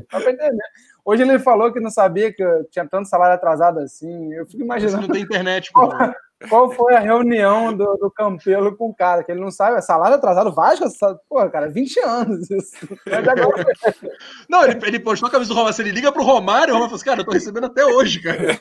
[1.04, 4.34] Hoje ele falou que não sabia que tinha tanto salário atrasado assim.
[4.34, 5.02] Eu fico imaginando.
[5.02, 5.90] Você não tem internet, pô.
[6.50, 9.24] Qual foi a reunião do, do Campelo com o cara?
[9.24, 10.86] Que ele não sabe, salário atrasado, Vasco,
[11.30, 12.76] pô, cara, 20 anos isso.
[14.50, 16.96] não, ele, ele postou a camisa do Romário, ele liga pro Romário, o Romário fala
[16.96, 18.60] assim, cara, eu tô recebendo até hoje, cara.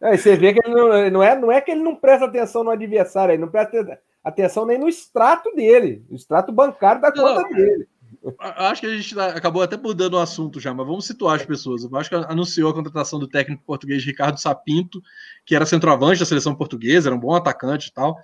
[0.00, 2.64] É, você vê que ele não, não, é, não é que ele não presta atenção
[2.64, 7.42] no adversário, ele não presta atenção nem no extrato dele, o extrato bancário da conta
[7.42, 7.88] não, dele.
[8.38, 11.44] Acho que a gente tá, acabou até mudando o assunto já, mas vamos situar as
[11.44, 11.84] pessoas.
[11.84, 15.00] O Vasco anunciou a contratação do técnico português Ricardo Sapinto,
[15.46, 18.18] que era centroavante da seleção portuguesa, era um bom atacante e tal.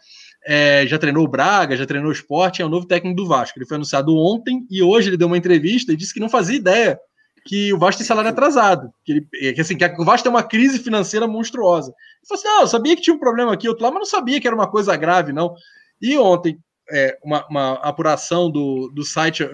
[0.47, 3.59] É, já treinou o Braga, já treinou o Sport, é o novo técnico do Vasco.
[3.59, 6.57] Ele foi anunciado ontem e hoje ele deu uma entrevista e disse que não fazia
[6.57, 7.01] ideia
[7.47, 10.43] que o Vasco tem salário atrasado, que, ele, que, assim, que o Vasco tem uma
[10.43, 11.89] crise financeira monstruosa.
[11.91, 14.07] Ele falou assim: não, eu sabia que tinha um problema aqui, outro lá, mas não
[14.07, 15.55] sabia que era uma coisa grave, não.
[16.03, 16.59] E ontem,
[16.91, 19.45] é, uma, uma, apuração do, do site,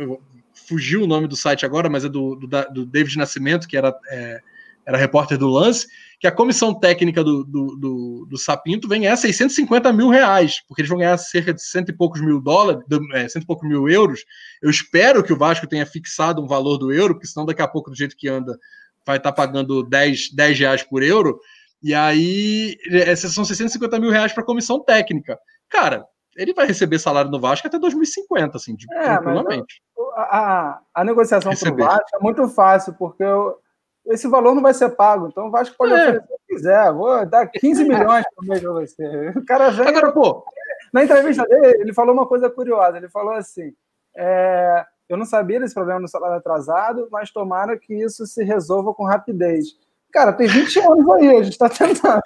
[0.72, 3.94] fugiu o nome do site agora, mas é do, do, do David Nascimento, que era,
[4.10, 4.40] é,
[4.86, 5.86] era repórter do lance,
[6.18, 10.80] que a comissão técnica do, do, do, do, Sapinto vem a 650 mil reais, porque
[10.80, 12.82] eles vão ganhar cerca de cento e poucos mil dólares,
[13.12, 14.24] é, cento e poucos mil euros.
[14.62, 17.68] Eu espero que o Vasco tenha fixado um valor do euro, porque senão daqui a
[17.68, 18.58] pouco, do jeito que anda,
[19.04, 21.38] vai estar tá pagando 10, 10 reais por euro.
[21.82, 25.36] E aí, esses são 650 mil reais para comissão técnica.
[25.68, 26.04] Cara,
[26.36, 29.82] ele vai receber salário no Vasco até 2050, assim, de, é, tranquilamente.
[30.14, 33.58] A, a, negociação para o Vasco é muito fácil, porque eu,
[34.06, 35.28] esse valor não vai ser pago.
[35.28, 35.96] Então o Vasco pode é.
[35.96, 36.92] oferecer o que quiser.
[36.92, 39.28] Vou dar 15 milhões por mês para você.
[39.36, 39.88] O cara vem.
[39.88, 40.44] Agora, pô.
[40.92, 42.98] Na entrevista dele, ele falou uma coisa curiosa.
[42.98, 43.72] Ele falou assim:
[44.16, 48.92] é, eu não sabia desse problema no salário atrasado, mas tomara que isso se resolva
[48.92, 49.76] com rapidez.
[50.12, 52.20] Cara, tem 20 anos aí, a gente tá tentando.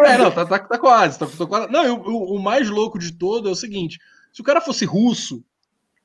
[0.00, 1.70] É, não, tá, tá, tá quase, tá, tá quase.
[1.70, 3.98] Não, o, o, mais louco de todo é o seguinte:
[4.32, 5.44] se o cara fosse russo,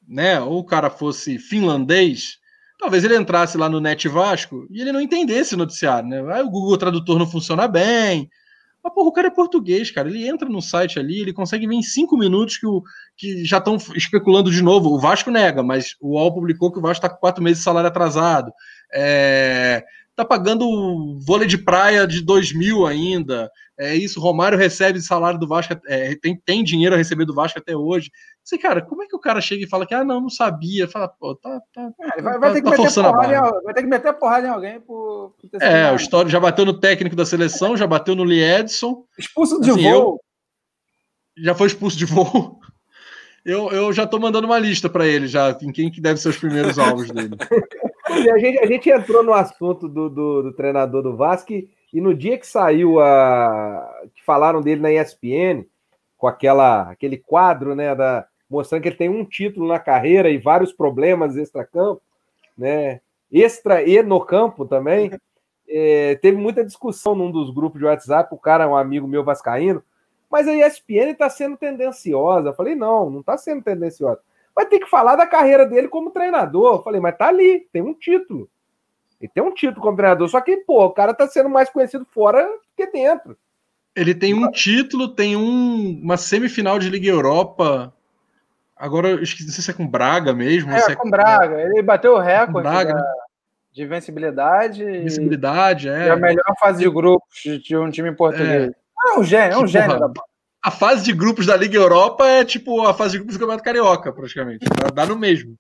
[0.06, 2.38] né, ou o cara fosse finlandês,
[2.78, 6.22] talvez ele entrasse lá no Net Vasco e ele não entendesse o noticiário, né?
[6.34, 8.30] Aí o Google Tradutor não funciona bem.
[8.84, 10.08] Mas, porra, o cara é português, cara.
[10.08, 12.84] Ele entra no site ali, ele consegue ver em cinco minutos que, o,
[13.18, 14.90] que já estão especulando de novo.
[14.90, 17.64] O Vasco nega, mas o UOL publicou que o Vasco está com quatro meses de
[17.64, 18.52] salário atrasado.
[18.94, 19.84] É,
[20.16, 23.52] tá pagando vôlei de praia de 2 mil ainda.
[23.78, 27.60] É isso, Romário recebe salário do Vasco, é, tem, tem dinheiro a receber do Vasco
[27.60, 28.10] até hoje.
[28.42, 30.88] Você, cara, como é que o cara chega e fala que, ah, não, não sabia?
[30.88, 31.60] Fala, pô, tá.
[31.74, 34.48] tá, é, vai, vai, tá, ter que tá meter porrada vai ter que meter porrada
[34.48, 37.86] em alguém por, por ter É, o história já bateu no técnico da seleção, já
[37.86, 39.04] bateu no Liedson.
[39.20, 39.92] Expulso de assim, voo.
[41.36, 42.60] Eu, já foi expulso de voo.
[43.44, 46.30] Eu, eu já tô mandando uma lista para ele, já, em quem que deve ser
[46.30, 47.36] os primeiros alvos dele.
[48.08, 52.14] a, gente, a gente entrou no assunto do, do, do treinador do Vasco e no
[52.14, 53.90] dia que saiu a.
[54.14, 55.66] que falaram dele na ESPN,
[56.18, 60.38] com aquela, aquele quadro, né, da, mostrando que ele tem um título na carreira e
[60.38, 62.02] vários problemas extra-campo,
[62.58, 63.02] né?
[63.32, 65.12] Extra e no campo também.
[65.68, 69.24] É, teve muita discussão num dos grupos de WhatsApp, o cara é um amigo meu
[69.24, 69.84] vascaíno,
[70.30, 72.50] mas a ESPN está sendo tendenciosa.
[72.50, 74.20] Eu falei, não, não está sendo tendenciosa.
[74.56, 76.76] Vai ter que falar da carreira dele como treinador.
[76.76, 78.50] Eu falei, mas tá ali, tem um título.
[79.20, 82.06] Ele tem um título como treinador, só que, pô, o cara tá sendo mais conhecido
[82.14, 83.38] fora que dentro.
[83.96, 87.94] Ele tem um título, tem um, uma semifinal de Liga Europa.
[88.76, 90.72] Agora, eu esqueci, não sei se é com Braga mesmo.
[90.72, 91.62] É, é com Braga.
[91.62, 93.14] Ele bateu o recorde Braga, da, né?
[93.72, 94.84] de vencibilidade.
[94.84, 96.08] Vencibilidade, é.
[96.08, 98.70] E a melhor fase de grupos de um time português.
[98.70, 98.76] É.
[98.98, 100.10] Ah, um gênio, é um gênio da
[100.66, 103.64] A fase de grupos da Liga Europa é tipo a fase de grupos do Campeonato
[103.64, 104.66] Carioca, praticamente.
[104.96, 105.56] Dá no mesmo.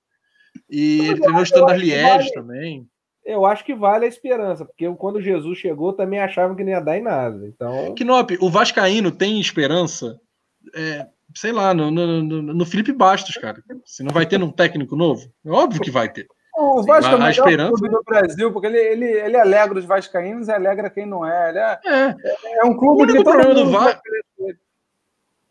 [0.68, 2.88] E ele treinou o Standard Liège vale, também.
[3.24, 6.80] Eu acho que vale a esperança, porque quando Jesus chegou também achavam que não ia
[6.80, 7.48] dar em nada.
[7.48, 7.94] Então.
[7.94, 10.20] Knop, o Vascaíno tem esperança,
[10.76, 11.06] é,
[11.36, 13.62] sei lá, no, no, no, no Felipe Bastos, cara.
[13.86, 16.26] Se não vai ter um técnico novo, é óbvio que vai ter.
[16.58, 17.74] O Vasco é o melhor esperança...
[17.74, 21.50] clube do Brasil, porque ele, ele, ele alegra os vascaínos e alegra quem não é.
[21.50, 22.16] Ele é, é.
[22.62, 24.02] é um clube o único problema do Vasco.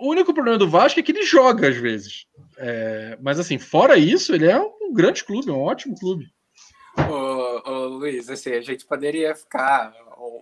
[0.04, 2.26] O único problema do Vasco é que ele joga às vezes.
[2.58, 6.30] É, mas assim, fora isso, ele é um grande clube, um ótimo clube.
[7.08, 9.94] Ô, ô, Luiz, assim, a gente poderia ficar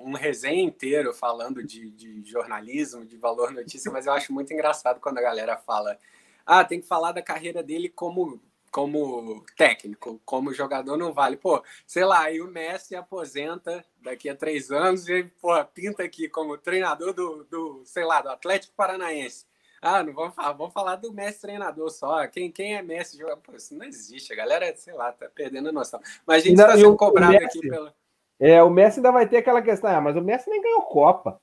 [0.05, 4.99] um resenha inteiro falando de, de jornalismo, de valor notícia, mas eu acho muito engraçado
[4.99, 5.97] quando a galera fala
[6.45, 11.37] ah, tem que falar da carreira dele como como técnico, como jogador não vale.
[11.37, 16.27] Pô, sei lá, aí o Messi aposenta daqui a três anos e pô, pinta aqui
[16.27, 19.52] como treinador do, do, sei lá, do Atlético Paranaense.
[19.83, 22.25] Ah, não vamos falar, vamos falar do Messi treinador só.
[22.29, 23.41] Quem, quem é Messi jogador?
[23.43, 24.33] Pô, isso não existe.
[24.33, 26.01] A galera, sei lá, tá perdendo a noção.
[26.25, 27.93] Mas a gente está sendo cobrado Messi, aqui pela.
[28.39, 31.41] É, o Messi ainda vai ter aquela questão, ah, mas o Messi nem ganhou Copa.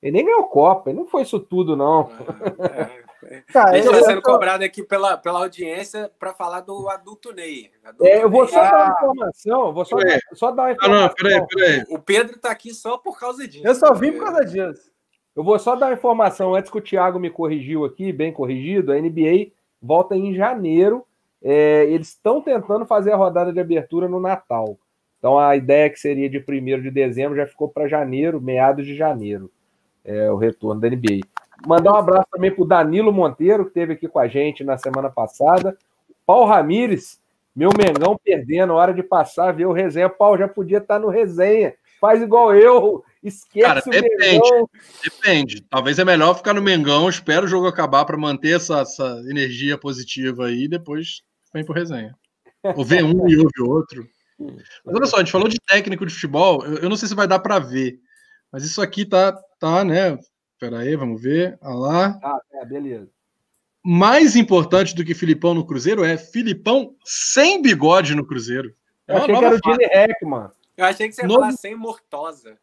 [0.00, 2.08] Ele nem ganhou Copa, ele não foi isso tudo, não.
[2.08, 3.42] Ah, é.
[3.52, 4.30] Tá, a gente está sendo tô...
[4.30, 7.72] cobrado aqui pela, pela audiência para falar do adulto Ney.
[7.82, 8.52] Adulto é, eu vou Ney.
[8.52, 9.74] só dar uma informação.
[9.74, 9.96] Vou só,
[10.34, 11.04] só dar uma informação.
[11.04, 11.84] Ah, não, peraí, peraí.
[11.88, 13.66] O Pedro está aqui só por causa disso.
[13.66, 14.92] Eu só vim por causa disso.
[15.36, 18.90] Eu vou só dar informação antes que o Thiago me corrigiu aqui, bem corrigido.
[18.90, 19.48] A NBA
[19.82, 21.04] volta em janeiro.
[21.42, 24.78] É, eles estão tentando fazer a rodada de abertura no Natal.
[25.18, 28.96] Então a ideia que seria de 1 de dezembro já ficou para janeiro, meados de
[28.96, 29.50] janeiro,
[30.02, 31.20] é, o retorno da NBA.
[31.66, 34.78] Mandar um abraço também para o Danilo Monteiro, que esteve aqui com a gente na
[34.78, 35.76] semana passada.
[36.24, 37.20] Paulo Ramires,
[37.54, 40.08] meu Mengão perdendo, hora de passar, ver o resenha.
[40.08, 41.74] Paulo já podia estar no resenha.
[42.00, 44.70] Faz igual eu, esquece Cara, o depende, Mengão.
[45.02, 45.62] Depende.
[45.62, 49.78] Talvez é melhor ficar no Mengão, espera o jogo acabar para manter essa, essa, energia
[49.78, 51.22] positiva aí, e depois
[51.52, 52.14] vem pro resenha.
[52.76, 54.08] Ou vê um e ouve outro.
[54.38, 57.14] Mas olha só, a gente falou de técnico de futebol, eu, eu não sei se
[57.14, 57.98] vai dar para ver,
[58.52, 60.18] mas isso aqui tá, tá, né?
[60.52, 61.58] Espera aí, vamos ver.
[61.60, 62.20] Olha lá.
[62.22, 63.10] Ah, é, beleza.
[63.84, 68.74] Mais importante do que Filipão no Cruzeiro é Filipão sem bigode no Cruzeiro.
[69.06, 70.50] É Eu achei que era o Gene Hackman.
[70.76, 72.58] Eu achei que você ia falar sem Mortosa.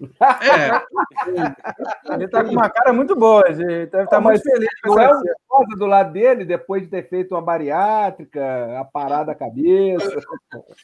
[0.00, 2.14] É.
[2.14, 4.68] ele tá com uma cara muito boa, ele deve estar tá muito feliz.
[4.84, 5.10] Não é
[5.50, 10.20] o do lado dele, depois de ter feito uma bariátrica, a parada a cabeça.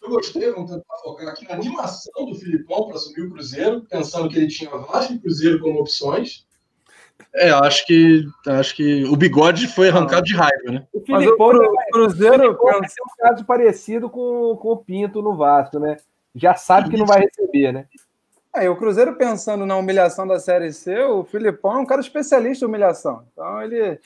[0.03, 4.29] Eu gostei, vamos tentar focar aqui na animação do Filipão para assumir o Cruzeiro, pensando
[4.29, 6.47] que ele tinha Vasco e Cruzeiro como opções.
[7.35, 10.87] É, acho que acho que o bigode foi arrancado de raiva, né?
[10.93, 15.37] O Filipão, Mas o Cruzeiro vai ser um caso parecido com, com o Pinto no
[15.37, 15.97] Vasco, né?
[16.35, 17.87] Já sabe que não vai receber, né?
[18.55, 22.65] É, o Cruzeiro pensando na humilhação da Série C, o Filipão é um cara especialista
[22.65, 23.25] em humilhação.
[23.33, 23.99] Então ele,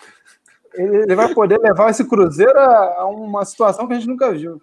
[0.75, 4.61] ele, vai poder levar esse Cruzeiro a, uma situação que a gente nunca viu.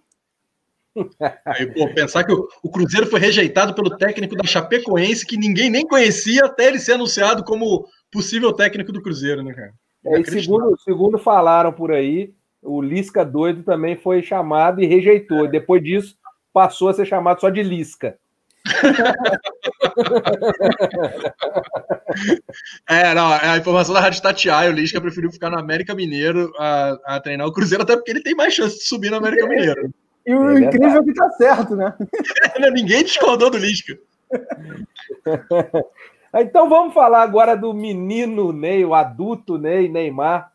[1.45, 5.69] Aí, pô, pensar que o, o, Cruzeiro foi rejeitado pelo técnico da Chapecoense, que ninguém
[5.69, 9.73] nem conhecia até ele ser anunciado como possível técnico do Cruzeiro, né, cara?
[10.05, 15.47] É, segundo, segundo falaram por aí, o Lisca doido também foi chamado e rejeitou.
[15.47, 16.15] Depois disso,
[16.53, 18.17] passou a ser chamado só de Lisca.
[22.87, 26.97] é, não, a informação da Rádio Tatiaia, o Lisca preferiu ficar no América Mineiro a,
[27.05, 29.91] a, treinar o Cruzeiro, até porque ele tem mais chance de subir no América Mineiro.
[30.25, 31.93] E o é incrível é que tá certo, né?
[32.73, 33.97] Ninguém discordou do Lisca.
[36.35, 40.53] então vamos falar agora do menino Ney, o adulto Ney, Neymar,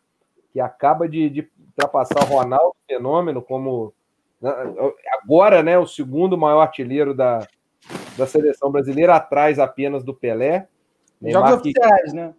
[0.53, 3.93] que acaba de, de ultrapassar o Ronaldo Fenômeno como
[4.41, 4.49] né,
[5.21, 7.45] agora, né, o segundo maior artilheiro da,
[8.17, 10.67] da seleção brasileira, atrás apenas do Pelé.
[11.21, 12.33] Neymar, jogos oficiais, né?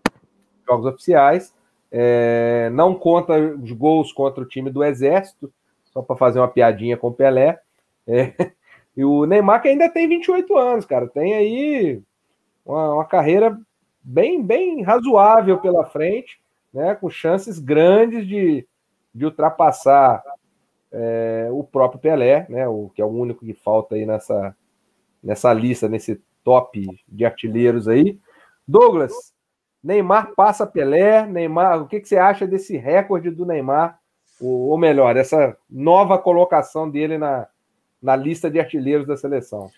[0.66, 1.55] Jogos oficiais.
[1.90, 5.52] É, não conta os gols contra o time do Exército,
[5.92, 7.60] só para fazer uma piadinha com o Pelé.
[8.06, 8.32] É,
[8.96, 12.02] e o Neymar que ainda tem 28 anos, cara, tem aí
[12.64, 13.59] uma, uma carreira
[14.02, 16.40] bem, bem razoável pela frente,
[16.72, 18.66] né, com chances grandes de,
[19.14, 20.22] de ultrapassar
[20.92, 24.55] é, o próprio Pelé, né, o, que é o único que falta aí nessa,
[25.23, 28.19] nessa lista, nesse top de artilheiros aí.
[28.66, 29.32] Douglas,
[29.82, 33.99] Neymar passa Pelé, Neymar, o que, que você acha desse recorde do Neymar,
[34.40, 37.49] ou, melhor, essa nova colocação dele na,
[38.01, 39.70] na lista de artilheiros da seleção?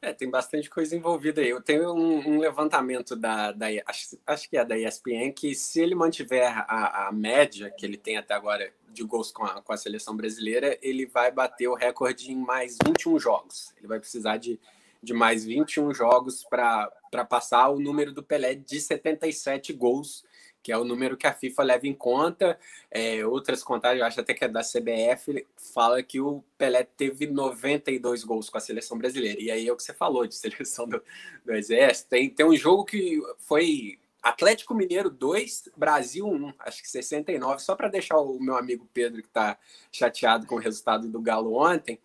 [0.00, 1.48] É, tem bastante coisa envolvida aí.
[1.50, 5.80] Eu tenho um, um levantamento da, da acho, acho, que é da ESPN, que se
[5.80, 9.72] ele mantiver a, a média que ele tem até agora de gols com a, com
[9.72, 13.72] a seleção brasileira, ele vai bater o recorde em mais 21 jogos.
[13.76, 14.58] Ele vai precisar de
[15.02, 20.24] de mais 21 jogos para passar o número do Pelé de 77 gols,
[20.62, 22.58] que é o número que a FIFA leva em conta.
[22.90, 27.26] É, outras contagens, eu acho até que é da CBF, fala que o Pelé teve
[27.26, 29.40] 92 gols com a seleção brasileira.
[29.40, 31.02] E aí é o que você falou de seleção do,
[31.44, 32.10] do Exército.
[32.10, 37.76] Tem, tem um jogo que foi Atlético Mineiro 2, Brasil 1, acho que 69, só
[37.76, 39.56] para deixar o meu amigo Pedro, que está
[39.92, 41.98] chateado com o resultado do Galo ontem.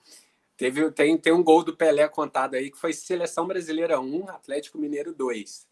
[0.56, 4.78] Teve, tem, tem um gol do Pelé contado aí que foi Seleção Brasileira 1, Atlético
[4.78, 5.68] Mineiro 2.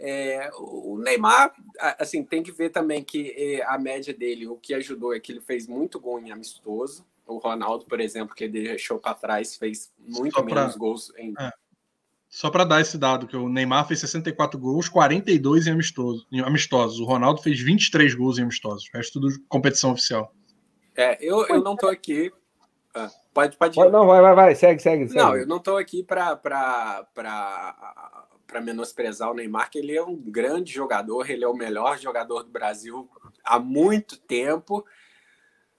[0.00, 1.52] É, o Neymar,
[1.98, 5.40] assim, tem que ver também que a média dele, o que ajudou é que ele
[5.40, 7.04] fez muito gol em amistoso.
[7.26, 10.78] O Ronaldo, por exemplo, que ele deixou para trás, fez muito Só menos pra...
[10.78, 11.34] gols em.
[11.38, 11.50] É.
[12.30, 16.40] Só para dar esse dado, que o Neymar fez 64 gols, 42 em, amistoso, em
[16.40, 17.00] amistosos.
[17.00, 18.88] O Ronaldo fez 23 gols em amistosos.
[18.88, 20.32] O resto tudo competição oficial.
[20.94, 22.30] É, eu, eu não tô aqui
[23.32, 23.90] pode, pode ir.
[23.90, 25.08] Não, vai, vai, vai, segue, segue.
[25.08, 25.18] segue.
[25.18, 27.06] Não, eu não estou aqui para
[28.62, 32.50] menosprezar o Neymar, que ele é um grande jogador, ele é o melhor jogador do
[32.50, 33.08] Brasil
[33.44, 34.84] há muito tempo.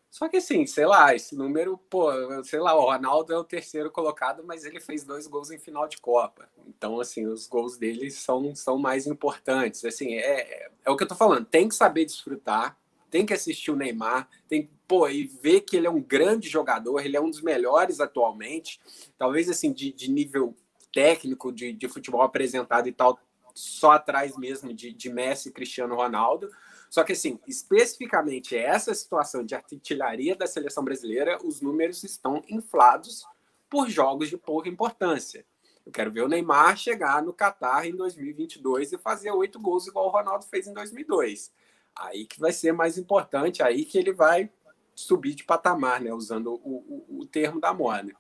[0.09, 2.11] Só que assim, sei lá, esse número, pô,
[2.43, 5.87] sei lá, o Ronaldo é o terceiro colocado, mas ele fez dois gols em final
[5.87, 6.49] de Copa.
[6.67, 9.85] Então, assim, os gols dele são, são mais importantes.
[9.85, 12.75] Assim, é, é o que eu tô falando, tem que saber desfrutar,
[13.09, 16.99] tem que assistir o Neymar, tem pô, e ver que ele é um grande jogador,
[16.99, 18.79] ele é um dos melhores atualmente,
[19.17, 20.55] talvez assim, de, de nível
[20.93, 23.19] técnico, de, de futebol apresentado e tal,
[23.53, 26.49] só atrás mesmo de, de Messi e Cristiano Ronaldo.
[26.89, 33.25] Só que, assim, especificamente essa situação de artilharia da seleção brasileira, os números estão inflados
[33.69, 35.45] por jogos de pouca importância.
[35.85, 40.07] Eu quero ver o Neymar chegar no Qatar em 2022 e fazer oito gols igual
[40.07, 41.51] o Ronaldo fez em 2002.
[41.95, 44.49] Aí que vai ser mais importante, aí que ele vai
[44.95, 46.13] subir de patamar, né?
[46.13, 48.13] Usando o, o, o termo da moda.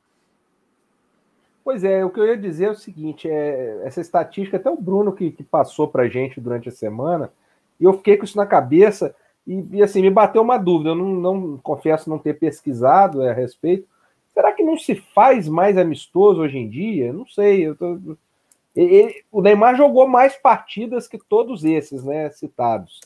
[1.63, 4.79] Pois é, o que eu ia dizer é o seguinte: é, essa estatística, até o
[4.79, 7.31] Bruno que, que passou para gente durante a semana,
[7.79, 9.15] e eu fiquei com isso na cabeça,
[9.45, 10.91] e, e assim, me bateu uma dúvida.
[10.91, 13.87] Eu não, não confesso não ter pesquisado a respeito.
[14.33, 17.11] Será que não se faz mais amistoso hoje em dia?
[17.11, 17.67] Não sei.
[17.67, 17.99] Eu tô...
[18.75, 23.01] ele, o Neymar jogou mais partidas que todos esses, né, citados.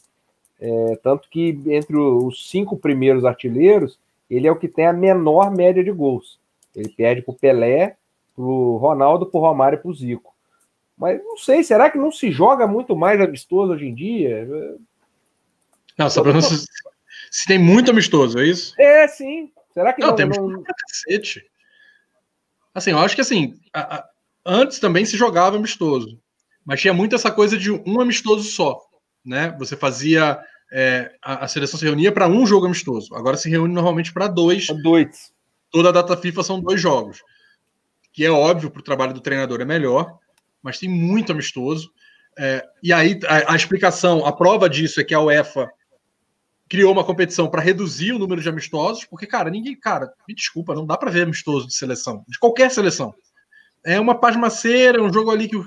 [0.65, 3.99] É, tanto que entre os cinco primeiros artilheiros,
[4.29, 6.39] ele é o que tem a menor média de gols.
[6.73, 7.97] Ele perde para o Pelé,
[8.33, 10.33] para o Ronaldo, para o Romário e para o Zico.
[10.97, 14.47] Mas não sei, será que não se joga muito mais amistoso hoje em dia?
[15.97, 16.65] Não, só para não se,
[17.29, 18.73] se tem muito amistoso, é isso?
[18.79, 19.51] É, sim.
[19.73, 20.09] Será que não?
[20.09, 20.63] Não, tem não...
[20.63, 21.45] cacete.
[22.73, 24.09] Assim, eu acho que assim, a, a,
[24.45, 26.17] antes também se jogava amistoso,
[26.65, 28.81] mas tinha muito essa coisa de um amistoso só,
[29.25, 29.53] né?
[29.59, 30.41] Você fazia
[30.75, 33.13] é, a, a, seleção se reunia para um jogo amistoso.
[33.13, 34.65] Agora se reúne normalmente para dois.
[34.81, 35.31] Dois.
[35.69, 37.21] Toda a data FIFA são dois jogos.
[38.11, 40.17] Que é óbvio, para o trabalho do treinador é melhor,
[40.63, 41.91] mas tem muito amistoso.
[42.37, 45.69] É, e aí a, a, explicação, a prova disso é que a UEFA
[46.67, 50.73] criou uma competição para reduzir o número de amistosos, porque, cara, ninguém, cara, me desculpa,
[50.73, 53.13] não dá para ver amistoso de seleção, de qualquer seleção
[53.85, 55.57] é uma pasmaceira, um jogo ali que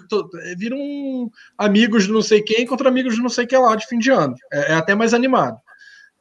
[0.57, 3.87] viram um amigos de não sei quem contra amigos de não sei que lá de
[3.87, 4.35] fim de ano.
[4.53, 5.59] É, é até mais animado.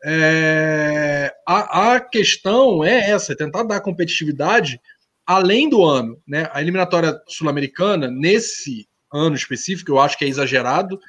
[0.03, 4.79] É, a, a, questão é essa, é tentar dar competitividade
[5.25, 6.21] além do ano.
[6.27, 6.49] Né?
[6.51, 10.99] A eliminatória sul-americana, nesse ano específico, eu acho que é exagerado,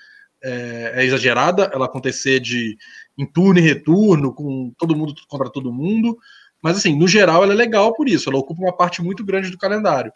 [0.42, 2.76] é, é, exagerada ela acontecer de
[3.18, 6.16] em turno e retorno, com todo mundo contra todo mundo.
[6.62, 9.50] Mas, assim, no geral, ela é legal por isso, ela ocupa uma parte muito grande
[9.50, 10.12] do calendário.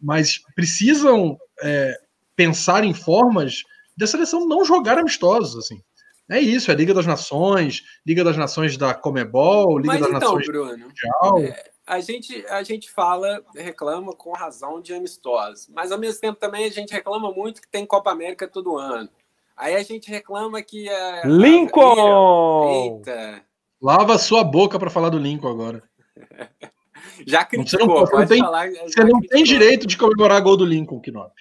[0.00, 2.00] Mas precisam é,
[2.34, 3.62] pensar em formas
[3.96, 5.82] da seleção não jogar amistosos, assim.
[6.30, 10.20] É isso, é Liga das Nações, Liga das Nações da Comebol, Liga Mas das então,
[10.20, 11.38] Nações Bruno, Mundial.
[11.38, 16.38] É, a gente, a gente fala, reclama com razão de amistosos, mas ao mesmo tempo
[16.38, 19.08] também a gente reclama muito que tem Copa América todo ano.
[19.56, 23.00] Aí a gente reclama que é Lincoln!
[23.04, 23.42] Eita!
[23.82, 25.82] Lava sua boca para falar do Lincoln agora.
[27.26, 28.70] já criticou, você não, pode tem, falar.
[28.70, 31.32] Você não tem direito de comemorar gol do Lincoln, Knop.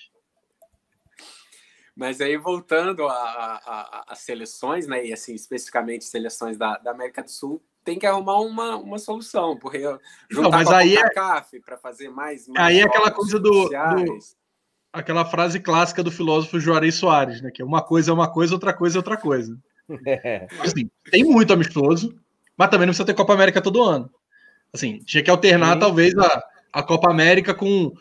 [2.00, 7.62] Mas aí, voltando às seleções, né, e assim, especificamente seleções da, da, América do Sul,
[7.84, 9.80] tem que arrumar uma, uma solução, porque
[10.32, 11.10] juntar não, mas aí é...
[11.10, 14.18] para fazer mais, mais Aí é aquela coisa do, do,
[14.94, 18.54] Aquela frase clássica do filósofo Juarez Soares, né, que é uma coisa é uma coisa,
[18.54, 19.60] outra coisa é outra coisa.
[20.08, 20.48] É.
[20.64, 22.18] Assim, tem muito amistoso,
[22.56, 24.10] mas também não precisa ter Copa América todo ano.
[24.74, 25.80] Assim, tinha que alternar, Sim.
[25.80, 26.44] talvez, a,
[26.74, 27.92] a Copa América com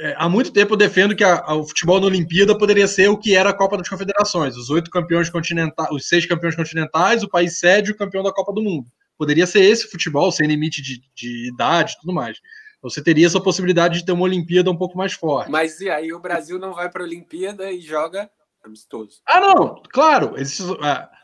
[0.00, 3.08] é, há muito tempo eu defendo que a, a, o futebol na Olimpíada poderia ser
[3.08, 7.22] o que era a Copa das Confederações, os oito campeões continentais, os seis campeões continentais,
[7.22, 8.86] o país sede e o campeão da Copa do Mundo.
[9.16, 12.38] Poderia ser esse futebol, sem limite de, de idade e tudo mais.
[12.82, 15.50] Você teria essa possibilidade de ter uma Olimpíada um pouco mais forte.
[15.50, 18.28] Mas e aí o Brasil não vai para a Olimpíada e joga
[18.64, 19.20] amistoso?
[19.26, 20.34] Ah, não, claro.
[20.36, 20.76] Existe, uh,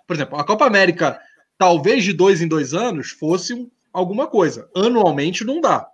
[0.06, 1.20] por exemplo, a Copa América,
[1.59, 3.69] talvez de dois em dois anos, fosse
[3.99, 4.69] alguma coisa.
[4.75, 5.87] Anualmente não dá.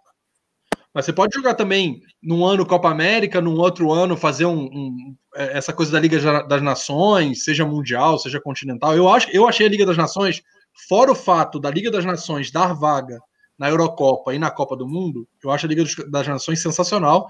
[0.92, 5.16] Mas você pode jogar também num ano Copa América, num outro ano fazer um, um,
[5.34, 8.94] é, essa coisa da Liga das Nações, seja mundial, seja continental.
[8.94, 10.40] Eu, acho, eu achei a Liga das Nações,
[10.88, 13.18] fora o fato da Liga das Nações dar vaga
[13.58, 17.26] na Eurocopa e na Copa do Mundo, eu acho a Liga das Nações sensacional.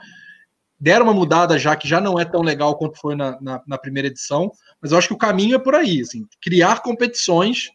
[0.78, 3.78] Deram uma mudada já que já não é tão legal quanto foi na, na, na
[3.78, 4.50] primeira edição,
[4.82, 7.70] mas eu acho que o caminho é por aí, assim, criar competições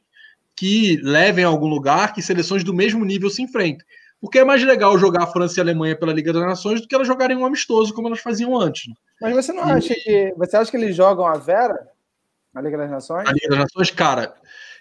[0.60, 3.88] que levem a algum lugar, que seleções do mesmo nível se enfrentem.
[4.20, 6.88] Porque é mais legal jogar a França e a Alemanha pela Liga das Nações do
[6.88, 8.90] que elas jogarem um amistoso, como elas faziam antes.
[8.90, 8.94] Né?
[9.22, 10.34] Mas você não acha que.
[10.36, 11.88] Você acha que eles jogam a Vera
[12.54, 13.30] na Liga das Nações?
[13.30, 14.34] A Liga das Nações, cara.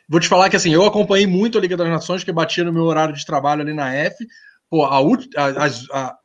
[0.09, 2.73] Vou te falar que assim, eu acompanhei muito a Liga das Nações, que batia no
[2.73, 4.27] meu horário de trabalho ali na F.
[4.69, 6.19] Pô, a, a, a,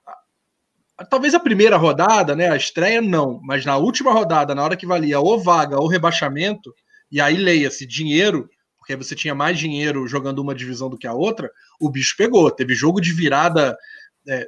[0.97, 2.49] a, talvez a primeira rodada, né?
[2.49, 6.73] A estreia não, mas na última rodada, na hora que valia ou vaga ou rebaixamento,
[7.11, 8.49] e aí leia-se dinheiro,
[8.83, 11.49] porque você tinha mais dinheiro jogando uma divisão do que a outra,
[11.79, 12.51] o bicho pegou.
[12.51, 13.77] Teve jogo de virada,
[14.27, 14.45] é,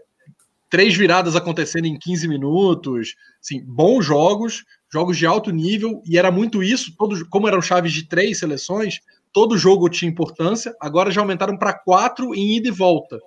[0.69, 6.29] três viradas acontecendo em 15 minutos, assim, bons jogos, jogos de alto nível, e era
[6.31, 8.99] muito isso, todo, como eram chaves de três seleções,
[9.31, 13.21] todo jogo tinha importância, agora já aumentaram para quatro em ida e volta.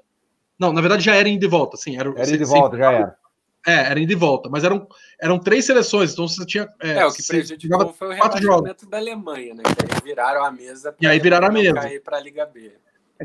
[0.58, 1.96] Não, na verdade já era em ida e volta, sim.
[1.96, 3.16] Era, era ida e volta, já era.
[3.66, 4.86] É, era indo de volta, mas eram,
[5.20, 6.68] eram três seleções, então você tinha.
[6.80, 9.62] É, é o que prejudicou foi o rebaixamento da Alemanha, né?
[9.64, 11.74] Que aí viraram a mesa e aí viraram a mesa.
[11.74, 12.72] cair para a Liga B.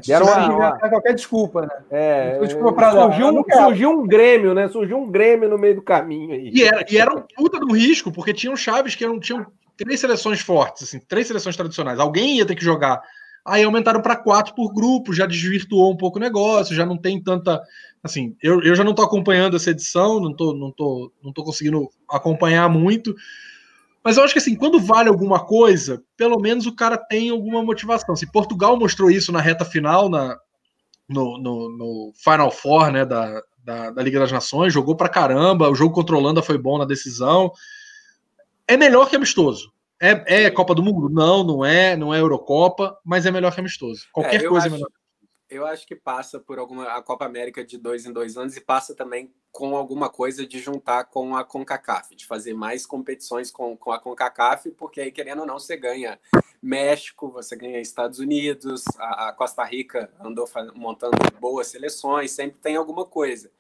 [0.06, 1.70] Deram uma, qualquer desculpa, né?
[1.92, 4.68] É, desculpa pra surgiu, um, surgiu um Grêmio, né?
[4.68, 6.50] Surgiu um Grêmio no meio do caminho aí.
[6.52, 9.46] E era, e era um puta do risco, porque tinham chaves que eram, tinham
[9.78, 12.00] três seleções fortes, assim, três seleções tradicionais.
[12.00, 13.04] Alguém ia ter que jogar.
[13.46, 17.22] Aí aumentaram para quatro por grupo, já desvirtuou um pouco o negócio, já não tem
[17.22, 17.62] tanta
[18.04, 21.44] assim, eu, eu já não estou acompanhando essa edição, não estou não tô, não tô
[21.44, 23.16] conseguindo acompanhar muito,
[24.04, 27.64] mas eu acho que assim, quando vale alguma coisa, pelo menos o cara tem alguma
[27.64, 28.16] motivação.
[28.16, 30.38] Se assim, Portugal mostrou isso na reta final, na,
[31.08, 35.70] no, no, no Final Four né, da, da, da, Liga das Nações, jogou pra caramba,
[35.70, 37.54] o jogo contra a Holanda foi bom na decisão.
[38.68, 39.72] É melhor que amistoso.
[40.02, 41.10] É, é Copa do Mundo?
[41.10, 44.06] Não, não é, não é Eurocopa, mas é melhor que amistoso.
[44.12, 44.76] Qualquer é, coisa acho...
[44.76, 44.90] é melhor
[45.54, 48.62] eu acho que passa por alguma a Copa América de dois em dois anos e
[48.62, 53.78] passa também com alguma coisa de juntar com a CONCACAF, de fazer mais competições com,
[53.78, 56.20] com a CONCACAF, porque aí, querendo ou não, você ganha
[56.62, 62.76] México, você ganha Estados Unidos, a, a Costa Rica andou montando boas seleções, sempre tem
[62.76, 63.52] alguma coisa.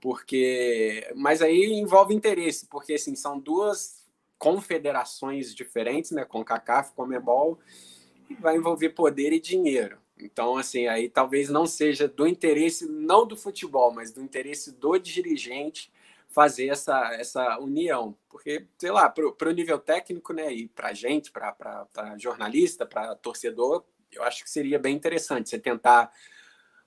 [0.00, 4.06] Porque, mas aí envolve interesse, porque assim, são duas
[4.38, 7.58] confederações diferentes, né, CONCACAF, CONMEBOL,
[8.28, 9.98] e vai envolver poder e dinheiro.
[10.24, 14.98] Então, assim, aí talvez não seja do interesse, não do futebol, mas do interesse do
[14.98, 15.92] dirigente
[16.28, 18.16] fazer essa, essa união.
[18.28, 21.86] Porque, sei lá, para o nível técnico, né, e para gente, para
[22.18, 26.12] jornalista, para torcedor, eu acho que seria bem interessante você tentar,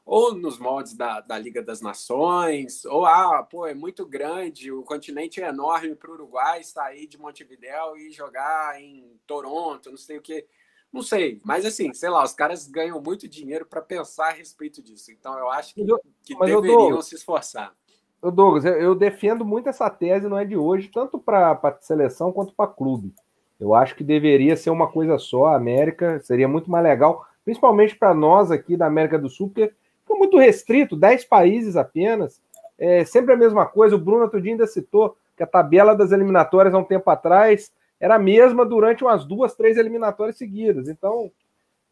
[0.05, 4.84] ou nos moldes da, da Liga das Nações, ou, ah, pô, é muito grande, o
[4.84, 10.18] continente é enorme para o Uruguai sair de Montevidéu e jogar em Toronto, não sei
[10.18, 10.45] o que
[10.94, 14.80] Não sei, mas assim, sei lá, os caras ganham muito dinheiro para pensar a respeito
[14.80, 15.11] disso.
[15.11, 15.84] Então eu acho que,
[16.24, 17.02] que deveriam dou...
[17.02, 17.74] se esforçar.
[18.22, 22.32] Douglas, eu, eu, defendo muito essa tese, não é de hoje, tanto para a seleção
[22.32, 23.14] quanto para clube.
[23.60, 27.98] Eu acho que deveria ser uma coisa só, a América seria muito mais legal, principalmente
[27.98, 32.40] para nós aqui da América do Sul, porque ficou muito restrito, 10 países apenas,
[32.78, 33.95] é sempre a mesma coisa.
[33.95, 37.72] O Bruno outro dia ainda citou que a tabela das eliminatórias há um tempo atrás
[38.04, 40.90] era a mesma durante umas duas, três eliminatórias seguidas.
[40.90, 41.32] Então,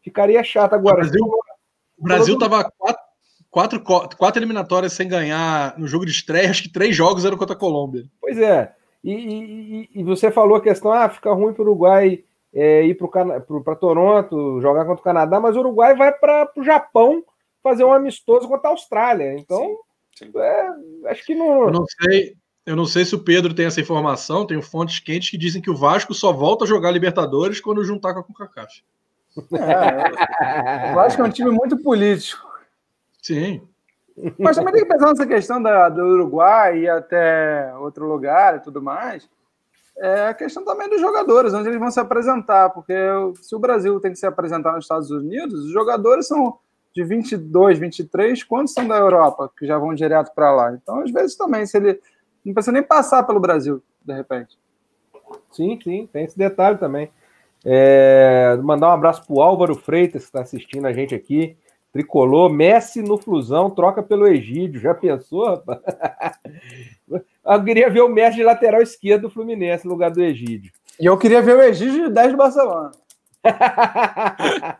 [0.02, 1.06] ficaria chato agora.
[1.96, 2.70] O Brasil estava
[3.48, 7.38] quatro, quatro, quatro eliminatórias sem ganhar no jogo de estreia, acho que três jogos eram
[7.38, 8.04] contra a Colômbia.
[8.20, 8.74] Pois é.
[9.02, 12.22] E, e, e você falou a questão, ah, fica ruim para o Uruguai
[12.52, 17.24] é, ir para Toronto, jogar contra o Canadá, mas o Uruguai vai para o Japão
[17.62, 19.32] fazer um amistoso contra a Austrália.
[19.38, 19.78] Então,
[20.14, 20.38] sim, sim.
[20.38, 20.68] É,
[21.06, 21.62] acho que não.
[21.62, 22.34] Eu não sei.
[22.64, 25.70] Eu não sei se o Pedro tem essa informação, tenho fontes quentes que dizem que
[25.70, 28.84] o Vasco só volta a jogar Libertadores quando juntar com a CONCACAF.
[29.54, 32.46] É, o Vasco é um time muito político.
[33.20, 33.62] Sim.
[34.38, 38.60] Mas também tem que pensar nessa questão da, do Uruguai e até outro lugar e
[38.60, 39.28] tudo mais.
[39.96, 42.94] É a questão também dos jogadores, onde eles vão se apresentar, porque
[43.40, 46.58] se o Brasil tem que se apresentar nos Estados Unidos, os jogadores são
[46.94, 50.72] de 22, 23, quantos são da Europa que já vão direto para lá?
[50.72, 52.00] Então, às vezes também, se ele
[52.44, 54.58] não precisa nem passar pelo Brasil, de repente.
[55.50, 57.10] Sim, sim, tem esse detalhe também.
[57.64, 61.56] É, mandar um abraço pro Álvaro Freitas, que está assistindo a gente aqui.
[61.92, 64.80] Tricolor, Messi no Flusão, troca pelo Egídio.
[64.80, 65.80] Já pensou, rapaz?
[67.44, 70.72] Eu queria ver o Messi de lateral esquerdo do Fluminense no lugar do Egídio.
[70.98, 72.92] E eu queria ver o Egídio de 10 do Barcelona.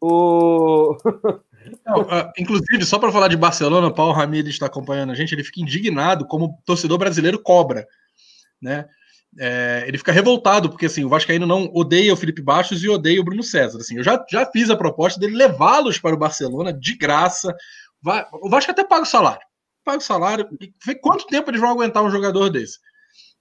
[0.00, 0.96] o...
[1.86, 5.32] Não, uh, inclusive, só para falar de Barcelona, o Paulo Ramírez está acompanhando a gente,
[5.34, 7.86] ele fica indignado como torcedor brasileiro cobra,
[8.60, 8.86] né?
[9.38, 13.20] É, ele fica revoltado, porque assim, o Vascaíno não odeia o Felipe Bastos e odeia
[13.20, 13.78] o Bruno César.
[13.78, 17.54] Assim, eu já, já fiz a proposta dele levá-los para o Barcelona de graça.
[18.00, 19.46] Vai, o Vasco até paga o salário.
[19.84, 20.48] Paga o salário.
[20.60, 22.78] E vê quanto tempo eles vão aguentar um jogador desse.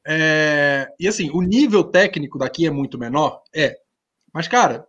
[0.05, 3.41] É, e assim, o nível técnico daqui é muito menor?
[3.55, 3.77] É.
[4.33, 4.85] Mas, cara,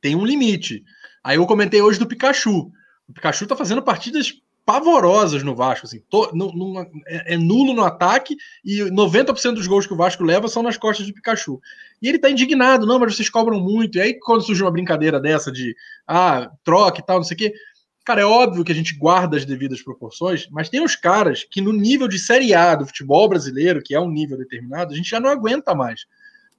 [0.00, 0.84] tem um limite.
[1.26, 2.70] Aí eu comentei hoje do Pikachu.
[3.08, 4.32] O Pikachu tá fazendo partidas
[4.64, 6.00] pavorosas no Vasco, assim,
[7.08, 10.76] é, é, nulo no ataque e 90% dos gols que o Vasco leva são nas
[10.76, 11.60] costas de Pikachu.
[12.00, 13.98] E ele tá indignado, não, mas vocês cobram muito.
[13.98, 15.74] E aí, quando surge uma brincadeira dessa de
[16.06, 17.54] ah, troca e tal, não sei o quê.
[18.04, 21.60] Cara, é óbvio que a gente guarda as devidas proporções, mas tem os caras que
[21.60, 25.10] no nível de Série A do futebol brasileiro, que é um nível determinado, a gente
[25.10, 26.06] já não aguenta mais.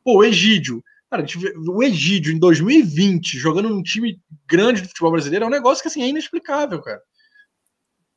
[0.04, 1.26] Pô, o Egídio, Cara,
[1.68, 5.88] o Egídio em 2020 jogando num time grande do futebol brasileiro é um negócio que
[5.88, 7.02] assim, é inexplicável, cara.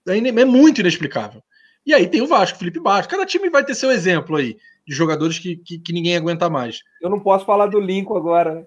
[0.08, 1.42] É, é muito inexplicável.
[1.86, 3.10] E aí tem o Vasco, Felipe Bastos.
[3.10, 4.56] Cada time vai ter seu exemplo aí
[4.86, 6.80] de jogadores que, que, que ninguém aguenta mais.
[7.00, 8.66] Eu não posso falar do Lincoln agora, né?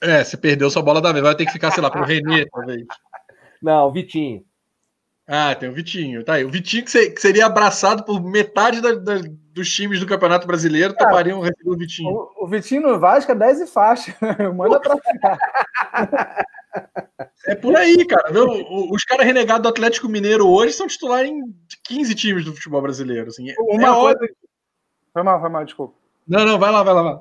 [0.00, 1.24] É, você perdeu sua bola da vez.
[1.24, 2.86] Vai ter que ficar, sei lá, pro Renê, talvez.
[3.60, 4.44] Não, Vitinho.
[5.26, 6.24] Ah, tem o Vitinho.
[6.24, 6.44] Tá aí.
[6.44, 9.20] O Vitinho que, seria abraçado por metade da, da,
[9.58, 12.10] dos times do Campeonato Brasileiro é, topariam receber o Vitinho.
[12.10, 14.14] O, o, Vitinho no Vasco é 10 e faixa.
[14.54, 16.44] Manda pra cá.
[17.46, 18.32] É por aí, cara.
[18.32, 18.46] Viu?
[18.90, 21.42] Os caras renegados do Atlético Mineiro hoje são titulares em
[21.84, 23.28] 15 times do futebol brasileiro.
[23.28, 23.52] Assim.
[23.58, 24.18] Uma é coisa...
[25.12, 25.94] Foi mal, foi mal, desculpa.
[26.26, 27.02] Não, não, vai lá, vai lá.
[27.02, 27.20] Vai.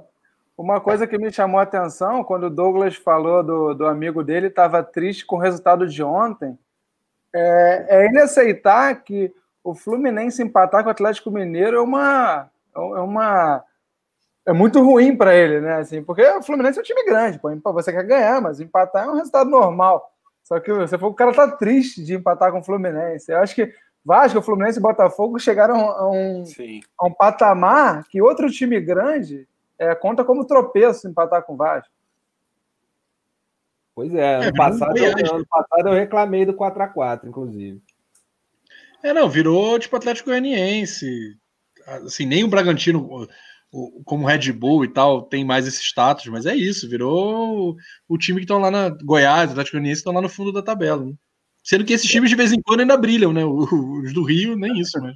[0.58, 4.48] Uma coisa que me chamou a atenção quando o Douglas falou do, do amigo dele,
[4.48, 6.58] estava triste com o resultado de ontem
[7.34, 9.32] é, é ele aceitar que
[9.68, 12.50] o Fluminense empatar com o Atlético Mineiro é uma.
[12.74, 13.64] É uma
[14.46, 15.76] é muito ruim para ele, né?
[15.76, 19.10] Assim, porque o Fluminense é um time grande, pô, você quer ganhar, mas empatar é
[19.10, 20.10] um resultado normal.
[20.42, 23.30] Só que você falou que o cara tá triste de empatar com o Fluminense.
[23.30, 23.74] Eu acho que
[24.06, 26.46] Vasco, Fluminense e Botafogo chegaram a um,
[26.98, 29.46] a um patamar que outro time grande
[29.78, 31.92] é, conta como tropeço empatar com o Vasco.
[33.94, 37.82] Pois é, ano, é, passado, eu, ano passado eu reclamei do 4x4, inclusive.
[39.04, 41.38] É, não, virou tipo Atlético Goianiense.
[41.86, 43.28] Assim, nem o Bragantino,
[43.72, 47.76] o, como Red Bull e tal, tem mais esse status, mas é isso, virou
[48.08, 51.06] o, time que estão lá na Goiás, Atlético Goianiense, estão lá no fundo da tabela.
[51.06, 51.14] Né?
[51.64, 53.44] Sendo que esses times de vez em quando ainda brilham, né?
[53.46, 55.14] Os do Rio, nem isso, né?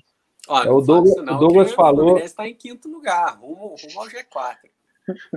[0.47, 2.15] Olha, é, o Douglas, o Douglas falou.
[2.15, 4.57] O está em quinto lugar, rumo, rumo ao G4.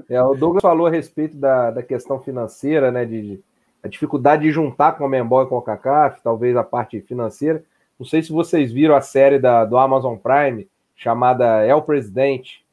[0.09, 3.05] É, o Douglas falou a respeito da, da questão financeira, né?
[3.05, 3.45] De, de,
[3.83, 7.65] a dificuldade de juntar com a Membol e com a CACAF, talvez a parte financeira.
[7.99, 12.65] Não sei se vocês viram a série da, do Amazon Prime, chamada É o Presidente,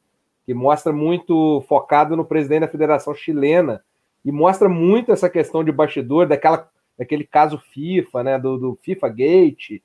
[0.44, 3.82] que mostra muito focado no presidente da Federação Chilena
[4.24, 6.68] e mostra muito essa questão de bastidor, daquela,
[6.98, 8.38] daquele caso FIFA, né?
[8.38, 9.82] Do, do FIFA Gate.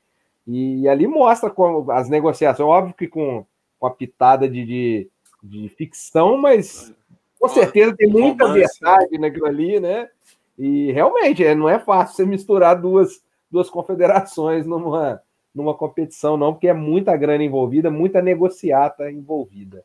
[0.48, 3.46] E, e ali mostra como as negociações, óbvio que com,
[3.80, 5.10] com a pitada de, de
[5.42, 6.94] de ficção, mas
[7.40, 8.80] com certeza tem muita romance.
[8.80, 10.10] verdade naquilo ali, né?
[10.58, 15.22] E realmente é, não é fácil você misturar duas, duas confederações numa,
[15.58, 19.84] numa competição, não, porque é muita grana envolvida, muita negociata envolvida.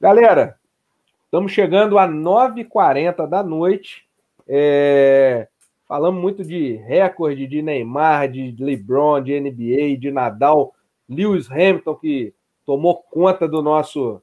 [0.00, 0.56] Galera,
[1.24, 4.06] estamos chegando a 9h40 da noite.
[4.46, 5.48] É,
[5.84, 10.72] falamos muito de recorde de Neymar, de LeBron, de NBA, de Nadal,
[11.08, 12.32] Lewis Hamilton, que
[12.64, 14.22] tomou conta do nosso,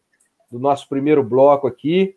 [0.50, 2.16] do nosso primeiro bloco aqui.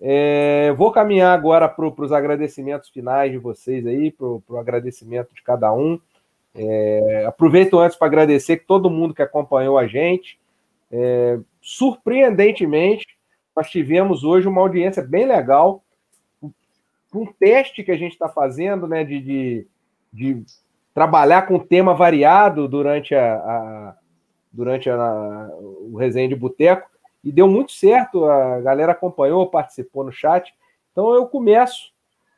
[0.00, 5.42] É, vou caminhar agora para os agradecimentos finais de vocês aí, para o agradecimento de
[5.42, 6.00] cada um.
[6.56, 10.38] É, aproveito antes para agradecer todo mundo que acompanhou a gente.
[10.90, 13.06] É, surpreendentemente,
[13.54, 15.82] nós tivemos hoje uma audiência bem legal,
[17.14, 19.66] um teste que a gente está fazendo, né, de, de,
[20.12, 20.44] de,
[20.92, 23.96] trabalhar com tema variado durante a, a
[24.52, 26.88] durante a, o resenha de boteco
[27.22, 28.24] e deu muito certo.
[28.24, 30.54] A galera acompanhou, participou no chat.
[30.92, 31.92] Então eu começo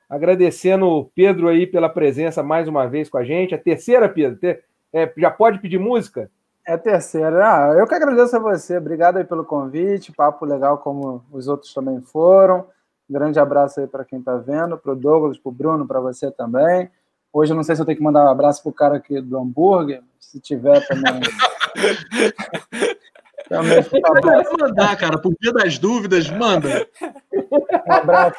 [0.08, 3.54] agradecendo o Pedro aí pela presença mais uma vez com a gente.
[3.54, 4.38] A terceira, Pedro,
[4.92, 6.30] é, já pode pedir música?
[6.66, 7.44] É a terceira.
[7.44, 8.78] Ah, eu que agradeço a você.
[8.78, 10.12] Obrigado aí pelo convite.
[10.12, 12.66] Papo legal como os outros também foram.
[13.08, 16.30] Grande abraço aí para quem está vendo, para o Douglas, para o Bruno, para você
[16.30, 16.90] também.
[17.32, 19.20] Hoje eu não sei se eu tenho que mandar um abraço para o cara aqui
[19.20, 20.02] do hambúrguer.
[20.18, 21.20] Se tiver também.
[23.48, 26.86] Também tá mandar, cara, por dia das dúvidas, manda.
[27.32, 28.38] Um abraço.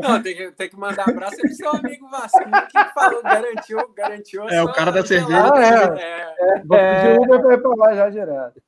[0.00, 4.48] Não, tem que, tem que mandar abraço pro seu amigo Vasquinho que falou, garantiu, garantiu.
[4.48, 5.52] É, o cara da cerveja.
[5.54, 6.02] Ah, é.
[6.02, 6.56] É.
[6.56, 6.62] é.
[6.64, 8.62] Vou pedir Uber para ir pra lá já direto.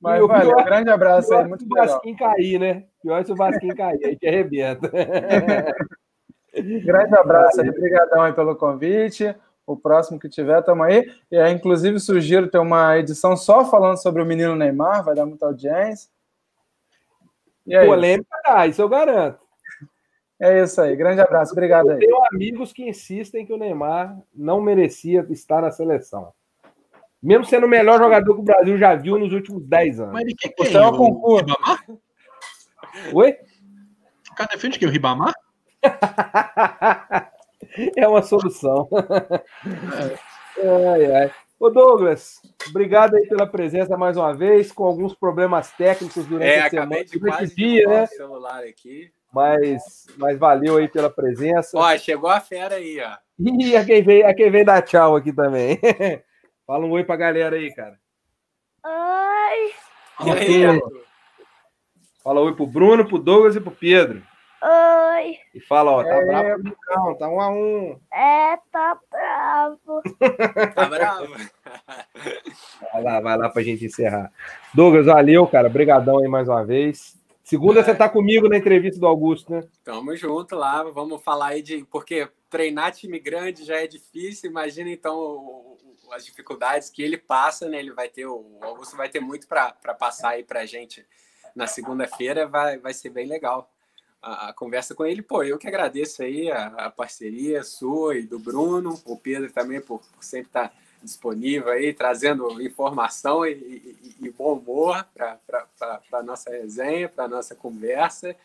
[0.00, 2.84] Mas valeu, pior, grande abraço aí, muito se o Vasquinho cair, né?
[3.02, 4.90] Pior se o Vasquinho cair, aí te arrebenta.
[6.84, 9.34] grande abraço aí, obrigadão aí pelo convite
[9.66, 11.10] o próximo que tiver, estamos aí.
[11.30, 15.26] E aí, inclusive, sugiro ter uma edição só falando sobre o menino Neymar, vai dar
[15.26, 16.10] muita audiência.
[17.66, 19.40] E é Polêmica dá, isso eu garanto.
[20.40, 21.94] É isso aí, grande abraço, obrigado aí.
[21.94, 26.32] Eu tenho amigos que insistem que o Neymar não merecia estar na seleção.
[27.22, 30.12] Mesmo sendo o melhor jogador que o Brasil já viu nos últimos 10 anos.
[30.12, 31.56] Mas de que, que é, é o concurso?
[33.14, 33.36] Oi?
[34.32, 35.32] O cara defende que o Ribamar?
[37.96, 38.88] é uma solução.
[40.58, 41.30] ai, ai.
[41.58, 46.60] Ô Douglas, obrigado aí pela presença mais uma vez, com alguns problemas técnicos durante é,
[46.60, 48.06] a semana, durante o dia, né?
[48.06, 49.12] celular aqui.
[49.32, 51.78] Mas, mas valeu aí pela presença.
[51.78, 53.16] Ó, chegou a fera aí, ó.
[53.38, 55.78] E a quem vem, a quem vem dar tchau aqui também.
[56.66, 57.96] Fala um oi pra galera aí, cara.
[58.84, 59.72] Oi.
[60.26, 60.80] E aí,
[62.22, 64.22] Fala oi pro Bruno, pro Douglas e pro Pedro.
[64.64, 65.38] Oi.
[65.52, 67.98] E fala, ó, tá é, bravo não, tá um a um.
[68.12, 70.02] É, tá bravo.
[70.72, 71.34] tá bravo.
[72.92, 74.32] Vai lá, vai lá pra gente encerrar.
[74.72, 75.66] Douglas, valeu, cara.
[75.66, 77.20] Obrigadão aí mais uma vez.
[77.42, 77.82] Segunda é.
[77.82, 79.64] você tá comigo na entrevista do Augusto, né?
[79.82, 81.84] Tamo junto lá, vamos falar aí de...
[81.90, 85.76] Porque treinar time grande já é difícil, imagina então
[86.12, 87.80] as dificuldades que ele passa, né?
[87.80, 88.26] Ele vai ter...
[88.26, 91.04] O Augusto vai ter muito para passar aí pra gente
[91.54, 93.71] na segunda-feira, vai, vai ser bem legal
[94.22, 95.20] a, a, conversa com ele.
[95.20, 99.80] Pô, eu que agradeço aí a, a, parceria sua e do Bruno, o Pedro também
[99.80, 105.38] por, por sempre estar disponível aí, trazendo informação e, e, e bom humor para
[106.12, 108.36] a nossa resenha, para a nossa conversa.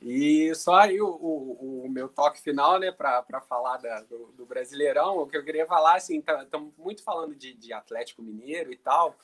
[0.00, 4.44] E só aí o, o, o meu toque final, né, para falar da, do, do,
[4.44, 8.70] Brasileirão, o que eu queria falar, assim, estamos tá, muito falando de, de Atlético Mineiro
[8.70, 9.16] e tal,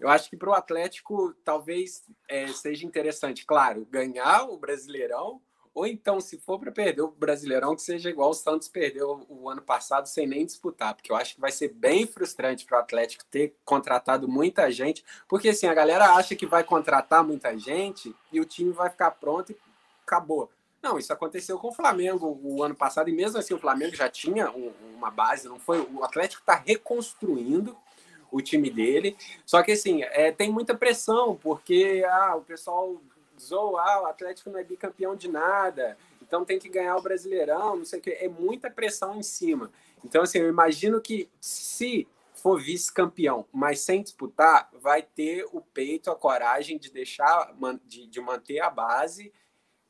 [0.00, 5.40] eu acho que para o Atlético talvez é, seja interessante, claro, ganhar o Brasileirão,
[5.72, 9.48] ou então, se for para perder o Brasileirão, que seja igual o Santos perdeu o
[9.48, 12.80] ano passado sem nem disputar, porque eu acho que vai ser bem frustrante para o
[12.80, 18.14] Atlético ter contratado muita gente, porque assim, a galera acha que vai contratar muita gente
[18.32, 19.56] e o time vai ficar pronto e
[20.04, 20.50] acabou.
[20.82, 24.08] Não, isso aconteceu com o Flamengo o ano passado, e mesmo assim o Flamengo já
[24.08, 25.80] tinha uma base, não foi?
[25.80, 27.76] O Atlético está reconstruindo
[28.30, 29.16] o time dele.
[29.44, 33.00] Só que assim, é, tem muita pressão, porque ah, o pessoal
[33.40, 37.76] zoa, ah, o Atlético não é bicampeão de nada, então tem que ganhar o Brasileirão,
[37.76, 38.10] não sei o que.
[38.10, 39.70] É muita pressão em cima.
[40.04, 46.10] Então, assim, eu imagino que se for vice-campeão, mas sem disputar, vai ter o peito,
[46.10, 47.54] a coragem de deixar,
[47.84, 49.32] de, de manter a base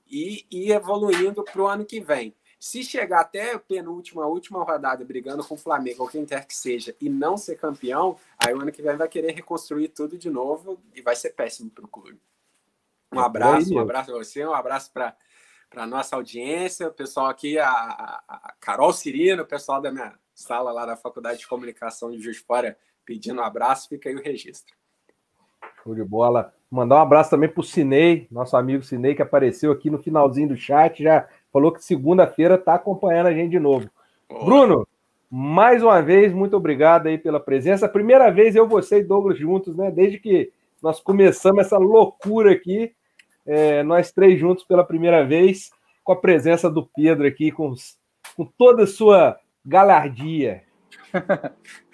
[0.09, 2.35] e ir evoluindo para o ano que vem.
[2.61, 6.55] Se chegar até a penúltima, última rodada brigando com o Flamengo ou quem quer que
[6.55, 10.29] seja e não ser campeão, aí o ano que vem vai querer reconstruir tudo de
[10.29, 12.21] novo e vai ser péssimo para o clube.
[13.11, 15.17] Um é abraço, um abraço para você, um abraço para
[15.71, 20.73] para nossa audiência, o pessoal aqui, a, a, Carol Cirino, o pessoal da minha sala
[20.73, 24.75] lá da Faculdade de Comunicação de Juiz Fora, pedindo um abraço, fica aí o registro.
[25.83, 26.53] Show de bola.
[26.69, 30.49] Mandar um abraço também para o Cinei, nosso amigo Cinei, que apareceu aqui no finalzinho
[30.49, 33.91] do chat, já falou que segunda-feira está acompanhando a gente de novo.
[34.29, 34.45] Boa.
[34.45, 34.89] Bruno,
[35.31, 37.89] mais uma vez, muito obrigado aí pela presença.
[37.89, 39.91] Primeira vez eu, você e Douglas juntos, né?
[39.91, 40.53] Desde que
[40.83, 42.93] nós começamos essa loucura aqui,
[43.47, 45.71] é, nós três juntos pela primeira vez,
[46.03, 47.75] com a presença do Pedro aqui, com,
[48.37, 50.63] com toda a sua galardia.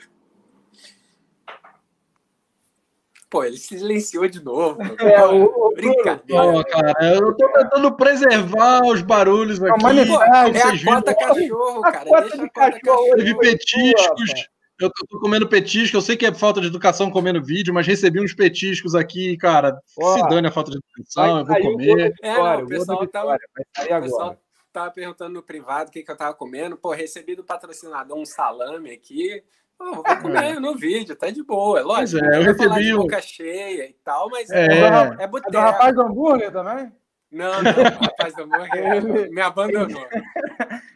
[3.37, 4.79] Pô, ele silenciou de novo.
[4.99, 6.65] É, o, Brincadeira.
[6.65, 9.79] cara, eu tô tentando preservar os barulhos aqui.
[9.79, 11.99] Pô, é a cota cachorro, cara.
[11.99, 13.17] A cota de cachorro.
[13.17, 14.49] Teve petiscos.
[14.81, 17.87] Eu tô, tô, comendo petisco, eu sei que é falta de educação comendo vídeo, mas
[17.87, 19.79] recebi uns petiscos aqui, cara.
[19.87, 22.15] Se dane a falta de educação, eu vou comer.
[22.23, 24.39] É, não, o pessoal tava, o pessoal
[24.73, 26.79] tava perguntando no privado o que, que eu tava comendo.
[26.79, 29.43] Pô, recebi do patrocinador um salame aqui.
[29.79, 30.61] Oh, vou comer é.
[30.61, 31.81] no vídeo, tá de boa.
[31.81, 35.49] É lógico, é, eu recebi de boca cheia e tal, mas é, é, é boteco.
[35.49, 36.93] É do rapaz do hambúrguer também?
[37.31, 40.07] Não, não, o rapaz do hambúrguer me abandonou.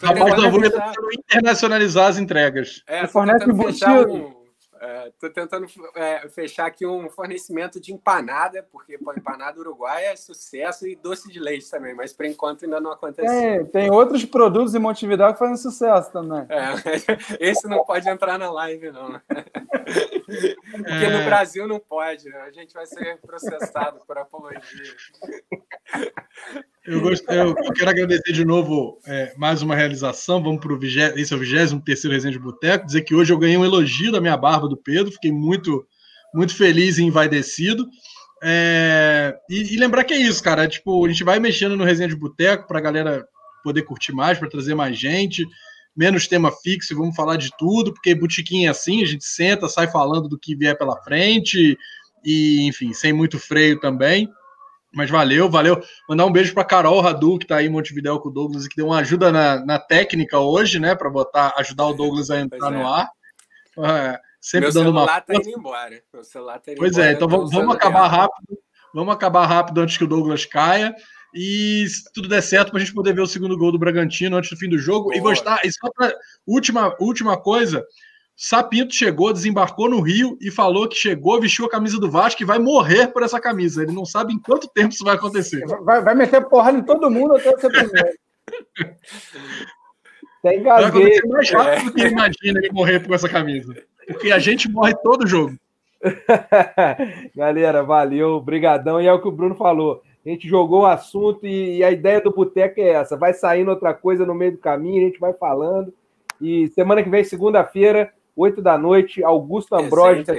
[0.02, 2.82] O rapaz do hambúrguer tá tentando internacionalizar as entregas.
[2.86, 4.34] É, fornece um,
[4.80, 10.16] Estou é, tentando é, fechar aqui um fornecimento de empanada, porque pô, empanada uruguaia é
[10.16, 13.30] sucesso e doce de leite também, mas por enquanto ainda não aconteceu.
[13.30, 16.46] Tem, tem outros produtos em Montevidéu que fazem sucesso também.
[16.48, 16.72] É,
[17.38, 19.20] esse não pode entrar na live, não.
[20.70, 21.24] Porque no é.
[21.26, 22.40] Brasil não pode, né?
[22.40, 24.94] a gente vai ser processado por apologia.
[26.86, 27.24] Eu, gost...
[27.28, 30.42] eu, quero agradecer de novo é, mais uma realização.
[30.42, 31.12] Vamos para o vigé...
[31.16, 32.86] esse é o 23 Resenha de Boteco.
[32.86, 35.86] Dizer que hoje eu ganhei um elogio da minha barba do Pedro, fiquei muito,
[36.34, 37.86] muito feliz e envaidecido.
[38.42, 39.36] É...
[39.50, 40.64] E, e, lembrar que é isso, cara.
[40.64, 43.26] É, tipo, a gente vai mexendo no Resenha de Boteco para a galera
[43.62, 45.46] poder curtir mais, para trazer mais gente.
[45.94, 49.90] Menos tema fixo, vamos falar de tudo, porque botiquinha é assim, a gente senta, sai
[49.90, 51.76] falando do que vier pela frente,
[52.24, 54.30] e enfim, sem muito freio também.
[54.92, 55.80] Mas valeu, valeu.
[56.08, 58.68] Mandar um beijo para Carol Radu, que está aí em Montevideo com o Douglas, e
[58.68, 60.94] que deu uma ajuda na, na técnica hoje, né?
[60.94, 62.76] Para botar, ajudar o Douglas a entrar é.
[62.76, 63.08] no ar.
[63.78, 65.06] É, sempre Meu dando uma.
[65.06, 66.02] Tá indo embora.
[66.12, 68.58] Meu celular tá indo pois é, embora, é, então vamos, vamos acabar rápido.
[68.92, 70.94] Vamos acabar rápido antes que o Douglas caia.
[71.32, 74.36] E se tudo der certo, para a gente poder ver o segundo gol do Bragantino
[74.36, 75.10] antes do fim do jogo.
[75.10, 75.16] Boa.
[75.16, 75.60] E gostar.
[75.64, 76.12] E só pra,
[76.46, 77.84] última, última coisa.
[78.42, 82.46] Sapinto chegou, desembarcou no Rio e falou que chegou, vestiu a camisa do Vasco e
[82.46, 83.82] vai morrer por essa camisa.
[83.82, 85.62] Ele não sabe em quanto tempo isso vai acontecer.
[85.84, 88.08] Vai, vai meter porrada em todo mundo até ser primeiro.
[90.42, 93.74] Tem vai acontecer mais rápido do que imagina ele morrer por essa camisa.
[94.06, 95.54] Porque a gente morre todo jogo.
[97.36, 99.02] Galera, valeu, brigadão.
[99.02, 100.00] E é o que o Bruno falou.
[100.24, 103.18] A gente jogou o assunto e, e a ideia do boteco é essa.
[103.18, 105.92] Vai saindo outra coisa no meio do caminho, a gente vai falando.
[106.40, 108.10] E semana que vem, segunda-feira,
[108.40, 110.24] 8 da noite, Augusto Ambrosio.
[110.24, 110.32] Tá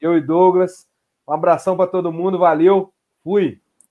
[0.00, 0.88] eu e Douglas.
[1.28, 2.90] Um abração para todo mundo, valeu,
[3.22, 3.60] fui.